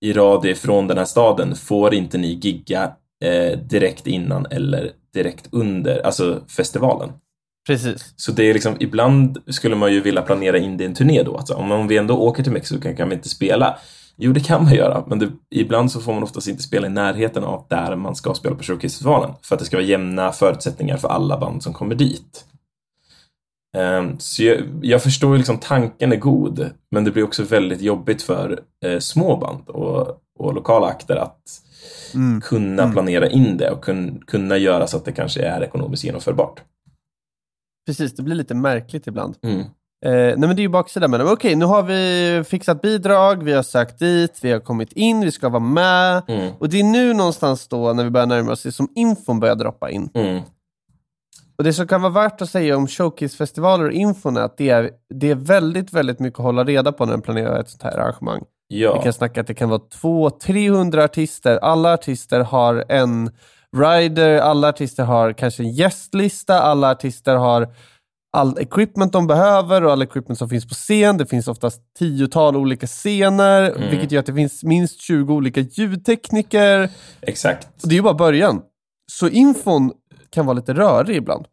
i 0.00 0.12
radie 0.12 0.54
från 0.54 0.86
den 0.86 0.98
här 0.98 1.04
staden 1.04 1.56
får 1.56 1.94
inte 1.94 2.18
ni 2.18 2.32
gigga 2.32 2.92
eh, 3.22 3.58
direkt 3.58 4.06
innan 4.06 4.46
eller 4.46 4.90
direkt 5.14 5.48
under, 5.52 6.06
alltså 6.06 6.40
festivalen. 6.48 7.12
Precis. 7.66 8.14
Så 8.16 8.32
det 8.32 8.50
är 8.50 8.54
liksom, 8.54 8.76
ibland 8.80 9.38
skulle 9.46 9.76
man 9.76 9.92
ju 9.92 10.00
vilja 10.00 10.22
planera 10.22 10.58
in 10.58 10.76
det 10.76 10.84
i 10.84 10.86
en 10.86 10.94
turné 10.94 11.22
då. 11.22 11.36
Alltså, 11.36 11.54
om 11.54 11.88
vi 11.88 11.96
ändå 11.96 12.18
åker 12.18 12.42
till 12.42 12.52
Mexiko 12.52 12.94
kan, 12.96 13.08
vi 13.08 13.14
inte 13.14 13.28
spela. 13.28 13.78
Jo, 14.16 14.32
det 14.32 14.40
kan 14.40 14.64
man 14.64 14.74
göra, 14.74 15.04
men 15.06 15.18
det, 15.18 15.28
ibland 15.50 15.92
så 15.92 16.00
får 16.00 16.12
man 16.12 16.22
oftast 16.22 16.48
inte 16.48 16.62
spela 16.62 16.86
i 16.86 16.90
närheten 16.90 17.44
av 17.44 17.66
där 17.70 17.96
man 17.96 18.14
ska 18.14 18.34
spela 18.34 18.54
på 18.54 18.62
Showcase-festivalen. 18.62 19.30
För 19.42 19.54
att 19.54 19.58
det 19.58 19.64
ska 19.64 19.76
vara 19.76 19.86
jämna 19.86 20.32
förutsättningar 20.32 20.96
för 20.96 21.08
alla 21.08 21.38
band 21.38 21.62
som 21.62 21.72
kommer 21.72 21.94
dit. 21.94 22.44
Um, 23.78 24.18
så 24.18 24.42
jag, 24.42 24.62
jag, 24.82 25.02
förstår 25.02 25.36
liksom 25.36 25.58
tanken 25.58 26.12
är 26.12 26.16
god, 26.16 26.70
men 26.90 27.04
det 27.04 27.10
blir 27.10 27.24
också 27.24 27.42
väldigt 27.42 27.80
jobbigt 27.80 28.22
för 28.22 28.60
uh, 28.86 28.98
små 28.98 29.36
band 29.36 29.68
och, 29.68 30.20
och 30.38 30.54
lokala 30.54 30.86
akter 30.86 31.16
att 31.16 31.42
mm. 32.14 32.40
kunna 32.40 32.82
mm. 32.82 32.92
planera 32.92 33.28
in 33.28 33.56
det 33.56 33.70
och 33.70 33.84
kun, 33.84 34.22
kunna 34.26 34.56
göra 34.56 34.86
så 34.86 34.96
att 34.96 35.04
det 35.04 35.12
kanske 35.12 35.42
är 35.42 35.62
ekonomiskt 35.62 36.04
genomförbart. 36.04 36.62
Precis, 37.86 38.16
det 38.16 38.22
blir 38.22 38.34
lite 38.34 38.54
märkligt 38.54 39.06
ibland. 39.06 39.36
Mm. 39.42 39.60
Eh, 40.04 40.10
nej 40.10 40.38
men 40.38 40.56
det 40.56 40.60
är 40.60 40.64
ju 40.64 40.68
baksidan 40.68 41.10
med 41.10 41.20
det. 41.20 41.24
Men 41.24 41.32
okej, 41.32 41.54
nu 41.54 41.64
har 41.64 41.82
vi 41.82 42.44
fixat 42.44 42.82
bidrag, 42.82 43.42
vi 43.42 43.52
har 43.52 43.62
sökt 43.62 43.98
dit, 43.98 44.38
vi 44.42 44.52
har 44.52 44.60
kommit 44.60 44.92
in, 44.92 45.20
vi 45.20 45.32
ska 45.32 45.48
vara 45.48 45.62
med. 45.62 46.22
Mm. 46.28 46.52
Och 46.58 46.68
det 46.68 46.80
är 46.80 46.84
nu 46.84 47.14
någonstans 47.14 47.68
då, 47.68 47.92
när 47.92 48.04
vi 48.04 48.10
börjar 48.10 48.26
närma 48.26 48.52
oss, 48.52 48.62
det 48.62 48.72
som 48.72 48.88
infon 48.94 49.40
börjar 49.40 49.54
droppa 49.54 49.90
in. 49.90 50.10
Och 51.58 51.64
Det 51.64 51.72
som 51.72 51.86
kan 51.86 52.02
vara 52.02 52.12
värt 52.12 52.42
att 52.42 52.50
säga 52.50 52.76
om 52.76 52.88
showcase-festivaler 52.88 53.84
och 53.84 53.92
infon 53.92 54.36
är 54.36 54.40
att 54.40 54.56
det 54.56 54.68
är, 54.68 54.90
det 55.14 55.30
är 55.30 55.34
väldigt, 55.34 55.92
väldigt 55.92 56.18
mycket 56.18 56.38
att 56.38 56.44
hålla 56.44 56.64
reda 56.64 56.92
på 56.92 57.04
när 57.04 57.12
man 57.12 57.22
planerar 57.22 57.60
ett 57.60 57.68
sånt 57.68 57.82
här 57.82 57.98
arrangemang. 57.98 58.42
Ja. 58.68 58.96
Vi 58.96 59.02
kan 59.02 59.12
snacka 59.12 59.40
att 59.40 59.46
det 59.46 59.54
kan 59.54 59.68
vara 59.68 59.80
200-300 60.02 61.04
artister. 61.04 61.56
Alla 61.56 61.92
artister 61.92 62.40
har 62.40 62.84
en 62.88 63.30
rider, 63.76 64.38
alla 64.38 64.68
artister 64.68 65.04
har 65.04 65.32
kanske 65.32 65.62
en 65.62 65.72
gästlista, 65.72 66.60
alla 66.60 66.90
artister 66.90 67.36
har 67.36 67.74
all 68.36 68.58
equipment 68.58 69.12
de 69.12 69.26
behöver 69.26 69.84
och 69.84 69.92
all 69.92 70.02
equipment 70.02 70.38
som 70.38 70.48
finns 70.48 70.68
på 70.68 70.74
scen. 70.74 71.16
Det 71.16 71.26
finns 71.26 71.48
oftast 71.48 71.80
tiotal 71.98 72.56
olika 72.56 72.86
scener, 72.86 73.70
mm. 73.70 73.90
vilket 73.90 74.12
gör 74.12 74.20
att 74.20 74.26
det 74.26 74.34
finns 74.34 74.64
minst 74.64 75.00
20 75.00 75.34
olika 75.34 75.60
ljudtekniker. 75.60 76.90
Exakt. 77.20 77.68
Och 77.82 77.88
det 77.88 77.94
är 77.94 77.96
ju 77.96 78.02
bara 78.02 78.14
början. 78.14 78.62
Så 79.12 79.28
infon 79.28 79.92
kan 80.32 80.46
vara 80.46 80.56
lite 80.56 80.74
rörig 80.74 81.16
ibland. 81.16 81.46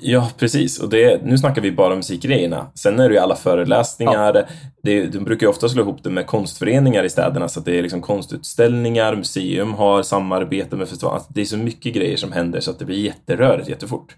Ja, 0.00 0.30
precis. 0.38 0.80
Och 0.80 0.88
det, 0.88 1.24
nu 1.24 1.38
snackar 1.38 1.62
vi 1.62 1.72
bara 1.72 1.96
musikgrejerna. 1.96 2.66
Sen 2.74 3.00
är 3.00 3.08
det 3.08 3.14
ju 3.14 3.20
alla 3.20 3.36
föreläsningar. 3.36 4.34
Ja. 4.34 4.44
Det, 4.82 5.06
de 5.06 5.24
brukar 5.24 5.46
ju 5.46 5.50
ofta 5.50 5.68
slå 5.68 5.82
ihop 5.82 6.02
det 6.02 6.10
med 6.10 6.26
konstföreningar 6.26 7.04
i 7.04 7.10
städerna, 7.10 7.48
så 7.48 7.60
att 7.60 7.66
det 7.66 7.78
är 7.78 7.82
liksom 7.82 8.00
konstutställningar, 8.00 9.16
museum 9.16 9.74
har 9.74 10.02
samarbete 10.02 10.76
med 10.76 10.88
festivaler. 10.88 11.14
Alltså, 11.14 11.32
det 11.32 11.40
är 11.40 11.44
så 11.44 11.56
mycket 11.56 11.94
grejer 11.94 12.16
som 12.16 12.32
händer 12.32 12.60
så 12.60 12.70
att 12.70 12.78
det 12.78 12.84
blir 12.84 12.98
jätterörigt 12.98 13.68
jättefort. 13.68 14.16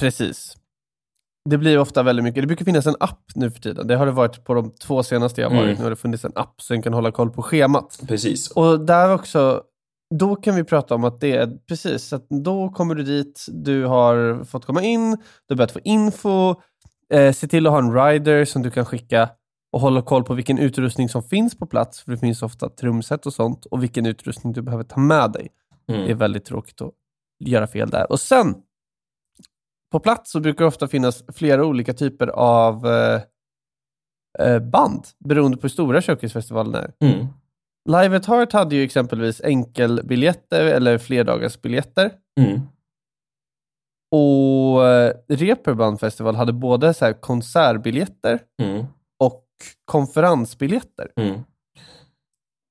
Precis. 0.00 0.56
Det 1.50 1.58
blir 1.58 1.78
ofta 1.78 2.02
väldigt 2.02 2.24
mycket. 2.24 2.42
Det 2.42 2.46
brukar 2.46 2.64
finnas 2.64 2.86
en 2.86 2.96
app 3.00 3.22
nu 3.34 3.50
för 3.50 3.60
tiden. 3.60 3.86
Det 3.86 3.96
har 3.96 4.06
det 4.06 4.12
varit 4.12 4.44
på 4.44 4.54
de 4.54 4.70
två 4.70 5.02
senaste 5.02 5.40
jag 5.40 5.50
varit. 5.50 5.62
Mm. 5.62 5.74
Nu 5.74 5.82
har 5.82 5.90
det 5.90 5.96
funnits 5.96 6.24
en 6.24 6.32
app 6.34 6.62
så 6.62 6.74
en 6.74 6.82
kan 6.82 6.92
hålla 6.92 7.12
koll 7.12 7.30
på 7.30 7.42
schemat. 7.42 8.00
Precis. 8.08 8.50
Och 8.50 8.80
där 8.80 9.14
också 9.14 9.62
då 10.14 10.36
kan 10.36 10.54
vi 10.54 10.64
prata 10.64 10.94
om 10.94 11.04
att 11.04 11.20
det 11.20 11.32
är 11.32 11.58
precis, 11.68 12.12
att 12.12 12.26
då 12.28 12.68
kommer 12.68 12.94
du 12.94 13.02
dit, 13.02 13.46
du 13.48 13.84
har 13.84 14.44
fått 14.44 14.64
komma 14.64 14.82
in, 14.82 15.10
du 15.10 15.54
har 15.54 15.56
börjat 15.56 15.72
få 15.72 15.80
info, 15.84 16.54
eh, 17.12 17.32
se 17.32 17.46
till 17.46 17.66
att 17.66 17.72
ha 17.72 17.78
en 17.78 17.94
rider 17.94 18.44
som 18.44 18.62
du 18.62 18.70
kan 18.70 18.84
skicka 18.84 19.28
och 19.72 19.80
hålla 19.80 20.02
koll 20.02 20.24
på 20.24 20.34
vilken 20.34 20.58
utrustning 20.58 21.08
som 21.08 21.22
finns 21.22 21.58
på 21.58 21.66
plats, 21.66 22.00
för 22.00 22.12
det 22.12 22.18
finns 22.18 22.42
ofta 22.42 22.68
trumset 22.68 23.26
och 23.26 23.32
sånt, 23.32 23.66
och 23.66 23.82
vilken 23.82 24.06
utrustning 24.06 24.52
du 24.52 24.62
behöver 24.62 24.84
ta 24.84 25.00
med 25.00 25.32
dig. 25.32 25.48
Mm. 25.88 26.04
Det 26.04 26.10
är 26.10 26.14
väldigt 26.14 26.44
tråkigt 26.44 26.80
att 26.80 26.92
göra 27.38 27.66
fel 27.66 27.90
där. 27.90 28.12
Och 28.12 28.20
sen, 28.20 28.54
på 29.92 30.00
plats 30.00 30.30
så 30.30 30.40
brukar 30.40 30.64
det 30.64 30.68
ofta 30.68 30.88
finnas 30.88 31.24
flera 31.34 31.64
olika 31.64 31.94
typer 31.94 32.26
av 32.26 32.86
eh, 32.86 33.20
eh 34.38 34.58
band, 34.58 35.06
beroende 35.18 35.56
på 35.56 35.62
hur 35.62 35.68
stora 35.68 36.02
Showcase-festivalen 36.02 36.74
är. 36.74 36.92
Mm. 37.00 37.26
Live 37.88 38.16
at 38.16 38.26
Heart 38.26 38.52
hade 38.52 38.76
ju 38.76 38.82
exempelvis 38.82 39.40
enkelbiljetter 39.40 40.64
eller 40.64 40.98
flerdagarsbiljetter. 40.98 42.10
Mm. 42.40 42.60
Och 44.10 44.86
eh, 44.86 45.12
Reeperbahn 45.28 45.98
Festival 45.98 46.34
hade 46.34 46.52
både 46.52 46.94
så 46.94 47.14
konsertbiljetter 47.14 48.40
mm. 48.62 48.86
och 49.18 49.44
konferensbiljetter. 49.84 51.12
Mm. 51.16 51.40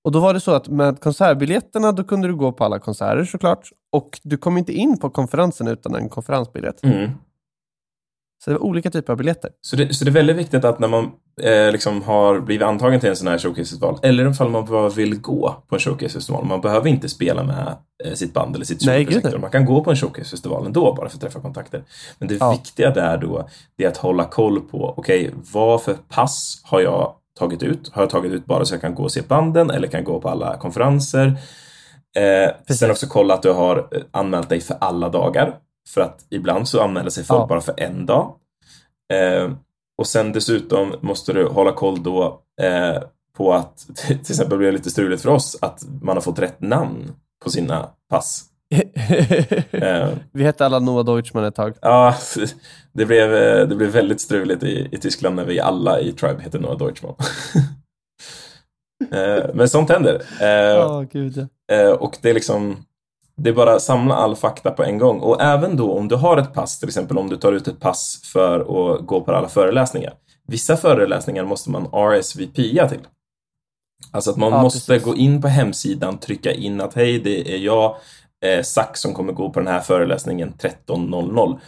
Och 0.03 0.11
då 0.11 0.19
var 0.19 0.33
det 0.33 0.39
så 0.39 0.51
att 0.51 0.67
med 0.67 0.99
konsertbiljetterna 0.99 1.91
då 1.91 2.03
kunde 2.03 2.27
du 2.27 2.35
gå 2.35 2.51
på 2.51 2.63
alla 2.63 2.79
konserter 2.79 3.23
såklart. 3.23 3.69
Och 3.91 4.19
du 4.23 4.37
kom 4.37 4.57
inte 4.57 4.73
in 4.73 4.99
på 4.99 5.09
konferensen 5.09 5.67
utan 5.67 5.95
en 5.95 6.09
konferensbiljett. 6.09 6.83
Mm. 6.83 7.11
Så 8.43 8.49
det 8.49 8.57
var 8.57 8.63
olika 8.63 8.91
typer 8.91 9.13
av 9.13 9.17
biljetter. 9.17 9.51
Så 9.61 9.75
det, 9.75 9.93
så 9.93 10.05
det 10.05 10.11
är 10.11 10.13
väldigt 10.13 10.35
viktigt 10.35 10.65
att 10.65 10.79
när 10.79 10.87
man 10.87 11.11
eh, 11.41 11.71
liksom 11.71 12.01
har 12.01 12.39
blivit 12.39 12.67
antagen 12.67 12.99
till 12.99 13.09
en 13.09 13.15
sån 13.15 13.27
här 13.27 13.37
showcasefestival, 13.37 13.99
eller 14.03 14.29
ifall 14.29 14.49
man 14.49 14.65
bara 14.65 14.89
vill 14.89 15.21
gå 15.21 15.55
på 15.67 15.75
en 15.75 15.79
showcasefestival, 15.79 16.45
man 16.45 16.61
behöver 16.61 16.87
inte 16.89 17.09
spela 17.09 17.43
med 17.43 17.75
eh, 18.05 18.13
sitt 18.13 18.33
band 18.33 18.55
eller 18.55 18.65
sitt 18.65 18.81
superprojektor. 18.81 19.37
Man 19.37 19.51
kan 19.51 19.65
gå 19.65 19.83
på 19.83 19.89
en 19.89 19.95
showcasefestival 19.95 20.65
ändå 20.65 20.93
bara 20.93 21.09
för 21.09 21.17
att 21.17 21.21
träffa 21.21 21.39
kontakter. 21.39 21.83
Men 22.19 22.27
det 22.27 22.37
ja. 22.39 22.51
viktiga 22.51 22.91
där 22.91 23.17
då, 23.17 23.49
det 23.77 23.83
är 23.83 23.87
att 23.87 23.97
hålla 23.97 24.25
koll 24.25 24.61
på, 24.61 24.93
okej, 24.97 25.27
okay, 25.27 25.39
vad 25.53 25.81
för 25.81 25.93
pass 26.09 26.61
har 26.63 26.81
jag 26.81 27.13
tagit 27.39 27.63
ut? 27.63 27.89
Har 27.93 28.01
jag 28.01 28.09
tagit 28.09 28.31
ut 28.31 28.45
bara 28.45 28.65
så 28.65 28.73
jag 28.73 28.81
kan 28.81 28.95
gå 28.95 29.03
och 29.03 29.11
se 29.11 29.21
banden 29.21 29.69
eller 29.69 29.87
kan 29.87 30.03
gå 30.03 30.19
på 30.19 30.29
alla 30.29 30.57
konferenser? 30.57 31.37
Eh, 32.15 32.75
sen 32.75 32.91
också 32.91 33.07
kolla 33.07 33.33
att 33.33 33.41
du 33.41 33.51
har 33.51 33.77
eh, 33.77 34.01
anmält 34.11 34.49
dig 34.49 34.61
för 34.61 34.77
alla 34.81 35.09
dagar. 35.09 35.55
För 35.89 36.01
att 36.01 36.25
ibland 36.29 36.67
så 36.67 36.81
anmäler 36.81 37.09
sig 37.09 37.23
folk 37.23 37.41
ja. 37.41 37.47
bara 37.47 37.61
för 37.61 37.73
en 37.77 38.05
dag. 38.05 38.35
Eh, 39.13 39.51
och 39.97 40.07
sen 40.07 40.31
dessutom 40.31 40.95
måste 41.01 41.33
du 41.33 41.47
hålla 41.47 41.71
koll 41.71 42.03
då 42.03 42.41
eh, 42.61 43.03
på 43.37 43.53
att, 43.53 43.77
till 44.07 44.19
exempel 44.19 44.57
blir 44.57 44.67
det 44.67 44.77
lite 44.77 44.91
struligt 44.91 45.21
för 45.21 45.29
oss, 45.29 45.57
att 45.61 45.83
man 46.01 46.17
har 46.17 46.21
fått 46.21 46.39
rätt 46.39 46.61
namn 46.61 47.11
på 47.43 47.49
sina 47.49 47.89
pass. 48.09 48.45
eh, 49.71 50.09
vi 50.31 50.43
hette 50.43 50.65
alla 50.65 50.79
Noah 50.79 51.05
Deutschman 51.05 51.43
ett 51.43 51.55
tag. 51.55 51.73
Ja, 51.81 52.15
det 52.93 53.05
blev, 53.05 53.33
eh, 53.33 53.67
det 53.67 53.75
blev 53.75 53.89
väldigt 53.89 54.21
struligt 54.21 54.63
i, 54.63 54.89
i 54.91 54.97
Tyskland 54.97 55.35
när 55.35 55.45
vi 55.45 55.59
alla 55.59 55.99
i 55.99 56.11
Tribe 56.11 56.41
heter 56.41 56.59
Noah 56.59 56.77
Deutschman. 56.77 57.15
Eh, 59.11 59.45
men 59.53 59.69
sånt 59.69 59.89
händer. 59.89 60.21
Oh, 60.41 61.03
Gud. 61.03 61.47
och 61.99 62.17
det 62.21 62.29
är 62.29 62.33
liksom 62.33 62.85
det 63.35 63.49
är 63.49 63.53
bara 63.53 63.75
att 63.75 63.81
samla 63.81 64.15
all 64.15 64.35
fakta 64.35 64.71
på 64.71 64.83
en 64.83 64.97
gång. 64.97 65.19
Och 65.19 65.41
även 65.41 65.77
då 65.77 65.93
om 65.97 66.07
du 66.07 66.15
har 66.15 66.37
ett 66.37 66.53
pass, 66.53 66.79
till 66.79 66.87
exempel 66.87 67.17
om 67.17 67.29
du 67.29 67.37
tar 67.37 67.53
ut 67.53 67.67
ett 67.67 67.79
pass 67.79 68.21
för 68.23 68.59
att 68.59 69.05
gå 69.07 69.21
på 69.21 69.31
alla 69.31 69.49
föreläsningar. 69.49 70.13
Vissa 70.47 70.77
föreläsningar 70.77 71.45
måste 71.45 71.69
man 71.69 71.85
RSVPa 71.93 72.89
till. 72.89 73.07
Alltså 74.11 74.31
att 74.31 74.37
man 74.37 74.51
ja, 74.51 74.61
måste 74.61 74.93
precis. 74.93 75.05
gå 75.05 75.15
in 75.15 75.41
på 75.41 75.47
hemsidan, 75.47 76.17
trycka 76.17 76.51
in 76.51 76.81
att 76.81 76.93
hej, 76.93 77.19
det 77.19 77.55
är 77.55 77.57
jag, 77.57 77.95
eh, 78.45 78.63
Sack, 78.63 78.97
som 78.97 79.13
kommer 79.13 79.33
gå 79.33 79.49
på 79.49 79.59
den 79.59 79.67
här 79.67 79.81
föreläsningen 79.81 80.53
13.00. 80.59 81.59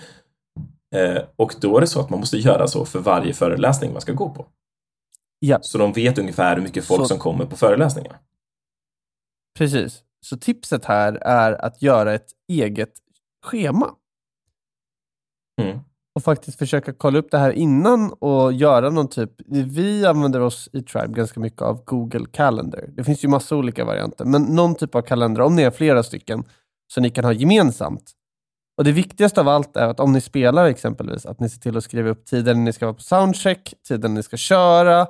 Eh, 0.95 1.21
och 1.35 1.55
då 1.61 1.77
är 1.77 1.81
det 1.81 1.87
så 1.87 1.99
att 1.99 2.09
man 2.09 2.19
måste 2.19 2.37
göra 2.37 2.67
så 2.67 2.85
för 2.85 2.99
varje 2.99 3.33
föreläsning 3.33 3.91
man 3.93 4.01
ska 4.01 4.11
gå 4.11 4.29
på. 4.29 4.45
Ja. 5.39 5.59
Så 5.61 5.77
de 5.77 5.93
vet 5.93 6.17
ungefär 6.17 6.55
hur 6.55 6.63
mycket 6.63 6.85
folk 6.85 7.01
så... 7.01 7.07
som 7.07 7.17
kommer 7.17 7.45
på 7.45 7.55
föreläsningar. 7.55 8.19
Precis. 9.57 10.04
Så 10.25 10.37
tipset 10.37 10.85
här 10.85 11.13
är 11.21 11.65
att 11.65 11.81
göra 11.81 12.13
ett 12.13 12.27
eget 12.47 12.93
schema. 13.45 13.95
Mm. 15.61 15.79
Och 16.15 16.23
faktiskt 16.23 16.57
försöka 16.57 16.93
kolla 16.93 17.19
upp 17.19 17.31
det 17.31 17.37
här 17.37 17.51
innan 17.51 18.13
och 18.13 18.53
göra 18.53 18.89
någon 18.89 19.07
typ... 19.07 19.31
Vi 19.47 20.05
använder 20.05 20.39
oss 20.39 20.69
i 20.73 20.81
Tribe 20.81 21.13
ganska 21.13 21.39
mycket 21.39 21.61
av 21.61 21.83
Google 21.85 22.25
Calendar. 22.31 22.85
Det 22.87 23.03
finns 23.03 23.23
ju 23.23 23.27
massa 23.27 23.55
olika 23.55 23.85
varianter, 23.85 24.25
men 24.25 24.41
någon 24.41 24.75
typ 24.75 24.95
av 24.95 25.01
kalender, 25.01 25.41
om 25.41 25.55
ni 25.55 25.61
är 25.61 25.71
flera 25.71 26.03
stycken, 26.03 26.43
så 26.93 27.01
ni 27.01 27.09
kan 27.09 27.25
ha 27.25 27.33
gemensamt. 27.33 28.11
Och 28.77 28.83
Det 28.83 28.91
viktigaste 28.91 29.41
av 29.41 29.47
allt 29.47 29.77
är 29.77 29.87
att 29.87 29.99
om 29.99 30.13
ni 30.13 30.21
spelar 30.21 30.65
exempelvis, 30.65 31.25
att 31.25 31.39
ni 31.39 31.49
ser 31.49 31.59
till 31.59 31.77
att 31.77 31.83
skriva 31.83 32.09
upp 32.09 32.25
tiden 32.25 32.63
ni 32.63 32.73
ska 32.73 32.85
vara 32.85 32.93
på 32.93 33.01
soundcheck, 33.01 33.73
tiden 33.87 34.13
ni 34.13 34.23
ska 34.23 34.37
köra, 34.37 35.07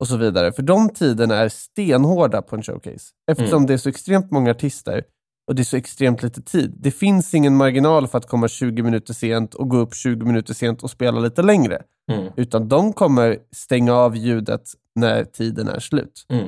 och 0.00 0.08
så 0.08 0.16
vidare. 0.16 0.52
För 0.52 0.62
de 0.62 0.88
tiderna 0.88 1.36
är 1.36 1.48
stenhårda 1.48 2.42
på 2.42 2.56
en 2.56 2.62
showcase. 2.62 3.06
Eftersom 3.30 3.56
mm. 3.56 3.66
det 3.66 3.72
är 3.72 3.78
så 3.78 3.88
extremt 3.88 4.30
många 4.30 4.50
artister 4.50 5.02
och 5.48 5.54
det 5.54 5.62
är 5.62 5.64
så 5.64 5.76
extremt 5.76 6.22
lite 6.22 6.42
tid. 6.42 6.74
Det 6.78 6.90
finns 6.90 7.34
ingen 7.34 7.56
marginal 7.56 8.08
för 8.08 8.18
att 8.18 8.26
komma 8.26 8.48
20 8.48 8.82
minuter 8.82 9.14
sent 9.14 9.54
och 9.54 9.68
gå 9.68 9.76
upp 9.76 9.94
20 9.94 10.26
minuter 10.26 10.54
sent 10.54 10.82
och 10.82 10.90
spela 10.90 11.20
lite 11.20 11.42
längre. 11.42 11.82
Mm. 12.12 12.32
Utan 12.36 12.68
de 12.68 12.92
kommer 12.92 13.38
stänga 13.52 13.94
av 13.94 14.16
ljudet 14.16 14.62
när 14.94 15.24
tiden 15.24 15.68
är 15.68 15.80
slut. 15.80 16.26
Mm. 16.28 16.46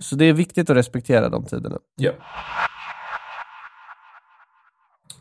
Så 0.00 0.16
det 0.16 0.24
är 0.24 0.32
viktigt 0.32 0.70
att 0.70 0.76
respektera 0.76 1.28
de 1.28 1.44
tiderna. 1.44 1.78
Ja. 1.96 2.12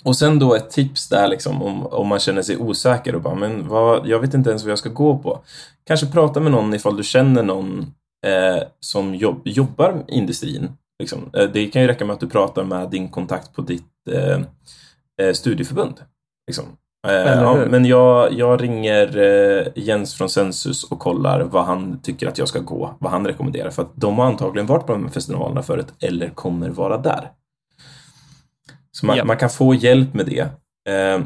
Och 0.04 0.16
sen 0.16 0.40
då 0.40 0.56
ett 0.56 0.70
tips 0.70 1.10
där 1.10 1.28
liksom 1.28 1.62
om, 1.62 1.88
om 1.88 2.08
man 2.08 2.20
känner 2.20 2.42
sig 2.42 2.58
osäker 2.58 3.16
och 3.16 3.22
bara, 3.22 3.36
men 3.36 3.68
vad, 3.68 4.08
jag 4.08 4.20
vet 4.20 4.34
inte 4.34 4.50
ens 4.50 4.64
vad 4.64 4.72
jag 4.72 4.80
ska 4.80 4.90
gå 4.90 5.18
på. 5.18 5.44
Kanske 5.88 6.08
prata 6.08 6.40
med 6.40 6.52
någon 6.52 6.74
ifall 6.74 6.98
du 6.98 7.04
känner 7.04 7.44
någon 7.44 7.94
eh, 8.26 8.64
som 8.80 9.16
jobb, 9.16 9.42
jobbar 9.46 10.04
i 10.08 10.14
industrin. 10.14 10.70
Liksom. 11.00 11.30
Eh, 11.34 11.50
det 11.54 11.66
kan 11.66 11.82
ju 11.82 11.88
räcka 11.88 12.06
med 12.06 12.14
att 12.14 12.20
du 12.20 12.30
pratar 12.30 12.64
med 12.64 12.90
din 12.90 13.10
kontakt 13.10 13.54
på 13.54 13.62
ditt 13.62 14.08
eh, 14.12 14.40
eh 15.22 15.34
studieförbund. 15.34 15.96
Liksom. 16.48 16.66
Eh, 17.08 17.14
ja, 17.14 17.66
men 17.70 17.86
jag, 17.86 18.34
jag 18.34 18.64
ringer 18.64 19.18
eh, 19.18 19.68
Jens 19.76 20.16
från 20.16 20.30
Sensus 20.30 20.84
och 20.84 21.00
kollar 21.00 21.42
vad 21.42 21.66
han 21.66 22.00
tycker 22.02 22.28
att 22.28 22.38
jag 22.38 22.48
ska 22.48 22.60
gå, 22.60 22.96
vad 23.00 23.12
han 23.12 23.28
rekommenderar. 23.28 23.70
För 23.70 23.82
att 23.82 23.92
de 23.96 24.20
har 24.20 24.26
antagligen 24.26 24.68
varit 24.68 24.86
på 24.86 24.94
de 24.94 25.04
här 25.04 25.12
festivalerna 25.12 25.64
förut 25.64 25.94
eller 26.00 26.30
kommer 26.30 26.70
vara 26.70 26.98
där. 26.98 27.32
Så 29.00 29.06
man, 29.06 29.18
Ja. 29.18 29.26
man 29.26 29.38
kan 29.38 29.50
få 29.50 29.74
hjälp 29.74 30.14
med 30.14 30.26
det. 30.26 30.40
Eh, 30.90 31.22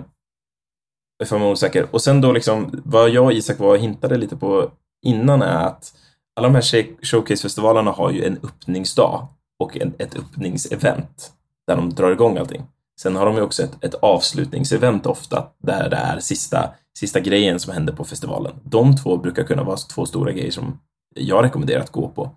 ifall 1.24 1.40
man 1.40 1.48
är 1.48 1.52
osäker. 1.52 1.88
Och 1.92 2.02
sen 2.02 2.22
då 2.22 2.32
liksom, 2.32 2.82
vad 2.86 3.10
jag 3.10 3.26
och 3.26 3.34
Isak 3.34 3.60
var 3.60 3.68
och 3.70 3.78
hintade 3.78 4.18
lite 4.18 4.36
på 4.38 4.72
innan 5.06 5.42
är 5.42 5.66
att 5.68 5.94
alla 6.36 6.48
de 6.48 6.56
här 6.56 6.62
showcase-festivalerna 7.06 7.92
har 7.92 8.12
ju 8.12 8.26
en 8.26 8.38
öppningsdag 8.44 9.28
och 9.60 9.78
en, 9.78 9.94
ett 9.98 10.16
öppningsevent 10.16 11.32
där 11.68 11.76
de 11.76 11.90
drar 11.90 12.12
igång 12.12 12.38
allting. 12.38 12.64
Sen 13.02 13.16
har 13.16 13.26
de 13.26 13.36
ju 13.36 13.42
också 13.42 13.64
ett, 13.64 13.84
ett 13.84 13.94
avslutningsevent 13.94 15.06
ofta 15.06 15.48
där 15.64 15.90
det 15.90 15.96
är 15.96 16.20
sista, 16.20 16.70
sista 17.00 17.20
grejen 17.20 17.60
som 17.60 17.74
händer 17.74 17.94
på 17.94 18.04
festivalen. 18.04 18.54
De 18.64 18.96
två 18.96 19.18
brukar 19.18 19.44
kunna 19.44 19.64
vara 19.64 19.78
två 19.78 20.06
stora 20.06 20.32
grejer 20.32 20.52
som 20.52 20.80
jag 21.16 21.44
rekommenderar 21.44 21.82
att 21.82 21.92
gå 21.92 22.10
på. 22.10 22.32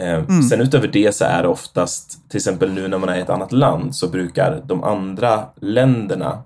Eh, 0.00 0.24
Sen 0.50 0.60
utöver 0.60 0.88
det 0.88 1.14
så 1.14 1.24
är 1.24 1.42
det 1.42 1.48
oftast, 1.48 2.30
till 2.30 2.36
exempel 2.38 2.72
nu 2.72 2.88
när 2.88 2.98
man 2.98 3.08
är 3.08 3.16
i 3.16 3.20
ett 3.20 3.30
annat 3.30 3.52
land, 3.52 3.96
så 3.96 4.08
brukar 4.08 4.62
de 4.66 4.84
andra 4.84 5.44
länderna 5.60 6.42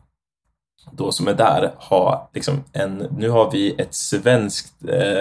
då 0.92 1.12
som 1.12 1.28
är 1.28 1.34
där 1.34 1.72
ha 1.76 2.30
liksom 2.34 2.64
en, 2.72 2.94
nu 3.18 3.28
har 3.30 3.50
vi 3.50 3.74
ett 3.78 3.94
svenskt, 3.94 4.74
eh, 4.88 5.18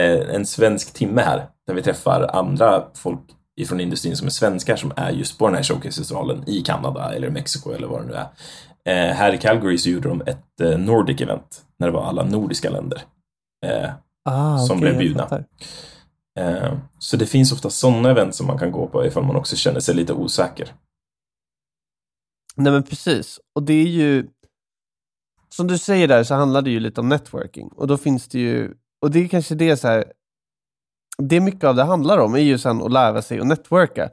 eh, 0.00 0.34
en 0.34 0.46
svensk 0.46 0.92
timme 0.94 1.22
här 1.22 1.46
där 1.66 1.74
vi 1.74 1.82
träffar 1.82 2.30
andra 2.36 2.84
folk 2.94 3.20
ifrån 3.60 3.80
industrin 3.80 4.16
som 4.16 4.26
är 4.26 4.30
svenskar 4.30 4.76
som 4.76 4.92
är 4.96 5.10
just 5.10 5.38
på 5.38 5.46
den 5.46 5.54
här 5.56 5.62
showcase-festivalen 5.62 6.44
i 6.46 6.60
Kanada 6.62 7.12
eller 7.14 7.30
Mexiko 7.30 7.70
eller 7.72 7.86
vad 7.86 8.00
det 8.02 8.06
nu 8.06 8.14
är. 8.14 8.28
Eh, 8.84 9.14
här 9.14 9.32
i 9.34 9.38
Calgary 9.38 9.78
så 9.78 9.88
gjorde 9.90 10.08
de 10.08 10.20
ett 10.26 10.60
eh, 10.62 10.78
Nordic 10.78 11.20
event 11.20 11.62
när 11.78 11.86
det 11.86 11.92
var 11.92 12.04
alla 12.04 12.24
nordiska 12.24 12.70
länder. 12.70 13.02
Eh, 13.66 13.90
Ah, 14.24 14.58
Som 14.58 14.76
okej, 14.76 14.80
blev 14.88 14.98
bjudna. 14.98 15.44
Eh, 16.38 16.78
så 16.98 17.16
det 17.16 17.26
finns 17.26 17.52
ofta 17.52 17.70
sådana 17.70 18.10
event 18.10 18.34
som 18.34 18.46
man 18.46 18.58
kan 18.58 18.72
gå 18.72 18.88
på 18.88 19.06
ifall 19.06 19.24
man 19.24 19.36
också 19.36 19.56
känner 19.56 19.80
sig 19.80 19.94
lite 19.94 20.12
osäker. 20.12 20.74
Nej 22.56 22.72
men 22.72 22.82
precis. 22.82 23.40
Och 23.54 23.62
det 23.62 23.72
är 23.72 23.86
ju, 23.86 24.28
som 25.48 25.66
du 25.66 25.78
säger 25.78 26.08
där 26.08 26.24
så 26.24 26.34
handlar 26.34 26.62
det 26.62 26.70
ju 26.70 26.80
lite 26.80 27.00
om 27.00 27.08
networking. 27.08 27.68
Och 27.68 27.86
då 27.86 27.96
finns 27.96 28.28
det 28.28 28.38
ju, 28.38 28.74
och 29.02 29.10
det 29.10 29.18
är 29.18 29.28
kanske 29.28 29.54
det 29.54 29.76
så 29.76 29.88
här, 29.88 30.12
det 31.18 31.40
mycket 31.40 31.64
av 31.64 31.74
det 31.74 31.84
handlar 31.84 32.18
om 32.18 32.34
är 32.34 32.38
ju 32.38 32.58
sen 32.58 32.82
att 32.82 32.92
lära 32.92 33.22
sig 33.22 33.40
att 33.40 33.46
networka. 33.46 34.10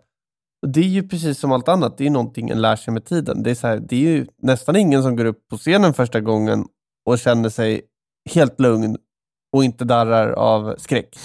Och 0.61 0.69
det 0.69 0.79
är 0.79 0.87
ju 0.87 1.07
precis 1.07 1.39
som 1.39 1.51
allt 1.51 1.67
annat, 1.67 1.97
det 1.97 2.05
är 2.05 2.09
någonting 2.09 2.49
en 2.49 2.61
lär 2.61 2.75
sig 2.75 2.93
med 2.93 3.05
tiden. 3.05 3.43
Det 3.43 3.51
är, 3.51 3.55
så 3.55 3.67
här, 3.67 3.77
det 3.77 3.95
är 3.95 3.99
ju 3.99 4.27
nästan 4.37 4.75
ingen 4.75 5.03
som 5.03 5.15
går 5.15 5.25
upp 5.25 5.47
på 5.47 5.57
scenen 5.57 5.93
första 5.93 6.19
gången 6.21 6.65
och 7.05 7.19
känner 7.19 7.49
sig 7.49 7.81
helt 8.29 8.59
lugn 8.59 8.97
och 9.53 9.63
inte 9.63 9.85
darrar 9.85 10.31
av 10.31 10.75
skräck. 10.77 11.15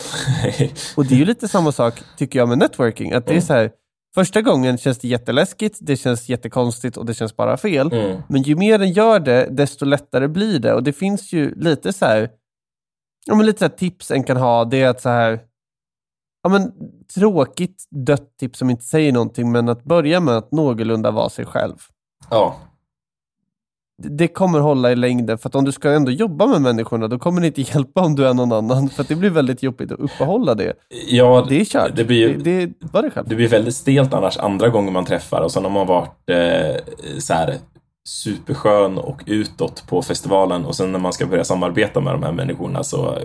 Och 0.97 1.07
det 1.07 1.15
är 1.15 1.19
ju 1.19 1.25
lite 1.25 1.49
samma 1.49 1.73
sak, 1.73 2.03
tycker 2.19 2.39
jag, 2.39 2.49
med 2.49 2.59
networking. 2.59 3.13
Att 3.13 3.27
det 3.27 3.33
är 3.33 3.35
Mm. 3.35 3.43
så 3.47 3.53
här, 3.53 3.71
första 4.15 4.43
gången 4.43 4.79
känns 4.79 4.99
det 4.99 5.09
jätteläskigt, 5.09 5.79
det 5.81 5.97
känns 5.97 6.29
jättekonstigt 6.29 6.97
och 6.97 7.07
det 7.07 7.15
känns 7.15 7.37
bara 7.37 7.57
fel. 7.57 7.93
Mm. 7.93 8.23
Men 8.29 8.43
ju 8.43 8.57
mer 8.57 8.79
den 8.79 8.93
gör 8.93 9.21
det, 9.21 9.49
desto 9.51 9.85
lättare 9.85 10.29
blir 10.29 10.59
det. 10.59 10.75
Och 10.75 10.83
det 10.83 10.93
finns 10.93 11.33
ju 11.33 11.55
lite 11.55 11.93
så 11.93 12.07
här, 12.07 12.31
ja, 13.27 13.35
men 13.35 13.47
lite 13.47 13.65
så 13.65 13.69
tips 13.77 14.11
en 14.11 14.25
kan 14.25 14.37
ha. 14.37 14.65
Det 14.65 14.83
är 14.83 14.89
att 14.89 15.01
så 15.03 15.09
här, 15.09 15.41
ja, 16.43 16.49
men, 16.51 16.73
tråkigt 17.15 17.85
dött 17.91 18.37
tips 18.41 18.59
som 18.59 18.71
inte 18.71 18.85
säger 18.85 19.13
någonting, 19.13 19.53
men 19.53 19.69
att 19.69 19.85
börja 19.85 20.21
med 20.21 20.37
att 20.37 20.53
någorlunda 20.53 21.11
vara 21.11 21.29
sig 21.29 21.47
själv. 21.47 21.77
Ja, 22.31 22.57
Det- 24.03 24.29
kommer 24.29 24.59
hålla 24.61 24.93
i 24.93 24.97
längden, 24.97 25.39
för 25.39 25.49
att 25.49 25.55
om 25.55 25.65
du 25.65 25.73
ska 25.73 25.91
ändå 25.91 26.11
jobba 26.11 26.47
med 26.47 26.63
människorna, 26.63 27.09
då 27.09 27.19
kommer 27.19 27.41
det 27.41 27.47
inte 27.47 27.61
hjälpa 27.75 28.01
om 28.01 28.15
du 28.15 28.27
är 28.27 28.35
någon 28.35 28.53
annan, 28.53 28.89
för 28.89 29.03
att 29.03 29.09
det 29.09 29.17
blir 29.17 29.31
väldigt 29.31 29.63
jobbigt 29.63 29.93
att 29.93 29.99
uppehålla 30.01 30.55
det. 30.55 30.73
ja 31.11 31.47
Det 31.49 31.61
är 31.61 31.65
kört. 31.65 31.97
det 31.97 32.05
blir 32.05 32.29
det, 32.39 32.67
det, 32.67 32.73
var 32.93 33.03
det 33.03 33.11
själv. 33.11 33.29
det 33.29 33.35
blir 33.35 33.49
väldigt 33.49 33.75
stelt 33.75 34.15
annars 34.15 34.37
andra 34.39 34.69
gånger 34.69 34.93
man 34.93 35.05
träffar 35.05 35.41
och 35.41 35.53
sen 35.53 35.63
har 35.65 35.71
man 35.71 35.87
varit 35.87 36.31
eh, 36.31 36.95
så 37.19 37.35
här 37.35 37.57
superskön 38.09 38.99
och 38.99 39.23
utåt 39.27 39.85
på 39.89 40.03
festivalen 40.03 40.65
och 40.65 40.75
sen 40.77 40.93
när 40.93 40.99
man 40.99 41.13
ska 41.13 41.27
börja 41.27 41.45
samarbeta 41.45 42.01
med 42.01 42.15
de 42.15 42.23
här 42.23 42.33
människorna 42.33 42.85
så 42.85 43.19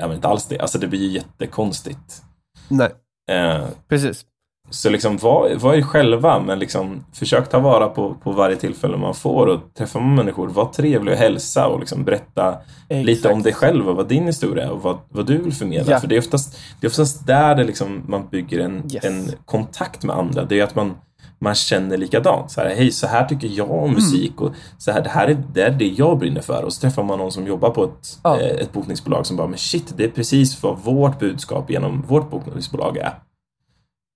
är 0.00 0.06
man 0.06 0.12
inte 0.16 0.28
alls 0.28 0.46
det. 0.46 0.58
Alltså 0.58 0.78
det 0.78 0.86
blir 0.86 1.00
ju 1.00 1.08
jättekonstigt. 1.08 2.22
Nej, 2.68 2.90
Eh, 3.30 3.64
precis. 3.88 4.24
Så 4.70 4.90
liksom 4.90 5.16
var, 5.16 5.54
var 5.54 5.74
er 5.74 5.82
själva, 5.82 6.40
men 6.40 6.58
liksom 6.58 7.04
försök 7.12 7.48
ta 7.50 7.58
vara 7.58 7.88
på, 7.88 8.14
på 8.14 8.32
varje 8.32 8.56
tillfälle 8.56 8.96
man 8.96 9.14
får 9.14 9.46
och 9.46 9.60
träffa 9.78 10.00
människor. 10.00 10.48
Var 10.48 10.64
trevlig 10.64 11.12
och 11.14 11.18
hälsa 11.20 11.66
och 11.66 11.80
liksom 11.80 12.04
berätta 12.04 12.56
lite 12.88 13.10
Exakt. 13.12 13.34
om 13.34 13.42
dig 13.42 13.52
själv 13.52 13.88
och 13.88 13.96
vad 13.96 14.08
din 14.08 14.26
historia 14.26 14.64
är 14.64 14.70
och 14.70 14.82
vad, 14.82 14.98
vad 15.08 15.26
du 15.26 15.38
vill 15.38 15.52
förmedla. 15.52 15.92
Ja. 15.92 16.00
För 16.00 16.08
det 16.08 16.14
är 16.16 16.18
oftast, 16.18 16.58
det 16.80 16.86
är 16.86 16.90
oftast 16.90 17.26
där 17.26 17.54
det 17.54 17.64
liksom, 17.64 18.02
man 18.08 18.28
bygger 18.30 18.58
en, 18.58 18.82
Yes. 18.94 19.04
en 19.04 19.30
kontakt 19.44 20.04
med 20.04 20.16
andra. 20.16 20.44
Det 20.44 20.60
är 20.60 20.64
att 20.64 20.74
man, 20.74 20.94
man 21.38 21.54
känner 21.54 21.96
likadant. 21.96 22.50
Så 22.50 22.60
här, 22.60 22.68
Hej, 22.74 22.90
så 22.90 23.06
här 23.06 23.24
tycker 23.24 23.48
jag 23.48 23.68
Mm. 23.68 23.80
om 23.80 23.90
musik 23.92 24.40
och 24.40 24.52
så 24.78 24.92
här, 24.92 25.02
det 25.02 25.08
här 25.10 25.28
är, 25.28 25.42
det 25.52 25.62
är 25.62 25.70
det 25.70 25.86
jag 25.88 26.18
brinner 26.18 26.40
för. 26.40 26.62
Och 26.64 26.72
så 26.72 26.80
träffar 26.80 27.02
man 27.02 27.18
någon 27.18 27.32
som 27.32 27.46
jobbar 27.46 27.70
på 27.70 27.84
ett, 27.84 28.18
eh, 28.24 28.32
ett 28.62 28.72
bokningsbolag 28.72 29.26
som 29.26 29.36
bara, 29.36 29.48
men 29.48 29.58
shit, 29.58 29.92
det 29.96 30.04
är 30.04 30.08
precis 30.08 30.62
vad 30.62 30.78
vårt 30.78 31.18
budskap 31.18 31.70
genom 31.70 32.02
vårt 32.08 32.30
bokningsbolag 32.30 32.96
är. 32.96 33.14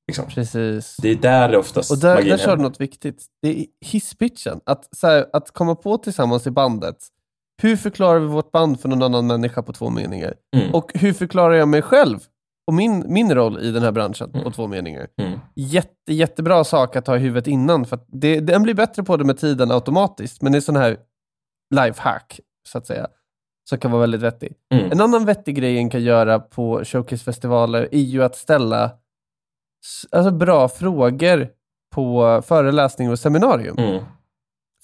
Liksom. 0.08 0.26
Precis. 0.26 0.96
Det 1.02 1.08
är 1.08 1.14
där 1.14 1.48
det 1.48 1.58
oftast 1.58 1.90
Och 1.90 1.98
där, 1.98 2.22
där 2.22 2.36
sa 2.36 2.56
du 2.56 2.62
något 2.62 2.80
viktigt. 2.80 3.26
Det 3.42 3.60
är 3.60 3.66
hisspitchen. 3.80 4.60
Att, 4.66 4.88
här, 5.02 5.26
att 5.32 5.50
komma 5.50 5.74
på 5.74 5.98
tillsammans 5.98 6.46
i 6.46 6.50
bandet. 6.50 6.96
Hur 7.62 7.76
förklarar 7.76 8.18
vi 8.20 8.26
vårt 8.26 8.52
band 8.52 8.80
för 8.80 8.88
någon 8.88 9.02
annan 9.02 9.26
människa 9.26 9.62
på 9.62 9.72
två 9.72 9.90
meningar? 9.90 10.34
Mm. 10.56 10.74
Och 10.74 10.90
hur 10.94 11.12
förklarar 11.12 11.54
jag 11.54 11.68
mig 11.68 11.82
själv 11.82 12.18
och 12.66 12.74
min, 12.74 13.04
min 13.08 13.34
roll 13.34 13.58
i 13.62 13.70
den 13.70 13.82
här 13.82 13.92
branschen 13.92 14.32
på 14.32 14.38
Mm. 14.38 14.52
två 14.52 14.66
meningar? 14.66 15.06
Mm. 15.20 15.38
Jätte, 15.54 16.12
jättebra 16.12 16.64
sak 16.64 16.96
att 16.96 17.06
ha 17.06 17.16
i 17.16 17.18
huvudet 17.18 17.46
innan. 17.46 17.84
För 17.84 17.96
att 17.96 18.06
det, 18.08 18.40
den 18.40 18.62
blir 18.62 18.74
bättre 18.74 19.02
på 19.02 19.16
det 19.16 19.24
med 19.24 19.38
tiden 19.38 19.70
automatiskt. 19.70 20.42
Men 20.42 20.52
det 20.52 20.58
är 20.58 20.60
sån 20.60 20.76
här 20.76 20.96
lifehack, 21.74 22.40
så 22.68 22.78
att 22.78 22.86
säga. 22.86 23.06
Som 23.68 23.78
kan 23.78 23.90
vara 23.90 24.00
väldigt 24.00 24.20
vettig. 24.20 24.54
Mm. 24.74 24.92
En 24.92 25.00
annan 25.00 25.24
vettig 25.24 25.56
grej 25.56 25.78
en 25.78 25.90
kan 25.90 26.02
göra 26.02 26.38
på 26.38 26.84
showcasefestivaler 26.84 27.88
är 27.92 27.98
ju 27.98 28.22
att 28.22 28.36
ställa 28.36 28.90
alltså 30.10 30.30
bra 30.30 30.68
frågor 30.68 31.48
på 31.94 32.42
föreläsning 32.46 33.10
och 33.10 33.18
seminarium. 33.18 33.78
Mm. 33.78 34.04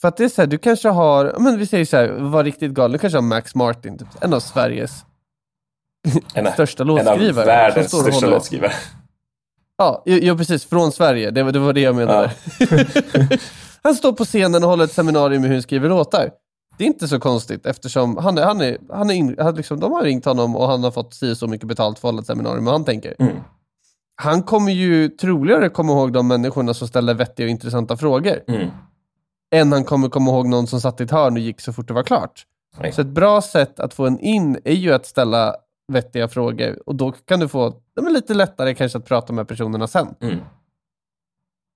För 0.01 0.09
att 0.09 0.17
det 0.17 0.25
är 0.25 0.29
så 0.29 0.43
här, 0.43 0.47
du 0.47 0.59
kanske 0.59 0.89
har, 0.89 1.25
ja, 1.25 1.39
men 1.39 1.59
vi 1.59 1.67
säger 1.67 1.85
så 1.85 1.97
här, 1.97 2.09
var 2.09 2.45
riktigt 2.45 2.73
galen, 2.73 2.93
du 2.93 2.99
kanske 2.99 3.17
har 3.17 3.23
Max 3.23 3.55
Martin, 3.55 3.99
typ, 3.99 4.09
en 4.21 4.35
av 4.35 4.41
Sveriges 4.41 5.05
En, 6.35 6.53
största 6.53 6.83
en 6.83 6.89
av 6.91 6.97
låtskrivare. 6.97 7.47
världens 7.47 7.87
största 8.01 8.27
låtskrivare. 8.27 8.73
Ja, 9.77 10.03
jo, 10.07 10.37
precis, 10.39 10.65
från 10.65 10.93
Sverige, 10.93 11.31
det, 11.31 11.43
var- 11.43 11.53
det 11.53 11.59
var 11.59 11.73
det 11.73 11.81
jag 11.81 11.95
menade. 11.95 12.31
han 13.83 13.95
står 13.95 14.13
på 14.13 14.25
scenen 14.25 14.65
och 14.65 14.71
håller 14.71 14.85
ett 14.85 14.93
seminarium 14.93 15.45
i 15.45 15.49
hur 15.49 15.55
han 15.55 15.63
skriver 15.63 15.89
låtar. 15.89 16.31
Det 16.79 16.85
är 16.85 16.89
inte 16.89 17.09
så 17.09 17.21
konstigt 17.21 17.67
eftersom 17.67 18.17
han 18.17 18.39
är, 18.39 18.43
han 18.43 18.61
är, 18.61 18.79
han 18.93 19.11
är 19.11 19.15
in, 19.15 19.37
han 19.39 19.55
liksom, 19.55 19.81
de 19.81 19.93
har 19.93 20.03
ringt 20.03 20.25
honom 20.25 20.57
och 20.57 20.69
han 20.69 20.85
har 20.85 20.91
fått 20.91 21.15
si 21.15 21.35
så 21.37 21.47
mycket 21.47 21.69
betalt 21.69 21.99
för 21.99 22.09
att 22.09 22.13
hålla 22.13 22.21
ett 22.21 22.27
seminarium 22.27 22.67
och 22.67 22.73
han 22.73 22.85
tänker. 22.85 23.15
Mm. 23.19 23.37
Han 24.23 24.43
kommer 24.43 24.73
ju 24.73 25.09
troligare 25.09 25.69
komma 25.69 25.93
ihåg 25.93 26.13
de 26.13 26.29
människorna 26.29 26.75
som 26.75 26.89
ställer 26.89 27.15
vettiga 27.15 27.47
och 27.47 27.51
intressanta 27.51 27.97
frågor. 27.97 28.41
Mm. 28.49 28.71
Än 29.55 29.73
han 29.73 29.85
kommer 29.85 30.09
komma 30.09 30.31
ihåg 30.31 30.49
någon 30.49 30.67
som 30.67 30.81
satt 30.81 31.01
i 31.01 31.05
ett 31.05 31.11
hörn 31.11 31.33
och 31.33 31.39
gick 31.39 31.61
så 31.61 31.73
fort 31.73 31.89
det 31.89 31.95
var 31.95 32.03
klart. 32.03 32.47
Nej. 32.81 32.93
Så 32.93 33.01
ett 33.01 33.07
bra 33.07 33.43
sätt 33.43 33.81
att 33.81 33.95
få 33.95 34.07
en 34.07 34.19
in 34.19 34.59
är 34.65 34.75
ju 34.75 34.93
att 34.93 35.07
ställa 35.07 35.57
vettiga 35.93 36.29
frågor 36.29 36.79
och 36.87 36.95
då 36.95 37.13
kan 37.13 37.41
du 37.41 37.49
få 37.49 37.75
det 37.97 38.11
lite 38.11 38.35
lättare 38.35 38.75
kanske 38.75 38.99
att 38.99 39.05
prata 39.05 39.33
med 39.33 39.49
personerna 39.49 39.87
sen. 39.87 40.15
Mm. 40.21 40.39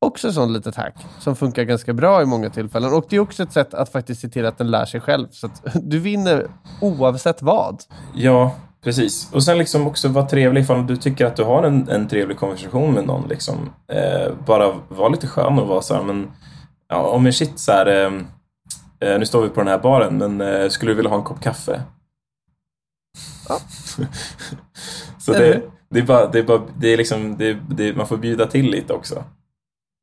Också 0.05 0.33
sånt 0.33 0.53
litet 0.53 0.77
hack 0.77 1.07
som 1.19 1.37
funkar 1.37 1.63
ganska 1.63 1.93
bra 1.93 2.23
i 2.23 2.25
många 2.25 2.51
tillfällen. 2.51 2.93
Och 2.93 3.07
det 3.09 3.17
är 3.17 3.21
också 3.21 3.43
ett 3.43 3.53
sätt 3.53 3.75
att 3.75 3.93
faktiskt 3.93 4.21
se 4.21 4.29
till 4.29 4.47
att 4.47 4.59
den 4.59 4.71
lär 4.71 4.85
sig 4.85 5.01
själv. 5.01 5.29
Så 5.31 5.47
att 5.47 5.63
du 5.83 5.99
vinner 5.99 6.51
oavsett 6.81 7.43
vad. 7.43 7.83
Ja, 8.15 8.55
Precis. 8.85 9.33
Och 9.33 9.45
sen 9.45 9.59
liksom 9.59 9.87
också 9.87 10.09
vara 10.09 10.29
trevlig 10.29 10.61
ifall 10.61 10.87
du 10.87 10.97
tycker 10.97 11.27
att 11.27 11.37
du 11.37 11.45
har 11.45 11.63
en, 11.63 11.89
en 11.89 12.09
trevlig 12.09 12.37
konversation 12.37 12.95
med 12.95 13.07
någon. 13.07 13.29
Liksom. 13.29 13.73
Eh, 13.93 14.35
bara 14.47 14.73
vara 14.89 15.09
lite 15.09 15.27
skön 15.27 15.59
och 15.59 15.69
vara 15.69 15.83
så 15.83 15.95
här, 15.95 16.03
men 16.03 16.31
ja, 16.89 17.03
om 17.03 17.27
en 17.27 17.33
shit 17.33 17.59
så 17.59 17.73
här, 17.73 17.87
eh, 17.87 18.13
eh, 19.01 19.19
nu 19.19 19.27
står 19.27 19.43
vi 19.43 19.49
på 19.49 19.61
den 19.61 19.69
här 19.69 19.79
baren, 19.79 20.19
men 20.19 20.41
eh, 20.41 20.69
skulle 20.69 20.91
du 20.91 20.97
vilja 20.97 21.11
ha 21.11 21.19
en 21.19 21.25
kopp 21.25 21.41
kaffe? 21.41 21.83
Ja. 23.49 23.59
så 25.19 25.33
det, 25.33 25.63
det, 25.91 25.99
är 25.99 26.07
bara, 26.07 26.27
det 26.27 26.39
är 26.39 26.43
bara, 26.43 26.63
det 26.79 26.89
är 26.89 26.97
liksom, 26.97 27.37
det, 27.37 27.59
det, 27.71 27.97
man 27.97 28.07
får 28.07 28.17
bjuda 28.17 28.47
till 28.47 28.71
lite 28.71 28.93
också. 28.93 29.25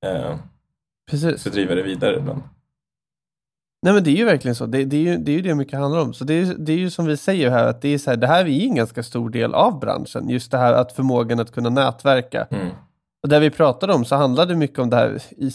Eh, 0.06 0.36
Precis. 1.12 1.44
för 1.44 1.50
att 1.50 1.54
driva 1.54 1.76
det 1.76 1.84
vidare 1.84 2.18
ibland. 2.18 2.42
Nej 3.82 3.94
men 3.94 4.04
det 4.04 4.10
är 4.10 4.15
ju 4.15 4.26
verkligen 4.26 4.56
så. 4.56 4.65
Det, 4.65 4.86
det, 4.86 4.98
är, 4.98 5.02
ju, 5.02 5.18
det 5.18 5.32
är 5.32 5.36
ju 5.36 5.42
det 5.42 5.56
mycket 5.56 5.80
handlar 5.80 6.02
om. 6.02 6.13
Så 6.13 6.24
det 6.24 6.34
är, 6.34 6.56
det 6.58 6.74
är 6.74 6.78
ju 6.78 6.89
som 6.89 7.06
vi 7.06 7.18
säger 7.18 7.50
här, 7.50 7.68
att 7.68 7.82
det 7.82 7.89
är 7.89 7.98
så 7.98 8.10
här, 8.10 8.18
det 8.18 8.28
här 8.28 8.46
är 8.46 8.63
en 8.63 8.76
ganska 8.76 9.04
stor 9.04 9.30
del 9.30 9.54
av 9.54 9.80
branschen. 9.80 10.30
Just 10.30 10.52
det 10.52 10.58
här 10.58 10.74
att 10.74 10.92
förmågan 10.92 11.39
att 11.39 11.52
kunna 11.52 11.70
nätverka. 11.70 12.48
Mm. 12.52 12.68
Och 13.24 13.30
där 13.30 13.39
vi 13.39 13.50
pratade 13.50 13.94
om 13.94 14.06
så 14.06 14.15
handlade 14.15 14.54
det 14.54 14.58
mycket 14.58 14.80
om 14.80 14.89
det 14.89 14.96
här 14.96 15.22
i, 15.30 15.52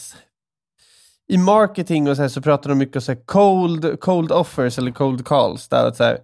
i 1.28 1.38
marketing 1.38 2.08
och 2.08 2.16
så, 2.16 2.22
här, 2.22 2.28
så 2.28 2.42
pratar 2.42 2.70
de 2.70 2.78
mycket 2.78 2.96
om 2.96 3.02
så 3.02 3.12
här, 3.12 3.20
cold, 3.24 4.00
cold 4.00 4.32
offers 4.32 4.78
eller 4.78 4.90
cold 4.90 5.26
calls. 5.26 5.68
Där 5.68 5.88
att 5.88 5.96
så 5.96 6.04
här, 6.04 6.18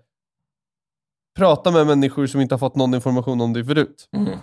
prata 1.37 1.71
med 1.71 1.87
människor 1.87 2.27
som 2.27 2.41
inte 2.41 2.55
har 2.55 2.59
fått 2.59 2.77
någon 2.77 2.95
information 2.95 3.41
om 3.41 3.53
dig 3.53 3.65
förut. 3.65 4.09
Mm. 4.17 4.39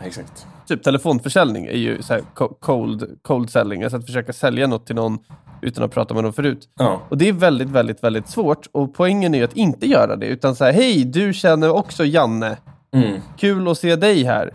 Exakt. 0.00 0.46
Typ 0.66 0.82
telefonförsäljning 0.82 1.66
är 1.66 1.76
ju 1.76 2.02
så 2.02 2.12
här 2.12 2.22
co- 2.34 2.54
cold, 2.60 3.18
cold 3.22 3.50
selling, 3.50 3.82
alltså 3.82 3.96
att 3.96 4.06
försöka 4.06 4.32
sälja 4.32 4.66
något 4.66 4.86
till 4.86 4.96
någon 4.96 5.18
utan 5.60 5.84
att 5.84 5.90
prata 5.90 6.14
med 6.14 6.24
dem 6.24 6.32
förut. 6.32 6.68
Ja. 6.78 7.02
Och 7.08 7.18
det 7.18 7.28
är 7.28 7.32
väldigt, 7.32 7.68
väldigt, 7.68 8.04
väldigt 8.04 8.28
svårt. 8.28 8.66
Och 8.72 8.94
poängen 8.94 9.34
är 9.34 9.38
ju 9.38 9.44
att 9.44 9.56
inte 9.56 9.86
göra 9.86 10.16
det, 10.16 10.26
utan 10.26 10.56
här, 10.60 10.72
hej, 10.72 11.04
du 11.04 11.32
känner 11.32 11.70
också 11.70 12.04
Janne. 12.04 12.56
Mm. 12.94 13.20
Kul 13.36 13.68
att 13.68 13.78
se 13.78 13.96
dig 13.96 14.24
här. 14.24 14.54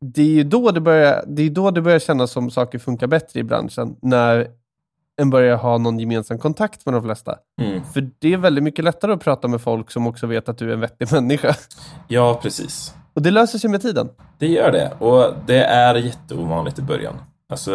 Det 0.00 0.22
är 0.22 0.26
ju 0.26 0.44
då 0.44 0.70
det 0.70 0.80
börjar, 0.80 1.24
det 1.26 1.42
är 1.42 1.50
då 1.50 1.70
det 1.70 1.82
börjar 1.82 1.98
kännas 1.98 2.30
som 2.30 2.50
saker 2.50 2.78
funkar 2.78 3.06
bättre 3.06 3.40
i 3.40 3.42
branschen, 3.42 3.96
när 4.02 4.48
en 5.20 5.30
börjar 5.30 5.56
ha 5.56 5.78
någon 5.78 5.98
gemensam 5.98 6.38
kontakt 6.38 6.86
med 6.86 6.94
de 6.94 7.02
flesta. 7.02 7.36
Mm. 7.60 7.84
För 7.84 8.10
det 8.18 8.32
är 8.32 8.36
väldigt 8.36 8.64
mycket 8.64 8.84
lättare 8.84 9.12
att 9.12 9.20
prata 9.20 9.48
med 9.48 9.60
folk 9.60 9.90
som 9.90 10.06
också 10.06 10.26
vet 10.26 10.48
att 10.48 10.58
du 10.58 10.68
är 10.68 10.74
en 10.74 10.80
vettig 10.80 11.08
människa. 11.12 11.54
ja, 12.08 12.38
precis. 12.42 12.94
Och 13.14 13.22
det 13.22 13.30
löser 13.30 13.58
sig 13.58 13.70
med 13.70 13.82
tiden. 13.82 14.08
Det 14.38 14.46
gör 14.46 14.72
det. 14.72 14.92
Och 14.98 15.34
det 15.46 15.64
är 15.64 15.94
jätteovanligt 15.94 16.78
i 16.78 16.82
början. 16.82 17.14
Alltså, 17.48 17.72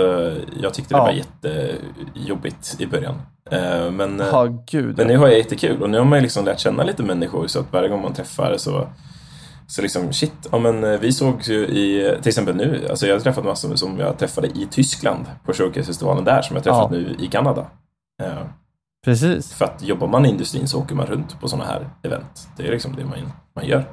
jag 0.62 0.74
tyckte 0.74 0.94
det 0.94 0.98
Ja. 0.98 1.04
var 1.06 1.12
jättejobbigt 1.12 2.76
i 2.80 2.86
början. 2.88 3.22
Eh, 3.52 3.92
Men, 3.92 4.20
eh, 4.22 4.28
Ja, 4.32 4.46
gud. 4.72 4.98
men 4.98 5.08
nu 5.08 5.18
har 5.18 5.28
jag 5.28 5.38
jättekul 5.38 5.82
och 5.82 5.90
nu 5.90 5.98
har 5.98 6.06
man 6.06 6.18
ju 6.20 6.22
liksom 6.24 6.46
lärt 6.46 6.60
känna 6.60 6.84
lite 6.84 7.04
människor 7.04 7.48
så 7.48 7.60
att 7.60 7.74
varje 7.74 7.90
gång 7.90 8.02
man 8.02 8.14
träffar 8.14 8.58
så 8.58 8.88
så 9.68 9.82
liksom 9.82 10.14
shit, 10.14 10.34
ja 10.52 10.60
men 10.60 10.84
eh, 10.84 11.00
vi 11.00 11.12
såg 11.14 11.42
ju 11.44 11.68
i, 11.68 12.16
till 12.22 12.30
exempel 12.30 12.56
nu, 12.56 12.88
alltså 12.90 13.08
jag 13.08 13.16
har 13.16 13.20
träffat 13.20 13.46
massor 13.46 13.76
som 13.76 14.00
jag 14.00 14.18
träffade 14.18 14.48
i 14.48 14.68
Tyskland 14.72 15.26
på 15.46 15.54
Showcase-festivalen 15.54 16.24
där 16.24 16.42
som 16.42 16.56
jag 16.56 16.64
träffat 16.64 16.92
Ja. 16.92 16.98
nu 16.98 17.16
i 17.20 17.28
Kanada. 17.28 17.66
Eh, 18.24 18.34
Precis. 19.06 19.54
För 19.54 19.66
att 19.66 19.84
jobbar 19.84 20.08
man 20.08 20.26
i 20.26 20.30
industrin 20.30 20.68
så 20.68 20.80
åker 20.80 20.96
man 20.96 21.06
runt 21.06 21.40
på 21.42 21.48
sådana 21.48 21.66
här 21.70 21.90
event. 22.04 22.48
Det 22.58 22.68
är 22.68 22.72
liksom 22.72 22.96
det 22.96 23.06
man, 23.06 23.32
man 23.56 23.66
gör. 23.66 23.86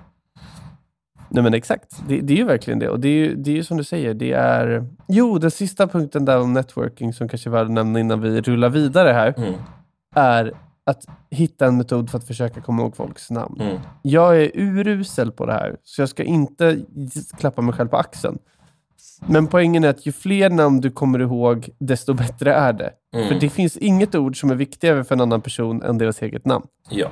Nej 1.31 1.43
men 1.43 1.55
exakt, 1.55 2.03
det, 2.09 2.21
det 2.21 2.33
är 2.33 2.37
ju 2.37 2.45
verkligen 2.45 2.79
det. 2.79 2.89
Och 2.89 3.01
det 3.01 3.09
är 3.09 3.13
ju 3.13 3.35
det 3.35 3.51
är 3.51 3.55
ju 3.55 3.65
som 3.65 3.77
du 3.77 3.85
säger, 3.85 4.15
det 4.15 4.33
är... 4.33 4.87
Jo, 5.09 5.39
den 5.39 5.51
sista 5.51 5.87
punkten 5.87 6.25
där 6.25 6.41
om 6.41 6.53
networking 6.53 7.13
som 7.13 7.29
kanske 7.29 7.49
är 7.49 7.53
värd 7.53 7.67
att 7.67 7.71
nämna 7.73 8.01
innan 8.01 8.21
vi 8.21 8.41
rullar 8.41 8.69
vidare 8.69 9.13
här, 9.13 9.35
Mm, 9.37 9.53
är 10.15 10.53
att 10.87 11.05
hitta 11.31 11.67
en 11.67 11.77
metod 11.77 12.11
för 12.11 12.19
att 12.19 12.27
försöka 12.27 12.61
komma 12.61 12.83
ihåg 12.83 12.97
folks 12.97 13.31
namn. 13.31 13.61
mm, 13.61 13.79
Jag 14.03 14.43
är 14.43 14.51
urusel 14.55 15.33
på 15.33 15.47
det 15.47 15.53
här, 15.53 15.77
så 15.83 16.03
jag 16.03 16.09
ska 16.09 16.23
inte 16.23 16.79
klappa 17.39 17.63
mig 17.63 17.75
själv 17.75 17.89
på 17.89 17.97
axeln. 17.97 18.39
Men 19.27 19.47
poängen 19.47 19.85
är 19.85 19.89
att 19.89 20.07
ju 20.07 20.13
fler 20.13 20.51
namn 20.51 20.81
du 20.81 20.91
kommer 20.91 21.19
ihåg, 21.19 21.69
desto 21.79 22.15
bättre 22.15 22.55
är 22.55 22.73
det. 22.73 22.91
mm. 23.15 23.29
För 23.29 23.35
det 23.35 23.49
finns 23.49 23.77
inget 23.77 24.15
ord 24.15 24.41
som 24.41 24.51
är 24.51 24.55
viktigare 24.55 25.05
för 25.05 25.15
en 25.15 25.21
annan 25.21 25.41
person 25.41 25.83
än 25.83 25.99
deras 25.99 26.23
eget 26.23 26.45
namn. 26.47 26.65
Ja. 26.91 27.09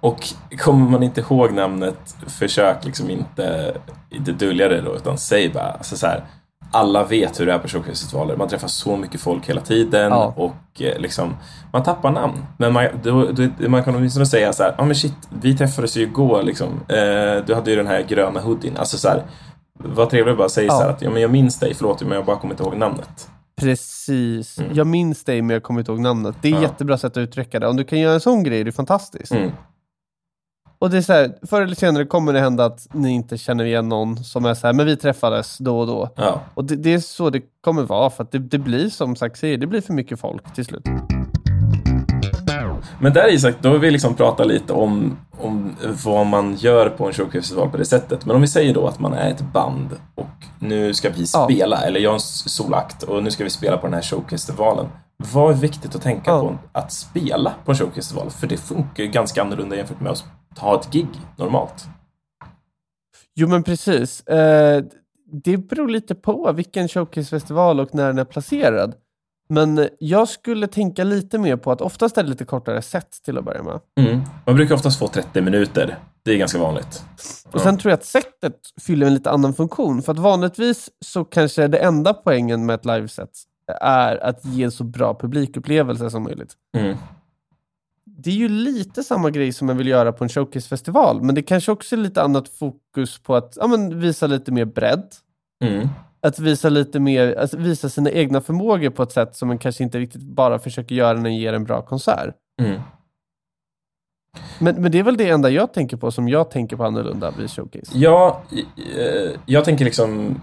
Och 0.00 0.18
kommer 0.58 0.90
man 0.90 1.02
inte 1.02 1.20
ihåg 1.20 1.52
namnet, 1.52 2.16
försök 2.26 2.84
liksom 2.84 3.10
inte, 3.10 3.74
inte 4.10 4.32
dölja 4.32 4.68
det 4.68 4.80
då, 4.80 4.94
utan 4.96 5.18
säg 5.18 5.48
bara, 5.48 5.70
alltså 5.70 5.96
så 5.96 6.06
här, 6.06 6.24
alla 6.72 7.04
vet 7.04 7.40
hur 7.40 7.46
det 7.46 7.52
är 7.52 7.58
på 7.58 7.68
showcase-festivaler. 7.68 8.36
Man 8.36 8.48
träffar 8.48 8.68
så 8.68 8.96
mycket 8.96 9.20
folk 9.20 9.48
hela 9.48 9.60
tiden 9.60 10.10
Ja. 10.10 10.34
och 10.36 10.82
eh, 10.82 10.98
liksom, 10.98 11.36
man 11.72 11.82
tappar 11.82 12.10
namn. 12.10 12.44
Men 12.58 12.72
man, 12.72 12.86
då, 13.02 13.24
då, 13.32 13.68
man 13.68 13.84
kan 13.84 13.96
åtminstone 13.96 14.26
säga 14.26 14.52
så 14.52 14.62
här, 14.62 14.74
ja 14.78 14.82
ah, 14.82 14.86
men 14.86 14.94
shit, 14.96 15.14
vi 15.42 15.56
träffades 15.56 15.96
ju 15.96 16.02
igår 16.02 16.42
liksom. 16.42 16.68
Eh, 16.88 17.44
du 17.46 17.54
hade 17.54 17.70
ju 17.70 17.76
den 17.76 17.86
här 17.86 18.02
gröna 18.02 18.40
hoodien. 18.40 18.76
Alltså 18.76 18.98
så 18.98 19.08
här, 19.08 19.22
vad 19.78 20.10
trevligt 20.10 20.32
att 20.32 20.38
bara 20.38 20.48
säga 20.48 20.66
Ja. 20.66 20.72
så 20.78 20.82
här 20.82 20.90
att, 20.90 21.02
ja 21.02 21.10
men 21.10 21.22
jag 21.22 21.30
minns 21.30 21.58
dig, 21.58 21.74
förlåt, 21.74 22.02
men 22.02 22.12
jag 22.12 22.24
bara 22.24 22.36
kommer 22.36 22.54
inte 22.54 22.62
ihåg 22.62 22.76
namnet. 22.76 23.28
Precis. 23.60 24.58
Mm. 24.58 24.70
Jag 24.74 24.86
minns 24.86 25.24
dig 25.24 25.42
men 25.42 25.54
jag 25.54 25.62
kommer 25.62 25.80
inte 25.80 25.92
ihåg 25.92 26.00
namnet. 26.00 26.36
Det 26.40 26.48
är 26.48 26.52
Ja. 26.52 26.62
jättebra 26.62 26.98
sätt 26.98 27.12
att 27.12 27.16
uttrycka 27.20 27.60
det. 27.60 27.68
Om 27.68 27.76
du 27.76 27.84
kan 27.84 27.98
göra 28.00 28.14
en 28.14 28.20
sån 28.20 28.42
grej, 28.42 28.64
det 28.64 28.70
är 28.70 28.72
fantastiskt. 28.72 29.32
Mm. 29.32 29.50
Och 30.80 30.90
det 30.90 30.96
är 30.96 31.02
så 31.02 31.12
här, 31.12 31.32
förr 31.46 31.62
eller 31.62 31.74
senare 31.74 32.04
kommer 32.04 32.32
det 32.32 32.40
hända 32.40 32.64
att 32.64 32.86
ni 32.92 33.10
inte 33.10 33.38
känner 33.38 33.64
igen 33.64 33.88
någon 33.88 34.24
som 34.24 34.44
är 34.44 34.54
så 34.54 34.66
här, 34.66 34.74
men 34.74 34.86
vi 34.86 34.96
träffades 34.96 35.58
då 35.58 35.78
och 35.80 35.86
då. 35.86 36.08
Ja. 36.16 36.40
Och 36.54 36.64
det, 36.64 36.76
det 36.76 36.94
är 36.94 36.98
så 36.98 37.30
det 37.30 37.42
kommer 37.64 37.82
vara, 37.82 38.10
för 38.10 38.22
att 38.24 38.32
det, 38.32 38.38
det 38.38 38.58
blir 38.58 38.88
som 38.88 39.16
sagt 39.16 39.38
säger, 39.38 39.58
det 39.58 39.66
blir 39.66 39.80
för 39.80 39.92
mycket 39.92 40.20
folk 40.20 40.54
till 40.54 40.64
slut. 40.64 40.82
Men 43.00 43.12
där 43.12 43.32
Isak, 43.32 43.54
då 43.60 43.68
har 43.68 43.78
vi 43.78 43.90
liksom 43.90 44.14
pratat 44.14 44.46
lite 44.46 44.72
om, 44.72 45.16
om 45.40 45.76
vad 46.04 46.26
man 46.26 46.54
gör 46.56 46.88
på 46.88 47.06
en 47.06 47.12
showcase-festival 47.12 47.70
på 47.70 47.76
det 47.76 47.84
sättet. 47.84 48.26
Men 48.26 48.36
om 48.36 48.42
vi 48.42 48.48
säger 48.48 48.74
då 48.74 48.86
att 48.86 48.98
man 48.98 49.12
är 49.12 49.30
ett 49.30 49.52
band 49.52 49.88
och 50.14 50.26
nu 50.58 50.94
ska 50.94 51.10
vi 51.10 51.24
Ja. 51.34 51.44
spela, 51.44 51.82
eller 51.82 52.00
jag 52.00 52.10
är 52.10 52.14
en 52.14 52.20
solakt 52.20 53.02
och 53.02 53.22
nu 53.22 53.30
ska 53.30 53.44
vi 53.44 53.50
spela 53.50 53.76
på 53.76 53.86
den 53.86 53.94
här 53.94 54.02
showcase-festivalen. 54.02 54.86
Vad 55.32 55.50
är 55.50 55.54
viktigt 55.56 55.94
att 55.94 56.02
tänka 56.02 56.30
Ja. 56.30 56.40
på 56.40 56.58
att 56.72 56.92
spela 56.92 57.52
på 57.64 57.70
en 57.72 57.76
showcase-festival? 57.78 58.30
För 58.30 58.46
det 58.46 58.56
funkar 58.56 59.02
ju 59.04 59.10
ganska 59.10 59.42
annorlunda 59.42 59.76
jämfört 59.76 60.00
med 60.00 60.12
att 60.12 60.24
ha 60.58 60.80
ett 60.80 60.92
gig 60.92 61.08
normalt. 61.36 61.84
Jo 63.34 63.48
men 63.48 63.62
precis. 63.62 64.26
Eh, 64.26 64.84
det 65.32 65.56
beror 65.56 65.88
lite 65.88 66.14
på 66.14 66.52
vilken 66.52 66.88
showcasefestival 66.88 67.80
och 67.80 67.94
när 67.94 68.06
den 68.06 68.18
är 68.18 68.24
placerad. 68.24 68.94
Men 69.48 69.88
jag 69.98 70.28
skulle 70.28 70.66
tänka 70.66 71.04
lite 71.04 71.38
mer 71.38 71.56
på 71.56 71.72
att 71.72 71.80
oftast 71.80 72.18
är 72.18 72.22
det 72.22 72.28
lite 72.28 72.44
kortare 72.44 72.82
set 72.82 73.10
till 73.24 73.38
att 73.38 73.44
börja 73.44 73.62
med. 73.62 73.80
Mm. 74.00 74.20
Man 74.46 74.54
brukar 74.54 74.74
oftast 74.74 74.98
få 74.98 75.08
30 75.08 75.40
minuter. 75.40 75.98
Det 76.22 76.32
är 76.32 76.36
ganska 76.36 76.58
vanligt. 76.58 77.04
Och 77.52 77.60
sen 77.60 77.78
tror 77.78 77.90
jag 77.90 77.98
att 77.98 78.04
setet 78.04 78.56
fyller 78.80 79.06
en 79.06 79.14
lite 79.14 79.30
annan 79.30 79.54
funktion. 79.54 80.02
För 80.02 80.12
att 80.12 80.18
vanligtvis 80.18 80.90
så 81.04 81.24
kanske 81.24 81.68
det 81.68 81.78
enda 81.78 82.14
poängen 82.14 82.66
med 82.66 82.74
ett 82.74 82.84
liveset 82.84 83.30
är 83.80 84.24
att 84.24 84.44
ge 84.44 84.70
så 84.70 84.84
bra 84.84 85.14
publikupplevelse 85.14 86.10
som 86.10 86.22
möjligt. 86.22 86.52
Mm. 86.76 86.96
Det 88.18 88.30
är 88.30 88.34
ju 88.34 88.48
lite 88.48 89.02
samma 89.02 89.30
grej 89.30 89.52
som 89.52 89.66
man 89.66 89.76
vill 89.76 89.86
göra 89.86 90.12
på 90.12 90.24
en 90.24 90.30
showcasefestival, 90.30 91.22
men 91.22 91.34
det 91.34 91.42
kanske 91.42 91.72
också 91.72 91.96
är 91.96 92.00
lite 92.00 92.22
annat 92.22 92.48
fokus 92.48 93.18
på 93.18 93.36
att 93.36 93.56
ja, 93.56 93.66
men, 93.66 94.00
visa 94.00 94.26
lite 94.26 94.52
mer 94.52 94.64
bredd. 94.64 95.14
Mm. 95.64 95.88
Att 96.22 96.38
visa 96.38 96.68
lite 96.68 97.00
mer, 97.00 97.38
att 97.38 97.54
visa 97.54 97.88
sina 97.88 98.10
egna 98.10 98.40
förmågor 98.40 98.90
på 98.90 99.02
ett 99.02 99.12
sätt 99.12 99.36
som 99.36 99.48
man 99.48 99.58
kanske 99.58 99.84
inte 99.84 99.98
riktigt 99.98 100.22
bara 100.22 100.58
försöker 100.58 100.94
göra 100.94 101.12
när 101.12 101.20
man 101.20 101.36
ger 101.36 101.52
en 101.52 101.64
bra 101.64 101.82
konsert. 101.82 102.34
Mm. 102.62 102.80
Men, 104.58 104.82
men 104.82 104.92
det 104.92 104.98
är 104.98 105.02
väl 105.02 105.16
det 105.16 105.28
enda 105.28 105.50
jag 105.50 105.72
tänker 105.72 105.96
på 105.96 106.10
som 106.10 106.28
jag 106.28 106.50
tänker 106.50 106.76
på 106.76 106.84
annorlunda 106.84 107.30
vid 107.38 107.50
showcase. 107.50 107.92
Ja, 107.98 108.42
eh, 108.96 109.30
jag 109.46 109.64
tänker 109.64 109.84
liksom 109.84 110.40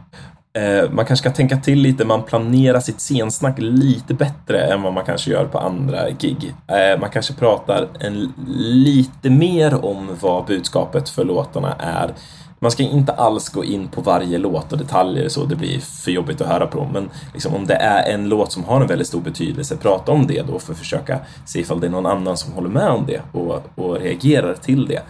Eh, 0.57 0.91
man 0.91 1.05
kanske 1.05 1.29
ska 1.29 1.35
tänka 1.35 1.57
till 1.57 1.79
lite, 1.79 2.05
man 2.05 2.23
planerar 2.23 2.79
sitt 2.79 2.99
scensnack 2.99 3.59
lite 3.59 4.13
bättre 4.13 4.61
än 4.61 4.81
vad 4.81 4.93
man 4.93 5.05
kanske 5.05 5.31
gör 5.31 5.45
på 5.45 5.59
andra 5.59 6.09
gig. 6.09 6.53
Eh, 6.67 6.99
man 6.99 7.09
kanske 7.09 7.33
pratar 7.33 7.87
en, 7.99 8.33
lite 8.57 9.29
mer 9.29 9.85
om 9.85 10.09
vad 10.21 10.45
budskapet 10.45 11.09
för 11.09 11.25
låtarna 11.25 11.75
är. 11.79 12.13
Man 12.59 12.71
ska 12.71 12.83
inte 12.83 13.11
alls 13.11 13.49
gå 13.49 13.63
in 13.63 13.87
på 13.87 14.01
varje 14.01 14.37
låt 14.37 14.71
och 14.71 14.77
detaljer 14.77 15.29
så, 15.29 15.45
det 15.45 15.55
blir 15.55 15.79
för 15.79 16.11
jobbigt 16.11 16.41
att 16.41 16.47
höra 16.47 16.67
på. 16.67 16.89
Men 16.93 17.09
liksom, 17.33 17.55
om 17.55 17.65
det 17.65 17.75
är 17.75 18.13
en 18.13 18.29
låt 18.29 18.51
som 18.51 18.63
har 18.63 18.81
en 18.81 18.87
väldigt 18.87 19.07
stor 19.07 19.21
betydelse, 19.21 19.77
prata 19.77 20.11
om 20.11 20.27
det 20.27 20.47
då 20.47 20.59
för 20.59 20.73
att 20.73 20.79
försöka 20.79 21.19
se 21.45 21.59
ifall 21.59 21.79
det 21.79 21.87
är 21.87 21.91
någon 21.91 22.05
annan 22.05 22.37
som 22.37 22.53
håller 22.53 22.69
med 22.69 22.89
om 22.89 23.05
det 23.05 23.21
och, 23.31 23.63
och 23.75 23.99
reagerar 23.99 24.53
till 24.53 24.87
det. 24.87 25.01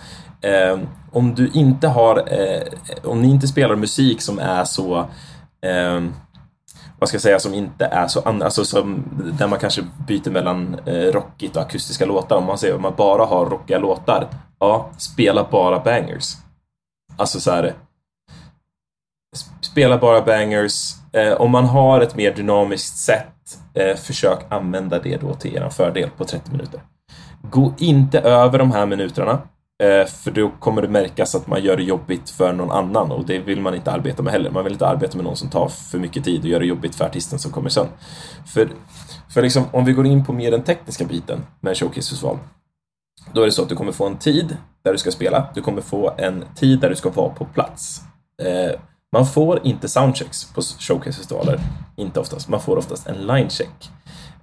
Eh, 0.50 0.80
om 1.12 1.36
du 1.36 1.50
inte 1.54 1.88
har, 1.88 2.24
om 3.04 3.22
ni 3.22 3.30
inte 3.30 3.48
spelar 3.48 3.76
musik 3.76 4.22
som 4.22 4.40
är 4.40 4.64
så 4.64 5.06
eh, 5.62 6.04
vad 7.00 7.10
ska 7.10 7.15
jag 7.15 7.22
säga, 7.22 7.39
som 7.39 7.54
inte 7.54 7.86
är 7.86 8.08
så, 8.08 8.22
an- 8.22 8.41
alltså 8.41 8.65
som, 8.65 9.04
där 9.39 9.48
man 9.48 9.60
kanske 9.60 9.82
byter 10.08 10.30
mellan 10.32 10.80
eh, 10.86 10.93
rockigt 11.12 11.56
och 11.56 11.62
akustiska 11.62 12.06
låtar. 12.06 12.36
Om 12.38 12.46
man 12.46 12.58
säger 12.58 12.76
om 12.76 12.82
man 12.82 12.93
bara 12.98 13.26
har 13.26 13.46
rockiga 13.46 13.78
låtar, 13.80 14.28
ja, 14.60 14.89
spela 14.98 15.48
bara 15.52 15.80
bangers. 15.80 16.34
Alltså 17.17 17.39
så 17.39 17.52
här, 17.52 17.74
spela 19.62 19.98
bara 19.98 20.22
bangers. 20.22 20.93
Eh, 21.13 21.34
om 21.34 21.52
man 21.52 21.65
har 21.65 22.02
ett 22.02 22.15
mer 22.15 22.32
dynamiskt 22.36 22.98
sätt, 22.98 23.60
eh, 23.74 23.96
försök 23.96 24.39
använda 24.50 25.00
det 25.00 25.17
då 25.22 25.34
till 25.34 25.56
er 25.56 25.70
fördel 25.70 26.10
på 26.17 26.26
30 26.26 26.52
minuter. 26.52 26.82
Gå 27.41 27.74
inte 27.78 28.20
över 28.20 28.60
de 28.60 28.72
här 28.72 28.86
minuterna. 28.86 29.41
Eh, 29.84 30.06
för 30.06 30.32
då 30.32 30.52
kommer 30.60 30.82
det 30.82 30.88
märkas 30.88 31.36
att 31.36 31.48
man 31.48 31.63
gör 31.63 31.78
det 31.78 31.84
jobbigt 31.84 32.30
för 32.30 32.54
någon 32.54 32.72
annan 32.72 33.12
och 33.12 33.26
det 33.26 33.40
vill 33.40 33.62
man 33.62 33.76
inte 33.76 33.92
arbeta 33.92 34.24
med 34.24 34.34
heller. 34.34 34.52
Man 34.52 34.63
vill 34.63 34.74
inte 34.74 34.88
arbeta 34.88 35.18
med 35.18 35.26
någon 35.26 35.36
som 35.38 35.50
tar 35.50 35.68
för 35.68 36.00
mycket 36.00 36.24
tid 36.24 36.42
och 36.42 36.48
gör 36.48 36.60
det 36.60 36.66
jobbigt 36.66 36.96
för 36.96 37.06
artisten 37.06 37.40
som 37.40 37.52
kommer 37.52 37.70
sen. 37.70 37.88
För, 38.46 38.70
för 39.30 39.42
liksom, 39.42 39.63
om 39.72 39.86
vi 39.86 39.94
går 39.94 40.06
in 40.06 40.26
på 40.26 40.34
mer 40.34 40.52
den 40.52 40.63
tekniska 40.63 41.06
biten 41.06 41.46
med 41.60 41.70
en 41.70 41.76
showcase-festival. 41.76 42.38
Då 43.34 43.42
är 43.42 43.46
det 43.46 43.52
så 43.52 43.62
att 43.62 43.70
du 43.70 43.76
kommer 43.76 43.92
få 43.92 44.06
en 44.06 44.18
tid 44.18 44.58
där 44.84 44.92
du 44.92 44.98
ska 44.98 45.12
spela. 45.12 45.48
Du 45.54 45.62
kommer 45.62 45.82
få 45.82 46.13
en 46.18 46.46
tid 46.56 46.80
där 46.80 46.90
du 46.90 46.96
ska 46.96 47.10
vara 47.10 47.30
på 47.30 47.46
plats. 47.46 48.02
Eh, 48.44 48.80
man 49.12 49.26
får 49.26 49.66
inte 49.68 49.88
soundchecks 49.88 50.46
på 50.54 50.62
showcase-festivaler. 50.62 51.60
Inte 51.96 52.20
oftast. 52.20 52.50
Man 52.50 52.62
får 52.62 52.78
oftast 52.78 53.08
en 53.08 53.28
line-check. 53.28 53.92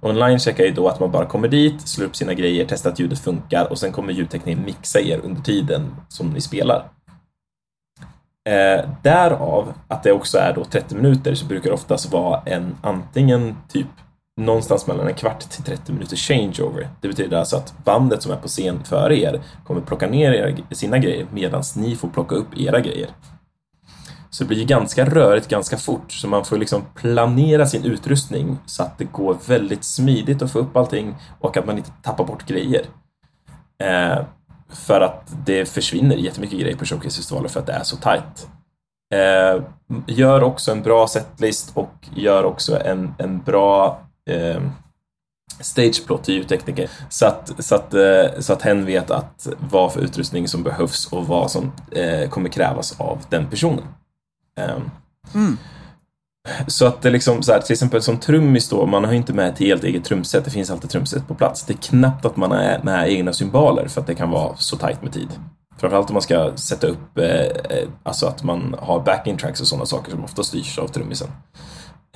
Online 0.05 0.39
checkar 0.39 0.63
ju 0.63 0.71
då 0.71 0.87
att 0.87 0.99
man 0.99 1.11
bara 1.11 1.25
kommer 1.25 1.47
dit, 1.47 1.87
slår 1.87 2.05
upp 2.05 2.15
sina 2.15 2.33
grejer, 2.33 2.65
testar 2.69 2.89
att 2.89 2.99
ljudet 2.99 3.19
funkar 3.19 3.71
och 3.71 3.79
sen 3.79 3.91
kommer 3.91 4.13
ljudteknikern 4.13 4.65
mixa 4.65 4.99
er 4.99 5.19
under 5.23 5.41
tiden 5.41 5.95
som 6.07 6.29
ni 6.29 6.41
spelar. 6.41 6.85
Eh, 8.49 8.89
därav 9.03 9.73
att 9.87 10.03
det 10.03 10.11
också 10.11 10.37
är 10.37 10.53
då 10.53 10.65
30 10.65 10.95
minuter 10.95 11.35
så 11.35 11.45
brukar 11.45 11.69
det 11.69 11.73
oftast 11.73 12.11
vara 12.11 12.41
en 12.45 12.75
antingen 12.81 13.55
typ 13.69 13.87
någonstans 14.41 14.87
mellan 14.87 15.07
en 15.07 15.13
kvart 15.13 15.39
till 15.39 15.63
30 15.63 15.91
minuter 15.91 16.15
changeover. 16.15 16.89
Det 17.01 17.07
betyder 17.07 17.37
alltså 17.37 17.57
att 17.57 17.73
bandet 17.83 18.23
som 18.23 18.31
är 18.31 18.35
på 18.35 18.47
scen 18.47 18.83
före 18.83 19.19
er 19.19 19.41
kommer 19.67 19.81
plocka 19.81 20.07
ner 20.07 20.55
sina 20.71 20.97
grejer 20.97 21.27
medan 21.33 21.63
ni 21.75 21.95
får 21.95 22.07
plocka 22.07 22.35
upp 22.35 22.57
era 22.57 22.79
grejer. 22.79 23.09
Så 24.35 24.43
det 24.43 24.47
blir 24.47 24.65
ganska 24.65 25.05
rörigt 25.05 25.47
ganska 25.47 25.77
fort, 25.77 26.11
så 26.11 26.27
man 26.27 26.45
får 26.45 26.57
liksom 26.57 26.85
planera 26.95 27.65
sin 27.65 27.83
utrustning 27.83 28.57
så 28.65 28.83
att 28.83 28.97
det 28.97 29.03
går 29.03 29.37
väldigt 29.47 29.83
smidigt 29.83 30.41
att 30.41 30.51
få 30.51 30.59
upp 30.59 30.77
allting 30.77 31.15
och 31.39 31.57
att 31.57 31.65
man 31.65 31.77
inte 31.77 31.91
tappar 32.03 32.23
bort 32.23 32.45
grejer. 32.45 32.85
Eh, 33.83 34.17
för 34.69 35.01
att 35.01 35.33
det 35.45 35.65
försvinner 35.65 36.15
jättemycket 36.15 36.59
grejer 36.59 36.77
på 36.77 36.85
showcase 36.85 37.21
för 37.49 37.59
att 37.59 37.65
det 37.65 37.73
är 37.73 37.83
så 37.83 37.97
tight. 37.97 38.47
Eh, 39.13 39.63
gör 40.07 40.43
också 40.43 40.71
en 40.71 40.81
bra 40.81 41.07
setlist 41.07 41.71
och 41.73 41.93
gör 42.15 42.43
också 42.43 42.79
en, 42.79 43.13
en 43.17 43.41
bra 43.41 44.01
eh, 44.29 44.61
stageplot 45.59 46.23
till 46.23 46.35
ljudtekniker 46.35 46.89
så 47.09 47.25
att, 47.25 47.51
så, 47.59 47.75
att, 47.75 47.93
eh, 47.93 48.39
så 48.39 48.53
att 48.53 48.61
hen 48.61 48.85
vet 48.85 49.11
att 49.11 49.47
vad 49.71 49.93
för 49.93 50.01
utrustning 50.01 50.47
som 50.47 50.63
behövs 50.63 51.13
och 51.13 51.27
vad 51.27 51.51
som 51.51 51.71
eh, 51.91 52.29
kommer 52.29 52.49
krävas 52.49 52.99
av 52.99 53.19
den 53.29 53.49
personen. 53.49 53.83
Um, 54.59 54.91
mm. 55.33 55.57
Så 56.67 56.85
att 56.85 57.01
det 57.01 57.09
liksom 57.09 57.43
så 57.43 57.51
här, 57.51 57.59
till 57.59 57.73
exempel 57.73 58.01
som 58.01 58.17
trummis 58.17 58.69
då, 58.69 58.85
man 58.85 59.03
har 59.03 59.11
ju 59.11 59.17
inte 59.17 59.33
med 59.33 59.49
ett 59.49 59.59
helt 59.59 59.83
eget 59.83 60.05
trumset, 60.05 60.45
det 60.45 60.51
finns 60.51 60.71
alltid 60.71 60.89
trumset 60.89 61.27
på 61.27 61.35
plats. 61.35 61.65
Det 61.65 61.73
är 61.73 61.77
knappt 61.77 62.25
att 62.25 62.37
man 62.37 62.51
har 62.51 62.79
med 62.83 63.09
egna 63.09 63.33
symboler 63.33 63.87
för 63.87 64.01
att 64.01 64.07
det 64.07 64.15
kan 64.15 64.29
vara 64.29 64.55
så 64.55 64.77
tajt 64.77 65.03
med 65.03 65.13
tid. 65.13 65.29
Framförallt 65.77 66.09
om 66.09 66.13
man 66.13 66.21
ska 66.21 66.51
sätta 66.55 66.87
upp, 66.87 67.17
eh, 67.17 67.25
eh, 67.25 67.89
alltså 68.03 68.27
att 68.27 68.43
man 68.43 68.75
har 68.79 68.99
backing 68.99 69.37
tracks 69.37 69.61
och 69.61 69.67
sådana 69.67 69.85
saker 69.85 70.11
som 70.11 70.23
ofta 70.23 70.43
styrs 70.43 70.79
av 70.79 70.87
trummisen. 70.87 71.27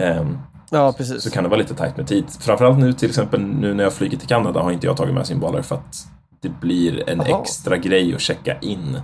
Um, 0.02 0.40
ja, 0.70 0.94
precis. 0.98 1.24
Så 1.24 1.32
kan 1.32 1.44
det 1.44 1.50
vara 1.50 1.60
lite 1.60 1.76
tajt 1.76 1.98
med 1.98 2.08
tid. 2.08 2.26
Framförallt 2.40 2.80
nu 2.80 2.94
till 2.94 3.10
exempel, 3.10 3.42
nu 3.42 3.74
när 3.74 3.84
jag 3.84 3.94
flyger 3.94 4.18
till 4.18 4.28
Kanada 4.28 4.62
har 4.62 4.72
inte 4.72 4.88
jag 4.88 4.98
tagit 4.98 5.14
med 5.14 5.28
symboler 5.28 5.62
för 5.62 5.76
att 5.76 6.08
det 6.42 6.50
blir 6.50 7.10
en 7.10 7.22
Aha. 7.22 7.42
extra 7.42 7.78
grej 7.78 8.16
att 8.16 8.22
checka 8.22 8.60
in 8.60 9.02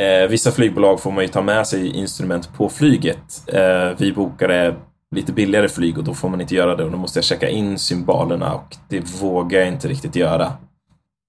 Eh, 0.00 0.28
vissa 0.28 0.50
flygbolag 0.50 1.00
får 1.00 1.10
man 1.10 1.24
ju 1.24 1.28
ta 1.28 1.42
med 1.42 1.66
sig 1.66 1.96
instrument 1.96 2.54
på 2.54 2.68
flyget. 2.68 3.42
Eh, 3.46 3.96
vi 3.98 4.12
bokade 4.12 4.76
lite 5.16 5.32
billigare 5.32 5.68
flyg 5.68 5.98
och 5.98 6.04
då 6.04 6.14
får 6.14 6.28
man 6.28 6.40
inte 6.40 6.54
göra 6.54 6.76
det 6.76 6.84
och 6.84 6.90
då 6.90 6.96
måste 6.96 7.18
jag 7.18 7.24
checka 7.24 7.48
in 7.48 7.78
symbolerna 7.78 8.54
och 8.54 8.76
det 8.88 9.00
vågar 9.22 9.58
jag 9.58 9.68
inte 9.68 9.88
riktigt 9.88 10.16
göra. 10.16 10.52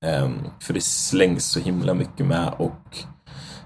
Eh, 0.06 0.30
för 0.60 0.74
det 0.74 0.84
slängs 0.84 1.46
så 1.46 1.60
himla 1.60 1.94
mycket 1.94 2.26
med 2.26 2.54
och 2.58 2.98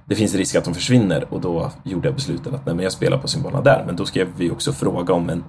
det 0.05 0.15
finns 0.15 0.35
risk 0.35 0.55
att 0.55 0.65
de 0.65 0.73
försvinner 0.73 1.33
och 1.33 1.41
då 1.41 1.71
gjorde 1.83 2.07
jag 2.07 2.15
beslutet 2.15 2.53
att 2.53 2.65
nej, 2.65 2.75
men 2.75 2.83
jag 2.83 2.91
spelar 2.91 3.17
på 3.17 3.27
symbolerna 3.27 3.61
där. 3.61 3.83
Men 3.85 3.95
då 3.95 4.05
ska 4.05 4.25
vi 4.37 4.51
också 4.51 4.73
fråga 4.73 5.13
om 5.13 5.29
en, 5.29 5.43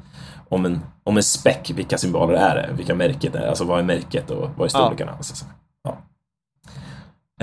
om 0.48 0.64
en, 0.66 0.80
om 1.04 1.16
en 1.16 1.22
spec, 1.22 1.70
vilka 1.70 1.98
symboler 1.98 2.34
är 2.34 2.54
det? 2.54 2.74
Vilka 2.76 2.94
märket 2.94 3.34
är 3.34 3.48
Alltså 3.48 3.64
vad 3.64 3.78
är 3.78 3.84
märket 3.84 4.30
och 4.30 4.50
vad 4.56 4.64
är 4.64 4.68
storlekarna? 4.68 5.10
Ja. 5.10 5.16
Alltså, 5.16 5.44
ja. 5.82 5.98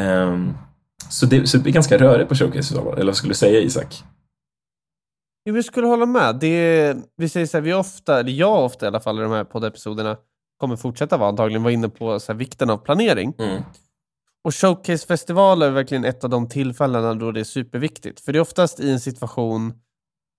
Um, 0.04 0.58
så 1.10 1.25
det, 1.25 1.47
så 1.47 1.58
det 1.58 1.63
blir 1.63 1.73
ganska 1.73 1.97
rörigt 1.97 2.29
på 2.29 2.36
showcase 2.36 2.75
eller 2.75 3.06
vad 3.06 3.15
skulle 3.15 3.32
du 3.32 3.38
säga 3.38 3.60
Isak? 3.60 4.03
Jo, 5.45 5.53
vi 5.53 5.63
skulle 5.63 5.88
hålla 5.88 6.06
med. 6.06 6.36
Det, 6.36 6.95
vi 7.15 7.29
säger 7.29 7.45
så 7.45 7.58
här, 7.58 7.62
vi 7.62 7.73
ofta, 7.73 8.19
eller 8.19 8.32
jag 8.32 8.65
ofta 8.65 8.86
i 8.86 8.88
alla 8.88 8.99
fall 8.99 9.19
i 9.19 9.21
de 9.21 9.32
här 9.32 9.43
poddepisoderna, 9.43 10.17
kommer 10.58 10.75
fortsätta 10.75 11.17
vara 11.17 11.29
antagligen, 11.29 11.63
var 11.63 11.71
inne 11.71 11.89
på 11.89 12.19
så 12.19 12.32
här, 12.32 12.39
vikten 12.39 12.69
av 12.69 12.77
planering. 12.77 13.34
Mm. 13.39 13.63
Och 14.43 14.56
showcasefestivaler 14.56 15.67
är 15.67 15.71
verkligen 15.71 16.06
ett 16.06 16.23
av 16.23 16.29
de 16.29 16.49
tillfällena 16.49 17.13
då 17.13 17.32
det 17.32 17.39
är 17.39 17.43
superviktigt. 17.43 18.19
För 18.19 18.34
det 18.34 18.39
är 18.39 18.41
oftast 18.41 18.79
i 18.79 18.91
en 18.91 18.99
situation 18.99 19.73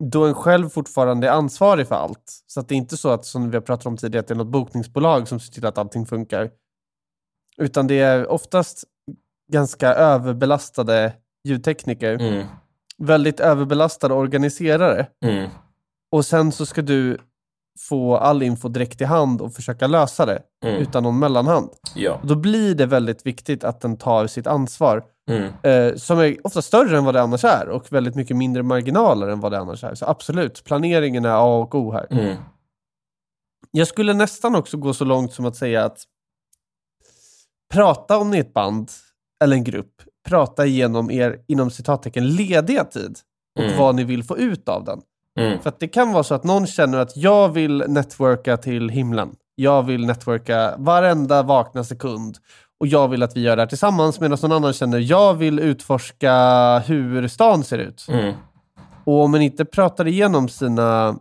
då 0.04 0.26
en 0.26 0.34
själv 0.34 0.68
fortfarande 0.68 1.28
är 1.28 1.32
ansvarig 1.32 1.88
för 1.88 1.94
allt. 1.94 2.42
Så 2.46 2.60
att 2.60 2.68
det 2.68 2.74
är 2.74 2.76
inte 2.76 2.96
så 2.96 3.08
att, 3.08 3.24
som 3.24 3.50
vi 3.50 3.56
har 3.56 3.62
pratat 3.62 3.86
om 3.86 3.96
tidigare, 3.96 4.20
att 4.20 4.28
det 4.28 4.34
är 4.34 4.38
något 4.38 4.52
bokningsbolag 4.52 5.28
som 5.28 5.40
ser 5.40 5.52
till 5.52 5.66
att 5.66 5.78
allting 5.78 6.06
funkar. 6.06 6.50
Utan 7.56 7.86
det 7.86 8.00
är 8.00 8.26
oftast 8.26 8.84
ganska 9.52 9.94
överbelastade 9.94 11.12
ljudtekniker. 11.44 12.14
Mm. 12.14 12.46
Väldigt 12.98 13.40
överbelastade 13.40 14.14
organiserare. 14.14 15.06
Mm. 15.24 15.50
Och 16.12 16.24
sen 16.24 16.52
så 16.52 16.66
ska 16.66 16.82
du 16.82 17.18
få 17.78 18.16
all 18.16 18.42
info 18.42 18.68
direkt 18.68 19.00
i 19.00 19.04
hand 19.04 19.40
och 19.40 19.54
försöka 19.54 19.86
lösa 19.86 20.26
det 20.26 20.42
mm. 20.64 20.82
utan 20.82 21.02
någon 21.02 21.18
mellanhand. 21.18 21.70
Ja. 21.94 22.20
då 22.24 22.34
blir 22.34 22.74
det 22.74 22.86
väldigt 22.86 23.26
viktigt 23.26 23.64
att 23.64 23.80
den 23.80 23.96
tar 23.96 24.26
sitt 24.26 24.46
ansvar. 24.46 25.04
Mm. 25.30 25.52
Eh, 25.62 25.96
som 25.96 26.18
är 26.18 26.46
ofta 26.46 26.62
större 26.62 26.98
än 26.98 27.04
vad 27.04 27.14
det 27.14 27.22
annars 27.22 27.44
är 27.44 27.68
och 27.68 27.92
väldigt 27.92 28.14
mycket 28.14 28.36
mindre 28.36 28.62
marginaler 28.62 29.28
än 29.28 29.40
vad 29.40 29.52
det 29.52 29.58
annars 29.58 29.84
är. 29.84 29.94
Så 29.94 30.06
absolut, 30.06 30.64
planeringen 30.64 31.24
är 31.24 31.30
A 31.30 31.58
och 31.58 31.74
O 31.74 31.92
här. 31.92 32.06
Mm. 32.10 32.36
Jag 33.70 33.88
skulle 33.88 34.14
nästan 34.14 34.54
också 34.54 34.76
gå 34.76 34.94
så 34.94 35.04
långt 35.04 35.32
som 35.32 35.46
att 35.46 35.56
säga 35.56 35.84
att 35.84 35.98
prata 37.72 38.18
om 38.18 38.30
ni 38.30 38.36
är 38.36 38.40
ett 38.40 38.54
band 38.54 38.90
eller 39.44 39.56
en 39.56 39.64
grupp 39.64 40.02
prata 40.28 40.66
igenom 40.66 41.10
er, 41.10 41.38
inom 41.48 41.70
citattecken, 41.70 42.28
lediga 42.28 42.84
tid 42.84 43.18
och 43.58 43.64
mm. 43.64 43.78
vad 43.78 43.94
ni 43.94 44.04
vill 44.04 44.24
få 44.24 44.38
ut 44.38 44.68
av 44.68 44.84
den. 44.84 45.00
Mm. 45.40 45.60
För 45.60 45.68
att 45.68 45.80
det 45.80 45.88
kan 45.88 46.12
vara 46.12 46.22
så 46.22 46.34
att 46.34 46.44
någon 46.44 46.66
känner 46.66 46.98
att 46.98 47.16
jag 47.16 47.48
vill 47.48 47.84
networka 47.88 48.56
till 48.56 48.88
himlen. 48.88 49.36
Jag 49.54 49.82
vill 49.82 50.06
networka 50.06 50.74
varenda 50.78 51.42
vakna 51.42 51.84
sekund 51.84 52.38
och 52.80 52.86
jag 52.86 53.08
vill 53.08 53.22
att 53.22 53.36
vi 53.36 53.40
gör 53.40 53.56
det 53.56 53.62
här 53.62 53.66
tillsammans 53.66 54.20
medan 54.20 54.38
någon 54.42 54.52
annan 54.52 54.72
känner 54.72 54.98
jag 54.98 55.34
vill 55.34 55.58
utforska 55.58 56.78
hur 56.78 57.28
stan 57.28 57.64
ser 57.64 57.78
ut. 57.78 58.06
Mm. 58.08 58.34
Och 59.04 59.24
om 59.24 59.30
man 59.30 59.42
inte 59.42 59.64
pratar 59.64 60.06
igenom 60.06 60.48
sina, 60.48 61.18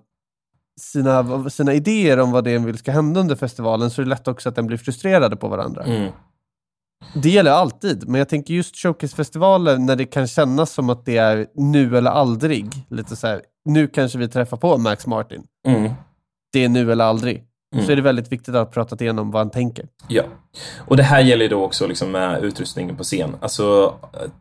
sina, 0.80 1.50
sina 1.50 1.74
idéer 1.74 2.20
om 2.20 2.32
vad 2.32 2.44
det 2.44 2.58
vill 2.58 2.78
ska 2.78 2.92
hända 2.92 3.20
under 3.20 3.36
festivalen 3.36 3.90
så 3.90 4.02
är 4.02 4.04
det 4.04 4.10
lätt 4.10 4.28
också 4.28 4.50
att 4.50 4.56
den 4.56 4.68
blir 4.68 4.78
frustrerade 4.78 5.36
på 5.36 5.48
varandra. 5.48 5.84
Det 7.14 7.30
gäller 7.30 7.52
alltid, 7.52 8.08
men 8.08 8.20
jag 8.20 8.30
tänker 8.30 8.54
just 8.54 8.76
showcasefestivaler 8.78 9.78
när 9.78 9.96
det 9.96 10.06
kan 10.06 10.28
kännas 10.28 10.72
som 10.72 10.90
att 10.90 11.06
det 11.06 11.18
är 11.18 11.48
nu 11.56 11.98
eller 11.98 12.12
aldrig. 12.12 12.66
Lite 12.90 13.16
så 13.16 13.28
här, 13.28 13.42
nu 13.66 13.88
kanske 13.88 14.18
vi 14.18 14.28
träffar 14.28 14.58
på 14.58 14.78
Max 14.78 15.08
Martin. 15.08 15.44
Mm. 15.68 15.92
Det 16.54 16.64
är 16.64 16.70
nu 16.70 16.92
eller 16.92 17.06
aldrig. 17.06 17.44
Mm. 17.74 17.86
Så 17.86 17.92
är 17.92 17.96
det 17.96 18.02
väldigt 18.02 18.32
viktigt 18.32 18.56
att 18.56 18.72
prata 18.72 18.96
igenom 19.00 19.32
vad 19.32 19.40
han 19.40 19.50
tänker. 19.50 19.88
Ja, 20.08 20.24
och 20.78 20.98
det 20.98 21.04
här 21.04 21.22
gäller 21.22 21.50
då 21.50 21.64
också 21.64 21.88
liksom 21.88 22.12
med 22.12 22.44
utrustningen 22.44 22.96
på 22.96 23.04
scen. 23.04 23.36
Alltså, 23.42 23.96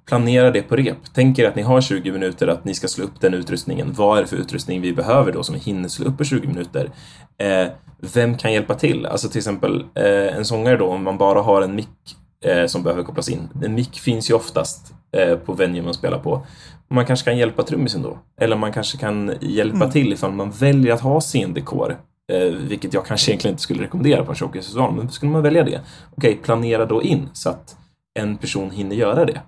planera 0.09 0.51
det 0.51 0.62
på 0.62 0.77
rep. 0.77 0.96
Tänk 1.14 1.38
er 1.38 1.48
att 1.48 1.57
ni 1.57 1.62
har 1.62 1.81
20 1.81 2.12
minuter 2.12 2.48
att 2.48 2.64
ni 2.64 2.75
ska 2.75 2.88
slå 2.88 3.05
upp 3.05 3.20
den 3.20 3.35
utrustningen. 3.35 3.92
Vad 3.92 4.18
är 4.18 4.22
det 4.22 4.29
för 4.29 4.37
utrustning 4.37 4.81
vi 4.81 4.92
behöver 4.92 5.33
då 5.33 5.42
som 5.42 5.55
hinner 5.55 5.88
slå 5.88 6.07
upp 6.07 6.18
på 6.18 6.25
20 6.25 6.46
minuter? 6.46 6.90
Eh, 7.38 7.66
vem 8.14 8.37
kan 8.37 8.53
hjälpa 8.53 8.75
till? 8.75 9.07
Alltså 9.07 9.29
till 9.29 9.38
exempel 9.38 9.85
eh, 9.94 10.37
en 10.37 10.44
sångare 10.44 10.77
då, 10.77 10.87
om 10.87 11.05
man 11.05 11.18
bara 11.18 11.42
har 11.42 11.62
en 11.62 11.75
mick 11.75 12.16
eh, 12.42 12.66
som 12.66 12.83
behöver 12.83 13.02
kopplas 13.02 13.28
in. 13.28 13.48
En 13.64 13.74
mick 13.74 14.00
finns 14.00 14.31
ju 14.31 14.35
oftast 14.35 14.94
eh, 15.16 15.37
på 15.37 15.52
venue 15.52 15.83
man 15.83 15.94
spelar 15.94 16.18
på. 16.18 16.46
Man 16.88 17.07
kanske 17.07 17.24
kan 17.24 17.38
hjälpa 17.38 17.62
trummisen 17.62 18.02
då. 18.02 18.18
Eller 18.40 18.57
man 18.57 18.72
kanske 18.72 18.98
kan 18.98 19.33
hjälpa 19.40 19.76
mm. 19.76 19.90
till 19.90 20.12
ifall 20.12 20.33
man 20.33 20.50
väljer 20.50 20.92
att 20.92 21.00
ha 21.00 21.20
scendekor. 21.20 21.96
Eh, 22.33 22.44
vilket 22.44 22.94
jag 22.94 23.07
kanske 23.07 23.31
egentligen 23.31 23.52
inte 23.52 23.62
skulle 23.62 23.83
rekommendera 23.83 24.24
på 24.24 24.31
en 24.31 24.37
showcase 24.37 24.90
men 24.92 25.11
skulle 25.11 25.33
man 25.33 25.42
välja 25.42 25.64
det, 25.64 25.81
okej, 26.16 26.31
okay, 26.31 26.37
planera 26.37 26.87
då 26.87 27.02
in 27.02 27.28
så 27.33 27.50
att 27.50 27.76
en 28.14 28.37
person 28.37 28.71
hinner 28.71 28.96
göra 28.96 29.25
det 29.25 29.40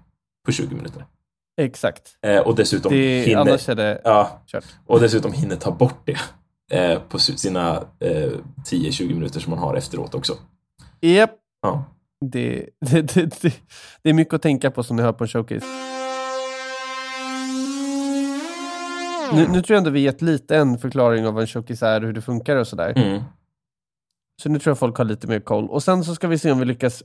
på 0.46 0.52
20 0.52 0.74
minuter. 0.74 1.04
Exakt. 1.60 2.02
Eh, 2.26 2.38
och 2.38 2.54
dessutom 2.54 2.92
det, 2.92 3.22
hinner... 3.22 3.74
Det 3.74 4.00
ja. 4.04 4.40
Och 4.86 5.00
dessutom 5.00 5.32
hinner 5.32 5.56
ta 5.56 5.70
bort 5.70 6.06
det 6.06 6.18
eh, 6.72 6.98
på 7.00 7.18
sina 7.18 7.82
10-20 8.00 9.02
eh, 9.02 9.08
minuter 9.08 9.40
som 9.40 9.50
man 9.50 9.58
har 9.58 9.74
efteråt 9.74 10.14
också. 10.14 10.32
Japp. 11.00 11.30
Yep. 11.30 11.30
Ja. 11.62 11.84
Det, 12.30 12.68
det, 12.80 13.02
det, 13.14 13.42
det, 13.42 13.54
det 14.02 14.10
är 14.10 14.14
mycket 14.14 14.34
att 14.34 14.42
tänka 14.42 14.70
på 14.70 14.82
som 14.82 14.96
ni 14.96 15.02
hör 15.02 15.12
på 15.12 15.24
en 15.24 15.28
showcase. 15.28 15.66
Nu, 19.32 19.48
nu, 19.48 19.62
tror 19.62 19.74
jag 19.74 19.78
ändå 19.78 19.90
vi 19.90 20.00
gett 20.00 20.22
lite 20.22 20.56
en 20.56 20.78
förklaring 20.78 21.26
av 21.26 21.34
vad 21.34 21.40
en 21.40 21.46
showcase 21.46 21.86
är 21.86 22.00
och 22.00 22.06
hur 22.06 22.12
det 22.12 22.22
funkar 22.22 22.56
och 22.56 22.66
sådär. 22.66 22.92
Mm. 22.96 23.22
Så 24.42 24.48
nu 24.48 24.58
tror 24.58 24.70
jag 24.70 24.78
folk 24.78 24.96
har 24.96 25.04
lite 25.04 25.26
mer 25.26 25.40
koll. 25.40 25.68
Och 25.68 25.82
sen 25.82 26.04
så 26.04 26.14
ska 26.14 26.28
vi 26.28 26.38
se 26.38 26.52
om 26.52 26.58
vi 26.58 26.64
lyckas 26.64 27.02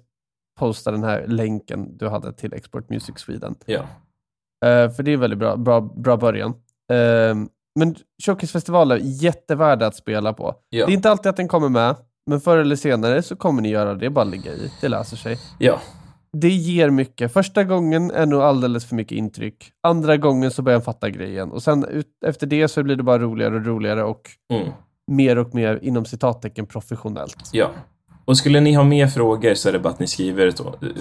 posta 0.60 0.92
den 0.92 1.04
här 1.04 1.28
länken 1.28 1.98
du 1.98 2.08
hade 2.08 2.34
till 2.34 2.54
Export 2.54 2.90
Music 2.90 3.18
Sweden. 3.18 3.56
Ja. 3.66 3.80
Eh, 4.66 4.92
för 4.92 5.04
det 5.04 5.12
är 5.12 5.18
väldigt 5.18 5.40
bra, 5.40 5.56
bra, 5.56 5.82
bra 5.82 6.18
början. 6.18 6.54
Eh, 6.92 7.36
men 7.80 7.96
Showcase-festivaler, 8.24 9.00
jättevärda 9.02 9.88
att 9.88 9.96
spela 9.96 10.34
på. 10.34 10.56
Ja. 10.70 10.86
Det 10.86 10.92
är 10.92 10.96
inte 10.96 11.12
alltid 11.12 11.30
att 11.30 11.38
den 11.38 11.48
kommer 11.48 11.70
med, 11.70 11.96
men 12.30 12.42
förr 12.42 12.58
eller 12.58 12.76
senare 12.76 13.22
så 13.24 13.36
kommer 13.36 13.62
ni 13.62 13.70
göra 13.70 13.94
det. 13.96 14.10
Bara 14.10 14.26
ligga 14.26 14.52
i. 14.54 14.72
Det 14.82 14.88
löser 14.90 15.18
sig. 15.18 15.38
Ja. 15.60 15.80
Det 16.38 16.50
ger 16.50 16.90
mycket. 16.90 17.34
Första 17.34 17.64
gången 17.64 18.12
är 18.12 18.26
nog 18.26 18.42
alldeles 18.42 18.86
för 18.86 18.96
mycket 18.96 19.18
intryck. 19.18 19.72
Andra 19.84 20.18
gången 20.18 20.52
så 20.52 20.62
börjar 20.62 20.76
jag 20.76 20.86
fatta 20.86 21.10
grejen. 21.10 21.52
Och 21.52 21.64
sen 21.64 21.86
ut, 21.86 22.08
efter 22.26 22.48
det 22.48 22.68
så 22.68 22.84
blir 22.84 22.96
det 22.96 23.04
bara 23.04 23.20
roligare 23.20 23.56
och 23.56 23.66
roligare 23.66 24.04
och 24.04 24.22
Mm. 24.54 24.68
mer 25.12 25.38
och 25.38 25.56
mer 25.56 25.80
inom 25.82 26.06
citattecken 26.06 26.66
professionellt. 26.66 27.50
Ja. 27.52 27.70
Och 28.26 28.38
skulle 28.38 28.60
ni 28.60 28.74
ha 28.74 28.84
mer 28.84 29.08
frågor 29.08 29.54
så 29.54 29.70
är 29.70 29.74
det 29.74 29.80
bara 29.80 29.90
att 29.90 30.00
ni 30.00 30.08
skriver, 30.08 30.54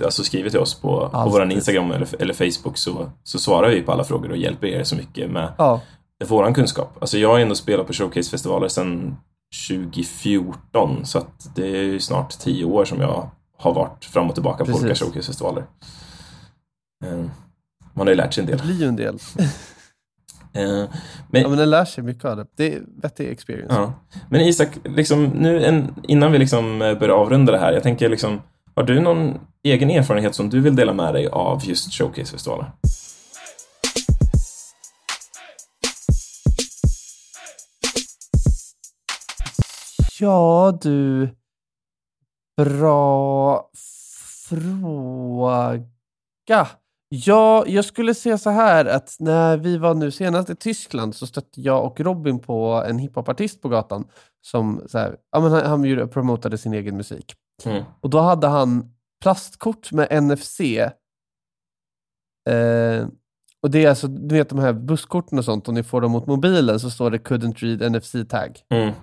alltså 0.04 0.22
skriver 0.22 0.50
till 0.50 0.58
oss 0.58 0.80
på, 0.80 1.08
på 1.12 1.28
vår 1.30 1.52
Instagram 1.52 1.90
eller, 1.90 2.22
eller 2.22 2.34
Facebook 2.34 2.76
så, 2.78 3.10
så 3.22 3.38
svarar 3.38 3.68
vi 3.70 3.82
på 3.82 3.92
alla 3.92 4.04
frågor 4.04 4.30
och 4.30 4.36
hjälper 4.36 4.66
er 4.66 4.82
så 4.84 4.96
mycket 4.96 5.30
med 5.30 5.52
Ja, 5.58 5.80
våran 6.28 6.54
kunskap. 6.54 6.96
Alltså 7.00 7.18
jag 7.18 7.28
har 7.28 7.38
ändå 7.38 7.54
spelat 7.54 7.86
på 7.86 7.92
showcase-festivaler 7.92 8.68
sedan 8.68 9.16
2014 9.68 11.06
så 11.06 11.18
att 11.18 11.50
det 11.54 11.66
är 11.66 11.82
ju 11.82 12.00
snart 12.00 12.38
tio 12.38 12.64
år 12.64 12.84
som 12.84 13.00
jag 13.00 13.30
har 13.56 13.74
varit 13.74 14.04
fram 14.04 14.28
och 14.28 14.34
tillbaka 14.34 14.58
på 14.58 14.64
Precis. 14.64 14.82
olika 14.82 14.94
showcase-festivaler. 14.94 15.64
Eh, 17.04 17.18
Man 17.94 18.06
har 18.06 18.08
ju 18.08 18.14
lärt 18.14 18.34
sig 18.34 18.40
en 18.42 18.46
del. 18.46 18.58
det 18.58 18.64
blir 18.64 18.76
ju 18.80 18.86
en 18.86 18.96
del. 18.96 19.18
Eh, 20.52 20.84
Men, 21.30 21.42
Ja, 21.42 21.48
men 21.48 21.58
den 21.58 21.70
lär 21.70 21.84
sig 21.84 22.04
mycket 22.04 22.24
av 22.24 22.36
det. 22.36 22.46
Det 22.56 22.74
är 22.74 22.82
vettig 23.02 23.28
experience. 23.28 23.74
ja. 23.74 23.92
men 24.28 24.40
Isak, 24.40 24.68
liksom, 24.84 25.24
nu 25.24 25.64
en, 25.64 25.94
innan 26.02 26.32
vi 26.32 26.38
liksom 26.38 26.82
eh, 26.82 26.98
börjar 26.98 27.14
avrunda 27.14 27.52
det 27.52 27.58
här, 27.58 27.72
jag 27.72 27.82
tänker 27.82 28.08
liksom, 28.08 28.40
har 28.74 28.82
du 28.82 29.00
någon 29.00 29.38
egen 29.62 29.90
erfarenhet 29.90 30.34
som 30.34 30.50
du 30.50 30.60
vill 30.60 30.76
dela 30.76 30.92
med 30.92 31.14
dig 31.14 31.28
av 31.28 31.64
just 31.64 31.92
showcase-festivaler? 31.92 32.72
Ja, 40.20 40.78
du. 40.82 41.28
Bra 42.56 43.70
fråga. 44.48 45.84
Ja, 47.08 47.64
jag 47.66 47.84
skulle 47.84 48.14
säga 48.14 48.38
så 48.38 48.50
här 48.50 48.84
att 48.84 49.16
när 49.18 49.56
vi 49.56 49.78
var 49.78 49.94
nu 49.94 50.10
senast 50.10 50.50
i 50.50 50.56
Tyskland 50.56 51.14
så 51.14 51.26
stötte 51.26 51.60
jag 51.60 51.84
och 51.84 52.00
Robin 52.00 52.38
på 52.38 52.84
en 52.86 52.98
hiphopartist 52.98 53.62
på 53.62 53.68
gatan 53.68 54.08
som 54.40 54.82
så 54.86 54.98
här, 54.98 55.16
ja, 55.32 55.40
men 55.40 55.52
han, 55.52 55.66
han 55.66 56.08
promotade 56.08 56.58
sin 56.58 56.74
egen 56.74 56.96
musik. 56.96 57.34
Mm. 57.64 57.84
Och 58.00 58.10
då 58.10 58.18
hade 58.18 58.46
han 58.46 58.94
plastkort 59.22 59.92
med 59.92 60.22
NFC. 60.22 60.60
Eh, 60.60 60.90
och 63.62 63.70
det 63.70 63.84
är 63.84 63.88
alltså, 63.88 64.06
du 64.06 64.34
vet 64.34 64.48
de 64.48 64.58
här 64.58 64.72
busskorten 64.72 65.38
och 65.38 65.44
sånt, 65.44 65.68
om 65.68 65.74
ni 65.74 65.82
får 65.82 66.00
dem 66.00 66.12
mot 66.12 66.26
mobilen 66.26 66.80
så 66.80 66.90
står 66.90 67.10
det 67.10 67.18
couldn't 67.18 67.56
read 67.56 67.92
NFC-tag. 67.92 68.60
Mm. 68.68 68.94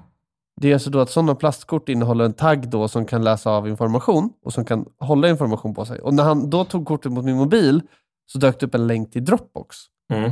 Det 0.62 0.70
är 0.70 0.74
alltså 0.74 0.89
då 0.89 0.99
att 0.99 1.10
sådana 1.10 1.36
plastkort 1.36 1.89
innehåller 1.89 2.26
en 2.26 2.34
tagg 2.34 2.70
då 2.70 2.88
som 2.88 3.06
kan 3.06 3.24
läsa 3.24 3.49
av 3.49 3.68
information 3.68 4.30
och 4.45 4.53
som 4.53 4.66
kan 4.66 4.86
hålla 4.99 5.30
information 5.30 5.74
på 5.74 5.86
sig. 5.86 5.99
Och 5.99 6.14
när 6.14 6.24
han 6.24 6.49
då 6.49 6.66
tog 6.66 6.88
kortet 6.88 7.12
mot 7.12 7.26
min 7.26 7.36
mobil 7.36 7.82
så 8.32 8.38
dök 8.38 8.60
det 8.60 8.66
upp 8.66 8.76
en 8.76 8.88
länk 8.88 9.12
till 9.12 9.26
Dropbox. 9.26 9.78
Mm. 10.14 10.32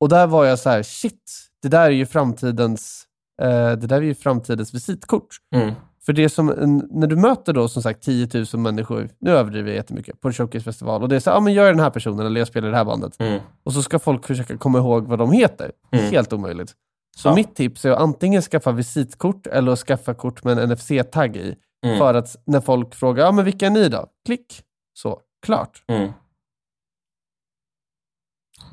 Och 0.00 0.08
där 0.08 0.26
var 0.26 0.44
jag 0.44 0.58
så 0.58 0.70
här, 0.70 0.82
shit, 0.82 1.50
det 1.62 1.68
där 1.68 1.84
är 1.84 1.90
ju 1.90 2.06
framtidens, 2.06 3.06
eh, 3.42 3.72
det 3.72 3.86
där 3.86 3.96
är 3.96 4.02
ju 4.02 4.14
framtidens 4.14 4.74
visitkort. 4.74 5.36
Mm. 5.54 5.74
För 6.06 6.12
det 6.12 6.28
som, 6.28 6.46
när 6.90 7.06
du 7.06 7.16
möter 7.16 7.52
då 7.52 7.68
som 7.68 7.82
sagt 7.82 8.02
10 8.02 8.28
000 8.34 8.62
människor, 8.62 9.08
nu 9.20 9.30
överdriver 9.30 9.68
jag 9.68 9.76
jättemycket, 9.76 10.20
på 10.20 10.28
en 10.28 10.34
showcasefestival 10.34 11.02
och 11.02 11.08
det 11.08 11.16
är 11.16 11.20
så 11.20 11.30
ja 11.30 11.40
men 11.40 11.54
jag 11.54 11.66
är 11.66 11.70
den 11.70 11.80
här 11.80 11.90
personen 11.90 12.26
eller 12.26 12.40
jag 12.40 12.48
spelar 12.48 12.70
det 12.70 12.76
här 12.76 12.84
bandet. 12.84 13.20
Mm. 13.20 13.40
Och 13.62 13.72
så 13.72 13.82
ska 13.82 13.98
folk 13.98 14.26
försöka 14.26 14.56
komma 14.56 14.78
ihåg 14.78 15.06
vad 15.06 15.18
de 15.18 15.32
heter. 15.32 15.72
Mm. 15.90 16.04
Helt 16.04 16.32
omöjligt. 16.32 16.74
Så 17.22 17.28
Ja. 17.28 17.34
mitt 17.34 17.54
tips 17.56 17.84
är 17.84 17.90
att 17.90 17.98
antingen 17.98 18.42
skaffa 18.42 18.72
visitkort 18.72 19.46
eller 19.46 19.72
att 19.72 19.78
skaffa 19.78 20.14
kort 20.14 20.44
med 20.44 20.58
en 20.58 20.68
NFC-tagg 20.70 21.36
i. 21.36 21.54
Mm. 21.86 21.98
För 21.98 22.14
att 22.14 22.36
när 22.46 22.60
folk 22.60 22.94
frågar, 22.94 23.24
ja 23.24 23.32
men 23.32 23.44
vilka 23.44 23.66
är 23.66 23.70
ni 23.70 23.88
då? 23.88 24.06
Klick. 24.26 24.62
Så, 24.94 25.20
klart. 25.46 25.82
Mm. 25.86 26.12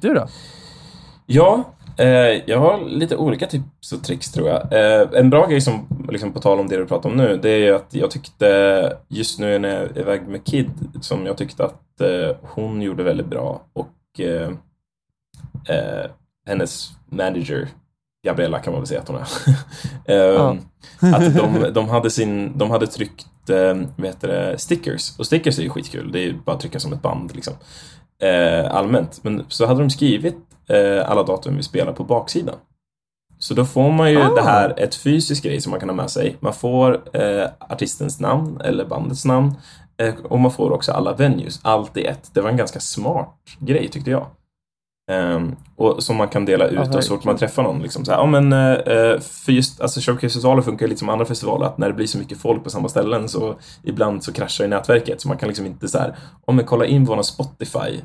Du 0.01 0.13
då? 0.13 0.27
Ja, 1.25 1.63
eh, 1.97 2.07
jag 2.45 2.59
har 2.59 2.85
lite 2.89 3.15
olika 3.17 3.47
tips 3.47 3.91
och 3.93 4.03
tricks 4.03 4.31
tror 4.31 4.49
jag. 4.49 4.73
Eh, 4.73 5.09
en 5.19 5.29
bra 5.29 5.45
grej 5.47 5.61
som, 5.61 6.05
liksom 6.09 6.33
på 6.33 6.39
tal 6.39 6.59
om 6.59 6.67
det 6.67 6.77
du 6.77 6.85
pratar 6.85 7.09
om 7.09 7.17
nu, 7.17 7.37
det 7.41 7.49
är 7.49 7.73
att 7.73 7.93
jag 7.93 8.11
tyckte 8.11 8.97
just 9.07 9.39
nu 9.39 9.59
när 9.59 9.69
jag 9.69 9.83
är 9.83 9.99
iväg 9.99 10.27
med 10.27 10.45
Kid, 10.45 10.71
som 11.01 11.25
jag 11.25 11.37
tyckte 11.37 11.65
att 11.65 12.01
eh, 12.01 12.35
hon 12.41 12.81
gjorde 12.81 13.03
väldigt 13.03 13.27
bra 13.27 13.61
och 13.73 14.19
eh, 14.19 14.51
eh, 15.69 16.05
hennes 16.45 16.89
manager, 17.05 17.67
Gabriella 18.26 18.59
kan 18.59 18.74
man 18.74 18.82
väl 18.82 18.88
säga 18.88 19.01
att 19.01 19.07
hon 19.07 19.18
är. 19.18 19.28
eh, 20.36 20.53
Att 21.13 21.36
de, 21.36 21.74
de, 21.74 21.89
hade 21.89 22.09
sin, 22.11 22.57
de 22.57 22.72
hade 22.72 22.88
tryckt 22.88 23.49
eh, 23.49 23.76
vad 23.95 24.07
heter 24.07 24.28
det, 24.28 24.57
stickers, 24.57 25.20
och 25.20 25.26
stickers 25.26 25.59
är 25.59 25.63
ju 25.63 25.70
skitkul, 25.70 26.11
det 26.11 26.20
är 26.20 26.24
ju 26.24 26.34
bara 26.45 26.55
att 26.55 26.61
trycka 26.61 26.80
som 26.80 26.93
ett 26.93 27.01
band 27.01 27.36
liksom. 27.36 27.53
Eh, 28.24 28.76
allmänt, 28.76 29.20
men 29.24 29.45
så 29.47 29.65
hade 29.65 29.80
de 29.80 29.89
skrivit 29.89 30.38
eh, 30.70 31.09
alla 31.11 31.24
datum 31.24 31.57
vi 31.57 31.63
spelar 31.63 31.93
på 31.93 32.03
baksidan. 32.03 32.55
Så 33.39 33.53
då 33.53 33.65
får 33.65 33.91
man 33.91 34.11
ju 34.11 34.22
Ah. 34.22 34.36
det 34.36 34.41
här, 34.41 34.74
ett 34.80 34.95
fysiskt 34.95 35.43
grej 35.43 35.61
som 35.61 35.72
man 35.72 35.80
kan 35.80 35.89
ha 35.89 35.95
med 35.95 36.09
sig. 36.09 36.36
Man 36.39 36.53
får 36.53 37.18
eh, 37.18 37.47
artistens 37.59 38.20
namn 38.20 38.61
eller 38.61 38.86
bandets 38.86 39.26
namn 39.26 39.53
eh, 39.97 40.13
och 40.24 40.39
man 40.39 40.51
får 40.51 40.72
också 40.72 40.91
alla 40.91 41.13
venues, 41.13 41.59
allt 41.63 41.97
i 41.97 42.05
ett. 42.05 42.30
Det 42.34 42.41
var 42.41 42.49
en 42.49 42.57
ganska 42.57 42.80
smart 42.80 43.36
grej 43.59 43.88
tyckte 43.88 44.11
jag. 44.11 44.26
Ehm, 45.12 45.55
och 45.76 46.03
som 46.03 46.16
man 46.16 46.28
kan 46.28 46.45
dela 46.45 46.68
ut 46.68 46.95
och 46.95 47.03
så 47.03 47.16
fort 47.16 47.24
man 47.24 47.38
träffar 47.38 47.64
någon. 47.64 47.82
Liksom 47.82 48.05
så 48.05 48.12
här, 48.12 48.20
ja, 48.20 48.26
men, 48.26 48.53
eh, 48.53 49.20
för 49.20 49.51
just, 49.51 49.82
alltså 49.82 49.99
Showcase-festivaler 49.99 50.62
funkar 50.62 50.88
lite 50.88 50.99
som 50.99 51.10
andra 51.10 51.26
festivaler, 51.26 51.66
att 51.66 51.78
när 51.78 51.88
det 51.88 51.93
blir 51.93 52.08
så 52.08 52.18
mycket 52.18 52.38
folk 52.38 52.64
på 52.64 52.70
samma 52.70 52.89
ställen 52.89 53.30
så 53.30 53.55
ibland 53.84 54.24
så 54.24 54.34
kraschar 54.34 54.64
ju 54.64 54.70
nätverket. 54.70 55.22
Så 55.22 55.28
man 55.28 55.38
kan 55.38 55.47
liksom 55.47 55.66
inte 55.66 55.88
så 55.88 55.97
här, 55.97 56.16
om 56.45 56.55
man 56.55 56.66
kollar 56.66 56.86
in 56.86 57.05
våran 57.05 57.24
Spotify, 57.24 58.01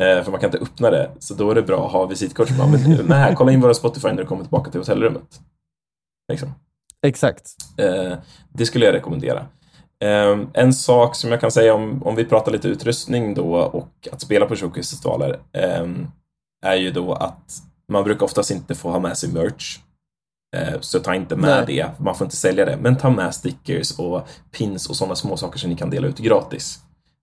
eh, 0.00 0.22
för 0.24 0.30
man 0.30 0.40
kan 0.40 0.48
inte 0.48 0.58
öppna 0.58 0.90
det, 0.90 1.10
så 1.18 1.34
då 1.34 1.50
är 1.50 1.54
det 1.54 1.62
bra 1.62 1.86
att 1.86 1.92
ha 1.92 2.06
visitkort. 2.06 2.48
Bara, 2.58 2.68
men, 2.68 3.00
nej, 3.08 3.34
kolla 3.36 3.52
in 3.52 3.60
våran 3.60 3.74
Spotify 3.74 4.08
när 4.08 4.16
du 4.16 4.26
kommer 4.26 4.42
tillbaka 4.42 4.70
till 4.70 4.80
hotellrummet. 4.80 5.40
Liksom. 6.32 6.54
Exakt. 7.06 7.46
Eh, 7.78 8.18
det 8.52 8.66
skulle 8.66 8.84
jag 8.86 8.94
rekommendera. 8.94 9.46
Eh, 10.04 10.38
en 10.52 10.72
sak 10.72 11.16
som 11.16 11.30
jag 11.30 11.40
kan 11.40 11.50
säga 11.50 11.74
om, 11.74 12.02
om 12.02 12.16
vi 12.16 12.24
pratar 12.24 12.52
lite 12.52 12.68
utrustning 12.68 13.34
då 13.34 13.54
och 13.56 14.08
att 14.12 14.20
spela 14.20 14.46
på 14.46 14.56
showcase-festivaler 14.56 15.40
eh, 15.52 15.86
är 16.66 16.74
ju 16.74 16.90
då 16.90 17.12
att 17.12 17.62
man 17.88 18.04
brukar 18.04 18.24
oftast 18.24 18.50
inte 18.50 18.74
få 18.74 18.90
ha 18.90 18.98
med 18.98 19.18
sig 19.18 19.32
merch. 19.32 19.78
Eh, 20.56 20.80
så 20.80 21.00
ta 21.00 21.14
inte 21.14 21.36
med 21.36 21.64
Nej. 21.66 21.76
det, 21.76 21.90
man 22.04 22.14
får 22.14 22.24
inte 22.24 22.36
sälja 22.36 22.64
det. 22.64 22.76
Men 22.76 22.96
ta 22.96 23.10
med 23.10 23.34
stickers 23.34 23.98
och 23.98 24.28
pins 24.50 24.90
och 24.90 24.96
sådana 24.96 25.14
små 25.14 25.36
saker 25.36 25.58
som 25.58 25.70
ni 25.70 25.76
kan 25.76 25.90
dela 25.90 26.06
ut 26.06 26.18
gratis. 26.18 26.78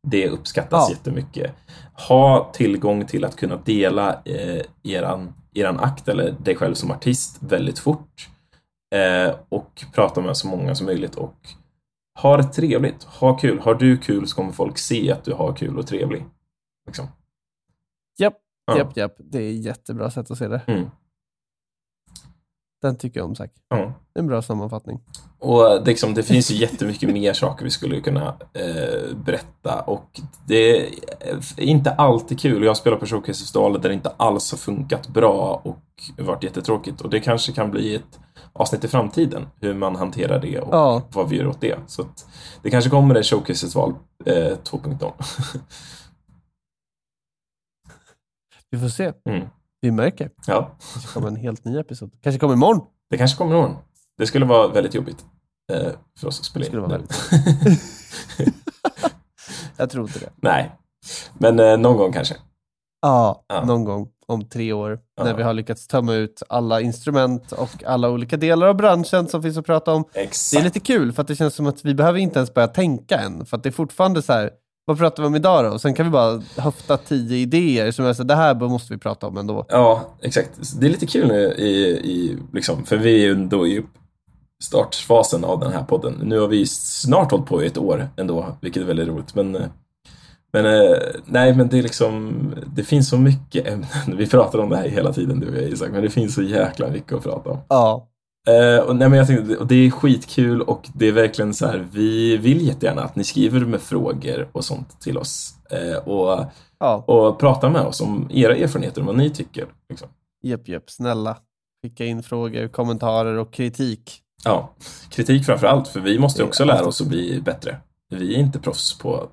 Det 0.07 0.29
uppskattas 0.29 0.89
Ja. 0.89 0.95
jättemycket. 0.95 1.53
Ha 2.07 2.51
tillgång 2.53 3.05
till 3.05 3.25
att 3.25 3.35
kunna 3.35 3.55
dela 3.55 4.21
eh, 4.25 4.61
eran, 4.83 5.33
eran 5.53 5.79
akt 5.79 6.07
eller 6.07 6.31
dig 6.31 6.55
själv 6.55 6.73
som 6.73 6.91
artist 6.91 7.37
väldigt 7.39 7.79
fort. 7.79 8.29
Eh, 8.95 9.35
och 9.49 9.83
prata 9.93 10.21
med 10.21 10.37
så 10.37 10.47
många 10.47 10.75
som 10.75 10.85
möjligt 10.85 11.15
och 11.15 11.35
ha 12.19 12.37
det 12.37 12.43
trevligt. 12.43 13.03
Ha 13.03 13.37
kul. 13.37 13.59
Har 13.59 13.75
du 13.75 13.97
kul 13.97 14.27
så 14.27 14.35
kommer 14.35 14.51
folk 14.51 14.77
se 14.77 15.11
att 15.11 15.23
du 15.23 15.33
har 15.33 15.53
kul 15.53 15.77
och 15.79 15.87
trevlig. 15.87 16.25
Liksom. 16.87 17.07
Ja. 18.67 18.77
japp, 18.77 18.97
japp. 18.97 19.15
Det 19.17 19.39
är 19.43 19.49
ett 19.53 19.65
jättebra 19.65 20.11
sätt 20.11 20.31
att 20.31 20.37
se 20.37 20.47
det. 20.47 20.61
Mm. 20.67 20.89
Den 22.81 22.97
tycker 22.97 23.19
jag 23.19 23.27
om, 23.29 23.35
Zack. 23.35 23.51
Ja. 23.69 23.93
En 24.13 24.27
bra 24.27 24.41
sammanfattning. 24.41 24.99
Och 25.39 25.63
det, 25.63 25.85
liksom, 25.85 26.13
det 26.13 26.23
finns 26.23 26.51
ju 26.51 26.55
jättemycket 26.55 27.09
mer 27.13 27.33
saker 27.33 27.63
vi 27.63 27.71
skulle 27.71 28.01
kunna 28.01 28.27
eh, 28.53 29.15
berätta 29.25 29.81
och 29.81 30.21
det 30.47 30.87
är 30.87 30.89
inte 31.59 31.91
alltid 31.91 32.39
kul. 32.39 32.63
Jag 32.63 32.77
spelar 32.77 32.97
på 32.97 33.05
showcase-festivaler 33.05 33.79
där 33.79 33.89
det 33.89 33.95
inte 33.95 34.09
alls 34.17 34.51
har 34.51 34.57
funkat 34.57 35.07
bra 35.07 35.61
och 35.63 36.23
varit 36.25 36.43
jättetråkigt 36.43 37.01
och 37.01 37.09
det 37.09 37.19
kanske 37.19 37.51
kan 37.51 37.71
bli 37.71 37.95
ett 37.95 38.19
avsnitt 38.53 38.83
i 38.83 38.87
framtiden 38.87 39.47
hur 39.61 39.73
man 39.73 39.95
hanterar 39.95 40.39
det 40.41 40.59
och 40.59 40.75
Ja. 40.75 41.01
vad 41.13 41.29
vi 41.29 41.37
gör 41.37 41.47
åt 41.47 41.61
det. 41.61 41.79
Så 41.87 42.05
det 42.61 42.69
kanske 42.69 42.89
kommer 42.89 43.15
en 43.15 43.23
showcase-festival 43.23 43.93
eh, 44.25 44.33
2.0. 44.33 45.11
Vi 48.71 48.79
får 48.79 48.87
se. 48.87 49.13
Mm. 49.29 49.47
Vi 49.81 49.91
märker. 49.91 50.29
Ja, 50.47 50.71
kanske 50.93 51.13
kommer 51.13 51.27
en 51.27 51.35
helt 51.35 51.65
ny 51.65 51.77
episod. 51.79 52.11
Kanske 52.23 52.39
kommer 52.39 52.53
imorgon. 52.53 52.85
det 53.09 53.17
kanske 53.17 53.37
kommer 53.37 53.51
imorgon. 53.55 53.75
Det 54.17 54.27
skulle 54.27 54.45
vara 54.45 54.67
väldigt 54.67 54.93
jobbigt 54.93 55.25
eh, 55.73 55.89
för 56.19 56.27
oss 56.27 56.39
att 56.39 56.45
spela 56.45 56.65
in. 56.65 56.69
skulle 56.69 56.81
vara 56.81 57.01
Jag 59.77 59.89
tror 59.89 60.03
inte 60.07 60.19
det. 60.19 60.29
Nej, 60.35 60.71
men 61.33 61.59
eh, 61.59 61.77
någon 61.77 61.97
gång 61.97 62.13
kanske. 62.13 62.35
Ja, 63.01 63.45
Ja. 63.47 63.65
någon 63.65 63.83
gång. 63.83 64.09
om 64.29 64.45
tre 64.49 64.73
år. 64.73 64.99
Ja. 65.17 65.23
När 65.23 65.33
vi 65.33 65.43
har 65.43 65.53
lyckats 65.53 65.87
tömma 65.87 66.13
ut 66.13 66.43
alla 66.49 66.81
instrument 66.81 67.51
och 67.51 67.83
alla 67.85 68.09
olika 68.09 68.37
delar 68.37 68.67
av 68.67 68.75
branschen 68.75 69.27
som 69.27 69.43
finns 69.43 69.57
att 69.57 69.65
prata 69.65 69.93
om. 69.93 70.03
Det 70.13 70.19
är 70.19 70.23
Exakt. 70.23 70.63
lite 70.63 70.79
kul 70.79 71.13
för 71.13 71.21
att 71.21 71.27
det 71.27 71.35
känns 71.35 71.55
som 71.55 71.67
att 71.67 71.85
vi 71.85 71.95
behöver 71.95 72.19
inte 72.19 72.39
ens 72.39 72.53
börja 72.53 72.67
tänka 72.67 73.17
än. 73.17 73.45
För 73.45 73.57
att 73.57 73.63
det 73.63 73.69
är 73.69 73.71
fortfarande 73.71 74.21
så 74.21 74.33
här, 74.33 74.49
vad 74.87 74.97
pratar 74.97 75.23
vi 75.23 75.27
om 75.27 75.35
idag 75.35 75.65
då? 75.65 75.69
Och 75.69 75.81
sen 75.81 75.93
kan 75.93 76.05
vi 76.05 76.11
bara 76.11 76.41
höfta 76.57 76.97
tio 76.97 77.37
idéer 77.37 77.91
som 77.91 78.05
är 78.05 78.13
så 78.13 78.23
det 78.23 78.35
här 78.35 78.55
måste 78.55 78.93
vi 78.93 78.99
prata 78.99 79.27
om 79.27 79.37
ändå. 79.37 79.65
Ja, 79.69 80.09
exakt. 80.21 80.79
Det 80.79 80.85
är 80.85 80.89
lite 80.89 81.05
kul 81.05 81.27
nu 81.27 81.53
i, 81.57 81.71
i 81.87 82.37
liksom, 82.53 82.85
för 82.85 82.97
vi 82.97 83.13
är 83.13 83.25
ju 83.25 83.31
ändå 83.31 83.67
i 83.67 83.83
startfasen 84.63 85.43
av 85.43 85.59
den 85.59 85.71
här 85.71 85.83
podden. 85.83 86.13
Nu 86.23 86.39
har 86.39 86.47
vi 86.47 86.65
snart 86.67 87.31
hållit 87.31 87.45
på 87.45 87.63
i 87.63 87.67
ett 87.67 87.77
år 87.77 88.07
ändå, 88.17 88.45
vilket 88.61 88.83
är 88.83 88.87
väldigt 88.87 89.07
roligt. 89.07 89.35
Men, 89.35 89.51
men 90.53 90.65
eh, 90.65 90.97
nej, 91.25 91.55
men 91.55 91.67
det 91.67 91.77
är 91.77 91.83
liksom, 91.83 92.41
det 92.75 92.83
finns 92.83 93.09
så 93.09 93.17
mycket 93.17 93.67
ämnen. 93.67 93.87
Vi 94.17 94.27
pratar 94.27 94.59
om 94.59 94.69
det 94.69 94.77
här 94.77 94.87
hela 94.87 95.13
tiden 95.13 95.39
du 95.39 95.49
och 95.49 95.57
jag 95.57 95.63
Isak, 95.63 95.91
men 95.91 96.01
det 96.01 96.09
finns 96.09 96.35
så 96.35 96.41
jäkla 96.41 96.89
mycket 96.89 97.13
att 97.13 97.23
prata 97.23 97.49
om. 97.49 97.59
Ja, 97.67 98.07
Eh, 98.47 98.79
och, 98.79 98.95
nej, 98.95 99.09
men 99.09 99.17
jag 99.19 99.27
tänkte, 99.27 99.57
och 99.57 99.67
det 99.67 99.75
är 99.75 99.91
skitkul 99.91 100.61
och 100.61 100.87
det 100.93 101.07
är 101.07 101.11
verkligen 101.11 101.53
så 101.53 101.65
här, 101.67 101.87
vi 101.91 102.37
vill 102.37 102.67
jättegärna 102.67 103.01
att 103.03 103.15
ni 103.15 103.23
skriver 103.23 103.59
med 103.59 103.81
frågor 103.81 104.49
och 104.51 104.65
sånt 104.65 105.01
till 105.01 105.17
oss. 105.17 105.53
Eh, 105.71 105.97
och, 105.97 106.45
ja. 106.79 106.95
och 107.07 107.39
pratar 107.39 107.69
med 107.69 107.81
oss 107.81 108.01
om 108.01 108.29
era 108.31 108.55
erfarenheter, 108.55 109.01
om 109.01 109.07
vad 109.07 109.17
ni 109.17 109.29
tycker. 109.29 109.67
Liksom. 109.89 110.07
Japp, 110.43 110.67
japp, 110.67 110.89
snälla. 110.89 111.37
Skicka 111.83 112.05
in 112.05 112.23
frågor, 112.23 112.67
kommentarer 112.67 113.37
och 113.37 113.53
kritik. 113.53 114.21
Ja, 114.43 114.73
kritik 115.09 115.45
framför 115.45 115.67
allt, 115.67 115.87
för 115.87 115.99
vi 115.99 116.19
måste 116.19 116.43
också 116.43 116.65
lära 116.65 116.85
oss 116.85 117.01
att 117.01 117.07
bli 117.07 117.41
bättre. 117.41 117.77
Vi 118.09 118.35
är 118.35 118.39
inte 118.39 118.59
proffs 118.59 118.97
på 118.97 119.29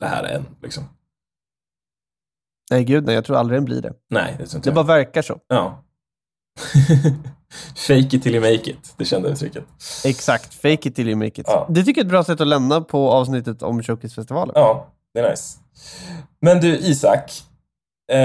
det 0.00 0.06
här 0.06 0.24
än. 0.24 0.46
Liksom. 0.62 0.84
Nej, 2.70 2.84
gud 2.84 3.04
nej, 3.04 3.14
jag 3.14 3.24
tror 3.24 3.36
aldrig 3.36 3.56
den 3.56 3.64
blir 3.64 3.82
det. 3.82 3.92
Nej, 4.10 4.34
det 4.38 4.46
tror 4.46 4.58
inte 4.58 4.70
Det 4.70 4.74
jag. 4.76 4.86
bara 4.86 4.96
verkar 4.96 5.22
så. 5.22 5.40
Ja. 5.48 5.84
Fake 7.76 8.16
it 8.16 8.22
till 8.22 8.34
you 8.34 8.40
make 8.40 8.70
it, 8.70 8.94
det 8.96 9.04
kända 9.04 9.28
uttrycket. 9.28 9.64
Exakt, 10.04 10.54
fake 10.54 10.88
it 10.88 10.94
till 10.96 11.08
you 11.08 11.16
make 11.16 11.40
it. 11.40 11.46
Ja. 11.46 11.66
Det 11.70 11.84
tycker 11.84 12.00
jag 12.00 12.04
är 12.04 12.08
ett 12.08 12.10
bra 12.10 12.24
sätt 12.24 12.40
att 12.40 12.46
lämna 12.46 12.80
på 12.80 13.10
avsnittet 13.10 13.62
om 13.62 13.82
Showcase-festivalen. 13.82 14.52
Ja, 14.54 14.86
det 15.14 15.20
är 15.20 15.30
nice. 15.30 15.58
Men 16.40 16.60
du, 16.60 16.76
Isak. 16.78 17.42
Eh, 18.12 18.18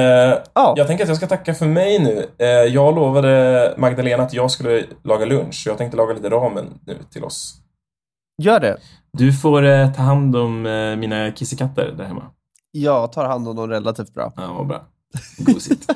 Ja. 0.54 0.74
Jag 0.78 0.88
tänker 0.88 1.04
att 1.04 1.08
jag 1.08 1.18
ska 1.18 1.28
tacka 1.28 1.54
för 1.54 1.66
mig 1.66 2.00
nu. 2.00 2.26
Eh, 2.38 2.48
jag 2.48 2.96
lovade 2.96 3.74
Magdalena 3.78 4.24
att 4.24 4.34
jag 4.34 4.52
skulle 4.52 4.86
laga 5.04 5.26
lunch, 5.26 5.56
så 5.64 5.70
jag 5.70 5.78
tänkte 5.78 5.98
laga 5.98 6.14
lite 6.14 6.30
ramen 6.30 6.80
nu 6.86 6.98
till 7.12 7.24
oss. 7.24 7.56
Gör 8.42 8.60
det. 8.60 8.78
Du 9.14 9.34
får 9.34 9.66
eh, 9.66 9.92
ta 9.94 10.02
hand 10.02 10.36
om 10.36 10.66
eh, 10.66 10.96
mina 10.96 11.32
kissekatter 11.32 11.94
där 11.98 12.04
hemma. 12.06 12.24
Jag 12.72 13.12
tar 13.12 13.26
hand 13.26 13.48
om 13.48 13.56
dem 13.56 13.70
relativt 13.70 14.14
bra. 14.14 14.34
Ja, 14.36 14.54
vad 14.54 14.68
bra. 14.68 14.86
Gosigt. 15.38 15.92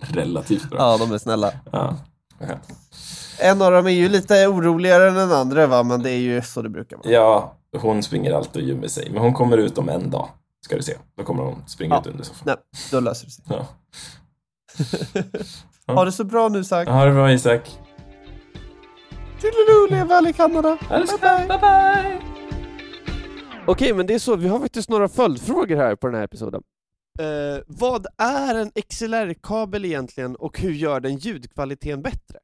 Relativt 0.00 0.70
bra. 0.70 0.78
Ja, 0.78 0.96
de 1.06 1.12
är 1.14 1.18
snälla. 1.18 1.52
Ja. 1.72 1.96
En 3.40 3.62
av 3.62 3.72
dem 3.72 3.86
är 3.86 3.90
ju 3.90 4.08
lite 4.08 4.46
oroligare 4.46 5.08
än 5.08 5.14
den 5.14 5.32
andra, 5.32 5.66
va? 5.66 5.82
men 5.82 6.02
det 6.02 6.10
är 6.10 6.18
ju 6.18 6.42
så 6.42 6.62
det 6.62 6.68
brukar 6.68 6.96
vara. 6.96 7.10
Ja, 7.10 7.54
hon 7.78 8.02
springer 8.02 8.32
alltid 8.32 8.62
och 8.62 8.68
gömmer 8.68 8.88
sig. 8.88 9.10
Men 9.10 9.22
hon 9.22 9.34
kommer 9.34 9.58
ut 9.58 9.78
om 9.78 9.88
en 9.88 10.10
dag, 10.10 10.28
ska 10.64 10.76
du 10.76 10.82
se. 10.82 10.94
Då 11.16 11.24
kommer 11.24 11.42
hon 11.42 11.62
springa 11.66 11.94
Ja. 11.94 12.00
ut 12.00 12.06
under 12.06 12.24
soffan. 12.24 12.42
Nej, 12.46 12.56
då 12.90 13.00
löser 13.00 13.26
det 13.26 13.32
sig. 13.32 13.44
Ja. 13.48 13.66
Ha 15.94 16.04
det 16.04 16.12
så 16.12 16.24
bra 16.24 16.48
nu, 16.48 16.64
Zack. 16.64 16.88
Ha 16.88 17.04
det 17.04 17.12
bra, 17.12 17.32
Isak. 17.32 17.78
Toodaloo, 19.40 19.86
lev 19.90 20.06
väl 20.08 20.26
i 20.26 20.32
Kanada. 20.32 20.78
Bye, 20.88 21.04
bra. 21.20 21.38
Bye, 21.38 21.58
bye. 21.58 22.20
Okej, 23.66 23.92
men 23.94 24.06
det 24.06 24.14
är 24.14 24.18
så. 24.18 24.36
Vi 24.36 24.48
har 24.48 24.58
faktiskt 24.60 24.88
några 24.90 25.08
följdfrågor 25.08 25.76
här 25.76 25.96
på 25.96 26.06
den 26.06 26.16
här 26.16 26.24
episoden. 26.24 26.62
Eh, 27.18 27.62
vad 27.66 28.06
är 28.18 28.54
en 28.54 28.70
XLR-kabel 28.70 29.84
egentligen 29.84 30.36
och 30.36 30.58
hur 30.58 30.72
gör 30.72 31.00
den 31.00 31.16
ljudkvaliteten 31.16 32.02
bättre? 32.02 32.38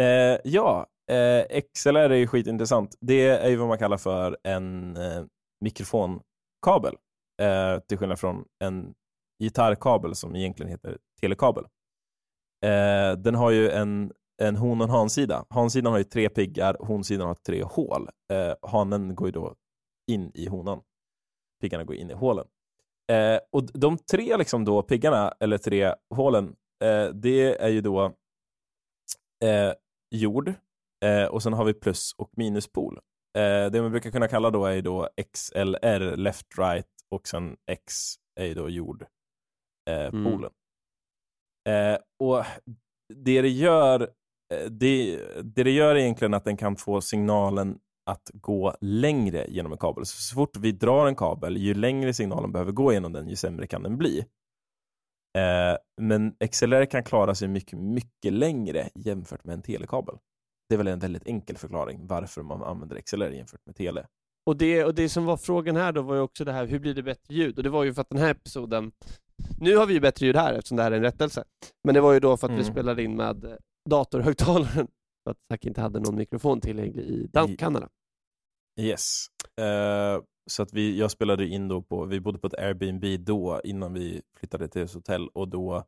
Eh, 0.00 0.38
ja, 0.44 0.86
eh, 1.10 1.60
XLR 1.74 2.10
är 2.10 2.14
ju 2.16 2.26
skitintressant. 2.26 2.96
Det 3.00 3.28
är 3.28 3.48
ju 3.48 3.56
vad 3.56 3.68
man 3.68 3.78
kallar 3.78 3.96
för 3.96 4.38
en 4.42 4.96
eh, 4.96 5.24
mikrofonkabel. 5.60 6.94
Eh, 7.42 7.78
till 7.88 7.98
skillnad 7.98 8.18
från 8.18 8.44
en 8.64 8.94
gitarrkabel 9.42 10.14
som 10.14 10.36
egentligen 10.36 10.70
heter 10.70 10.98
telekabel. 11.20 11.64
Eh, 12.64 13.12
den 13.18 13.34
har 13.34 13.50
ju 13.50 13.70
en, 13.70 14.12
en 14.42 14.56
hon 14.56 14.80
och 14.80 14.84
en 14.84 14.90
hansida. 14.90 15.44
Hansidan 15.50 15.92
har 15.92 15.98
ju 15.98 16.04
tre 16.04 16.28
piggar, 16.28 16.76
honsidan 16.80 17.26
har 17.26 17.34
tre 17.34 17.62
hål. 17.62 18.08
Eh, 18.32 18.54
hanen 18.70 19.14
går 19.14 19.28
ju 19.28 19.32
då 19.32 19.54
in 20.10 20.30
i 20.34 20.46
honan. 20.48 20.80
Piggarna 21.60 21.84
går 21.84 21.96
in 21.96 22.10
i 22.10 22.14
hålen. 22.14 22.46
Eh, 23.10 23.38
och 23.52 23.64
de 23.64 23.98
tre 23.98 24.36
liksom 24.36 24.64
då 24.64 24.82
piggarna, 24.82 25.34
eller 25.40 25.58
tre 25.58 25.94
hålen, 26.14 26.56
eh, 26.84 27.08
det 27.14 27.62
är 27.62 27.68
ju 27.68 27.80
då 27.80 28.04
eh, 29.44 29.72
jord 30.10 30.54
eh, 31.04 31.24
och 31.24 31.42
sen 31.42 31.52
har 31.52 31.64
vi 31.64 31.74
plus 31.74 32.14
och 32.18 32.30
minuspol. 32.36 32.98
Eh, 33.38 33.70
det 33.70 33.82
man 33.82 33.90
brukar 33.90 34.10
kunna 34.10 34.28
kalla 34.28 34.50
då 34.50 34.66
är 34.66 34.72
ju 34.72 34.82
då 34.82 35.08
XLR, 35.34 36.16
left 36.16 36.58
right 36.58 36.86
och 37.10 37.28
sen 37.28 37.56
X 37.70 37.92
är 38.40 38.44
ju 38.46 38.54
då 38.54 38.68
jord 38.68 39.06
eh, 39.90 40.06
Mm. 40.06 40.44
Eh, 41.68 41.98
och 42.22 42.44
det 43.14 43.42
det 43.42 43.48
gör 43.48 44.10
det, 44.70 45.16
det 45.40 45.62
det 45.62 45.70
gör 45.70 45.94
är 45.94 45.98
egentligen 45.98 46.34
att 46.34 46.44
den 46.44 46.56
kan 46.56 46.76
få 46.76 47.00
signalen 47.00 47.78
att 48.06 48.30
gå 48.34 48.74
längre 48.80 49.46
genom 49.48 49.72
en 49.72 49.78
kabel. 49.78 50.06
Så, 50.06 50.22
så 50.22 50.34
fort 50.34 50.56
vi 50.56 50.72
drar 50.72 51.06
en 51.06 51.14
kabel, 51.16 51.56
ju 51.56 51.74
längre 51.74 52.14
signalen 52.14 52.52
behöver 52.52 52.72
gå 52.72 52.92
genom 52.92 53.12
den, 53.12 53.28
ju 53.28 53.36
sämre 53.36 53.66
kan 53.66 53.82
den 53.82 53.98
bli. 53.98 54.18
Eh, 55.38 55.76
men 56.00 56.32
XLR 56.52 56.84
kan 56.84 57.04
klara 57.04 57.34
sig 57.34 57.48
mycket, 57.48 57.78
mycket 57.78 58.32
längre 58.32 58.88
jämfört 58.94 59.44
med 59.44 59.54
en 59.54 59.62
telekabel. 59.62 60.14
Det 60.68 60.74
är 60.74 60.76
väl 60.78 60.86
en 60.88 60.98
väldigt 60.98 61.26
enkel 61.26 61.56
förklaring 61.56 62.06
varför 62.06 62.42
man 62.42 62.62
använder 62.62 63.00
XLR 63.00 63.30
jämfört 63.30 63.66
med 63.66 63.76
tele. 63.76 64.06
Och 64.46 64.56
det, 64.56 64.84
och 64.84 64.94
det 64.94 65.08
som 65.08 65.24
var 65.24 65.36
frågan 65.36 65.76
här 65.76 65.92
då 65.92 66.02
var 66.02 66.14
ju 66.14 66.20
också 66.20 66.44
det 66.44 66.52
här, 66.52 66.66
hur 66.66 66.78
blir 66.78 66.94
det 66.94 67.02
bättre 67.02 67.34
ljud? 67.34 67.56
Och 67.56 67.62
det 67.62 67.70
var 67.70 67.84
ju 67.84 67.94
för 67.94 68.00
att 68.00 68.08
den 68.10 68.18
här 68.18 68.30
episoden, 68.30 68.92
nu 69.60 69.76
har 69.76 69.86
vi 69.86 69.94
ju 69.94 70.00
bättre 70.00 70.26
ljud 70.26 70.36
här 70.36 70.52
eftersom 70.54 70.76
det 70.76 70.82
här 70.82 70.92
är 70.92 70.96
en 70.96 71.02
rättelse. 71.02 71.44
Men 71.84 71.94
det 71.94 72.00
var 72.00 72.12
ju 72.12 72.20
då 72.20 72.36
för 72.36 72.46
att 72.46 72.52
vi 72.52 72.60
Mm. 72.60 72.72
spelade 72.72 73.02
in 73.02 73.16
med 73.16 73.58
datorhögtalaren, 73.90 74.88
för 75.30 75.32
att 75.32 75.48
Zack 75.48 75.66
inte 75.66 75.80
hade 75.80 76.00
någon 76.00 76.16
mikrofon 76.16 76.60
tillgänglig 76.60 77.30
i 77.48 77.56
Kanada. 77.56 77.88
Yes. 78.80 79.26
Eh, 79.56 80.22
så 80.50 80.62
att 80.62 80.72
vi, 80.72 80.98
jag 80.98 81.10
spelade 81.10 81.46
in 81.46 81.68
då 81.68 81.82
på, 81.82 82.04
vi 82.04 82.20
bodde 82.20 82.38
på 82.38 82.46
ett 82.46 82.58
Airbnb 82.58 83.24
då 83.24 83.60
innan 83.64 83.92
vi 83.92 84.22
flyttade 84.36 84.68
till 84.68 84.82
ett 84.82 84.94
hotell 84.94 85.28
och 85.28 85.48
då, 85.48 85.84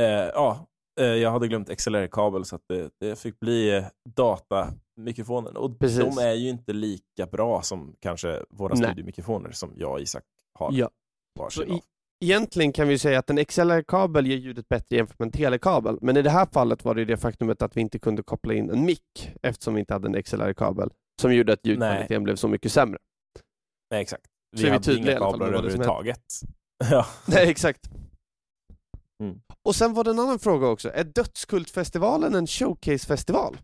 eh, 0.00 0.06
ja, 0.06 0.66
eh, 1.00 1.06
jag 1.06 1.30
hade 1.30 1.48
glömt 1.48 1.78
XLR-kabel 1.78 2.44
så 2.44 2.56
att 2.56 2.62
det, 2.68 2.90
det 3.00 3.18
fick 3.18 3.40
bli 3.40 3.84
datamikrofonen. 4.16 5.56
Och 5.56 5.78
Precis. 5.78 6.16
de 6.16 6.18
är 6.18 6.34
ju 6.34 6.48
inte 6.48 6.72
lika 6.72 7.26
bra 7.26 7.62
som 7.62 7.96
kanske 8.00 8.44
våra 8.50 8.74
Nej. 8.74 8.84
studiomikrofoner 8.84 9.50
som 9.50 9.72
jag 9.76 9.92
och 9.92 10.00
Isak 10.00 10.24
har 10.54 10.72
Ja. 10.72 10.90
Så 11.50 11.62
i-. 11.62 11.82
Egentligen 12.20 12.72
kan 12.72 12.88
vi 12.88 12.98
säga 12.98 13.18
att 13.18 13.30
en 13.30 13.44
XLR-kabel 13.44 14.26
ger 14.26 14.36
ljudet 14.36 14.68
bättre 14.68 14.96
jämfört 14.96 15.18
med 15.18 15.26
en 15.26 15.32
telekabel, 15.32 15.98
men 16.00 16.16
i 16.16 16.22
det 16.22 16.30
här 16.30 16.46
fallet 16.52 16.84
var 16.84 16.94
det 16.94 17.04
det 17.04 17.16
faktumet 17.16 17.62
att 17.62 17.76
vi 17.76 17.80
inte 17.80 17.98
kunde 17.98 18.22
koppla 18.22 18.54
in 18.54 18.70
en 18.70 18.84
mick 18.84 19.32
eftersom 19.42 19.74
vi 19.74 19.80
inte 19.80 19.92
hade 19.92 20.08
en 20.08 20.22
XLR-kabel 20.22 20.90
som 21.20 21.34
gjorde 21.34 21.52
att 21.52 21.66
ljudkvaliteten 21.66 22.24
blev 22.24 22.36
så 22.36 22.48
mycket 22.48 22.72
sämre. 22.72 22.98
Nej, 23.90 24.02
exakt. 24.02 24.26
Så 24.56 24.62
är 24.62 24.64
vi 24.64 24.70
hade 24.70 24.84
tydliga 24.84 25.10
inga 25.10 25.20
kablar 25.20 25.46
överhuvudtaget. 25.46 26.22
ja. 26.90 27.06
Nej, 27.26 27.50
exakt. 27.50 27.90
Mm. 29.22 29.40
Och 29.62 29.74
sen 29.74 29.94
var 29.94 30.04
det 30.04 30.10
en 30.10 30.18
annan 30.18 30.38
fråga 30.38 30.66
också. 30.66 30.90
Är 30.94 31.04
Dödskultfestivalen 31.04 32.34
en 32.34 32.46
showcasefestival? 32.46 33.58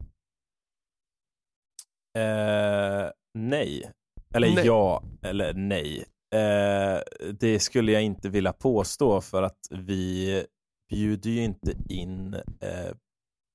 Eh, 2.18 3.11
nej. 3.38 3.90
Eller 4.34 4.55
Nej. 4.55 4.66
ja, 4.66 5.02
eller 5.22 5.55
nej. 5.55 6.05
Eh, 6.35 7.01
det 7.41 7.59
skulle 7.61 7.93
jag 7.93 8.03
inte 8.03 8.28
vilja 8.28 8.53
påstå 8.53 9.20
för 9.20 9.43
att 9.43 9.59
vi 9.70 10.45
bjuder 10.91 11.30
ju 11.30 11.45
inte 11.45 11.74
in 11.89 12.35
eh, 12.35 12.95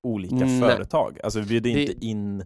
olika 0.07 0.36
Nej. 0.36 0.59
företag. 0.61 1.19
Alltså 1.23 1.39
vi 1.39 1.45
bjuder 1.45 1.73
Det- 1.73 1.82
inte 1.82 2.05
in 2.05 2.45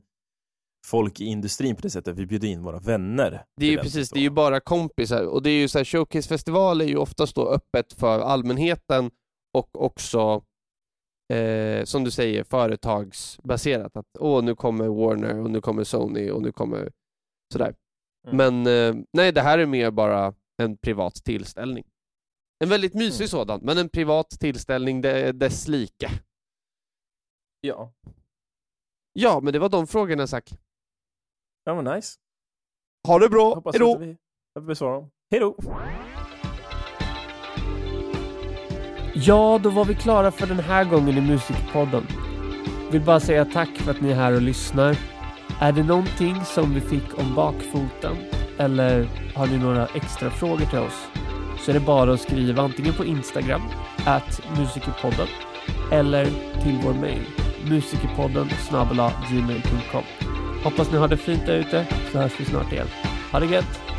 folk 0.88 1.22
i 1.22 1.26
industrin 1.26 1.76
på 1.76 1.82
det 1.82 1.90
sättet. 1.90 2.18
Vi 2.18 2.26
bjuder 2.26 2.48
in 2.48 2.64
våra 2.64 2.80
vänner. 2.80 3.44
Det 3.60 3.66
är 3.66 3.72
ju 3.72 3.78
precis, 3.78 4.10
det 4.10 4.20
är 4.20 4.22
ju 4.22 4.30
bara 4.30 4.60
kompisar 4.60 5.26
och 5.26 5.44
det 5.44 5.50
är 5.50 5.60
ju 5.62 5.68
så 5.68 5.78
här, 5.80 5.86
showcasefestival 5.86 6.82
är 6.82 6.86
ju 6.86 6.98
oftast 6.98 7.36
då 7.36 7.50
öppet 7.50 7.94
för 7.94 8.20
allmänheten 8.20 9.12
och 9.58 9.84
också 9.86 10.44
eh, 11.34 11.84
som 11.84 12.04
du 12.04 12.12
säger 12.12 12.44
företagsbaserat. 12.44 13.98
Att 13.98 14.06
åh, 14.20 14.44
nu 14.44 14.56
kommer 14.56 14.88
Warner 14.88 15.40
och 15.40 15.52
nu 15.52 15.62
kommer 15.62 15.84
Sony 15.84 16.30
och 16.30 16.42
nu 16.42 16.52
kommer 16.52 16.92
sådär. 17.54 17.76
Mm. 18.28 18.38
Men 18.38 18.68
eh, 18.98 19.04
nej, 19.14 19.32
det 19.32 19.42
här 19.42 19.58
är 19.60 19.66
mer 19.66 19.92
bara 19.92 20.34
en 20.58 20.78
privat 20.78 21.16
tillställning. 21.16 21.84
En 22.64 22.70
väldigt 22.70 22.94
mysig 22.94 23.24
Mm. 23.24 23.28
sådan, 23.30 23.60
men 23.64 23.78
en 23.78 23.90
privat 23.90 24.30
tillställning 24.30 25.02
det, 25.02 25.32
dess 25.32 25.68
like. 25.68 26.10
Ja, 27.62 27.94
Ja, 29.14 29.40
men 29.44 29.54
det 29.54 29.60
var 29.60 29.70
de 29.70 29.88
frågorna 29.88 30.28
Zack. 30.28 30.50
ja 31.64 31.82
men 31.82 31.96
nice. 31.96 32.20
Ha 33.08 33.20
det 33.20 33.30
bra, 33.30 33.56
Hoppas 33.56 33.74
hejdå! 33.76 33.98
vi 33.98 34.18
att 34.56 34.64
vi 34.64 34.68
besvarar 34.68 34.94
dem. 34.94 35.12
Hej 35.32 35.40
då! 35.40 35.56
Ja, 39.16 39.60
då 39.64 39.70
var 39.70 39.86
vi 39.86 39.96
klara 39.96 40.32
för 40.32 40.48
den 40.48 40.60
här 40.60 40.86
gången 40.86 41.18
i 41.18 41.22
Musikpodden. 41.22 42.04
Vill 42.92 43.02
bara 43.06 43.20
säga 43.20 43.46
tack 43.46 43.70
för 43.78 43.92
att 43.92 44.02
ni 44.02 44.12
är 44.12 44.16
här 44.16 44.36
och 44.36 44.42
lyssnar. 44.42 44.98
Är 45.60 45.72
det 45.72 45.84
någonting 45.84 46.36
som 46.46 46.74
vi 46.74 46.82
fick 46.82 47.20
om 47.20 47.36
bakfoten 47.36 48.16
eller 48.58 49.08
har 49.36 49.48
ni 49.48 49.58
några 49.58 49.88
extra 49.96 50.30
frågor 50.30 50.66
till 50.66 50.80
oss 50.80 51.08
så 51.60 51.72
är 51.72 51.74
det 51.74 51.80
bara 51.80 52.14
att 52.14 52.22
skriva 52.22 52.64
antingen 52.64 52.94
på 52.94 53.06
Instagram, 53.06 53.62
at 54.06 54.42
musikerpodden 54.58 55.28
eller 55.92 56.26
till 56.64 56.80
vår 56.84 56.94
mail, 56.94 57.24
musikerpodden 57.70 58.50
gmail.com. 59.30 60.04
Hoppas 60.64 60.92
ni 60.92 60.98
har 60.98 61.08
det 61.08 61.18
fint 61.18 61.46
där 61.46 61.56
ute 61.56 61.86
så 62.12 62.18
hörs 62.18 62.40
vi 62.40 62.46
snart 62.46 62.72
igen. 62.72 62.88
Ha 63.32 63.40
det 63.40 63.46
gött! 63.46 63.93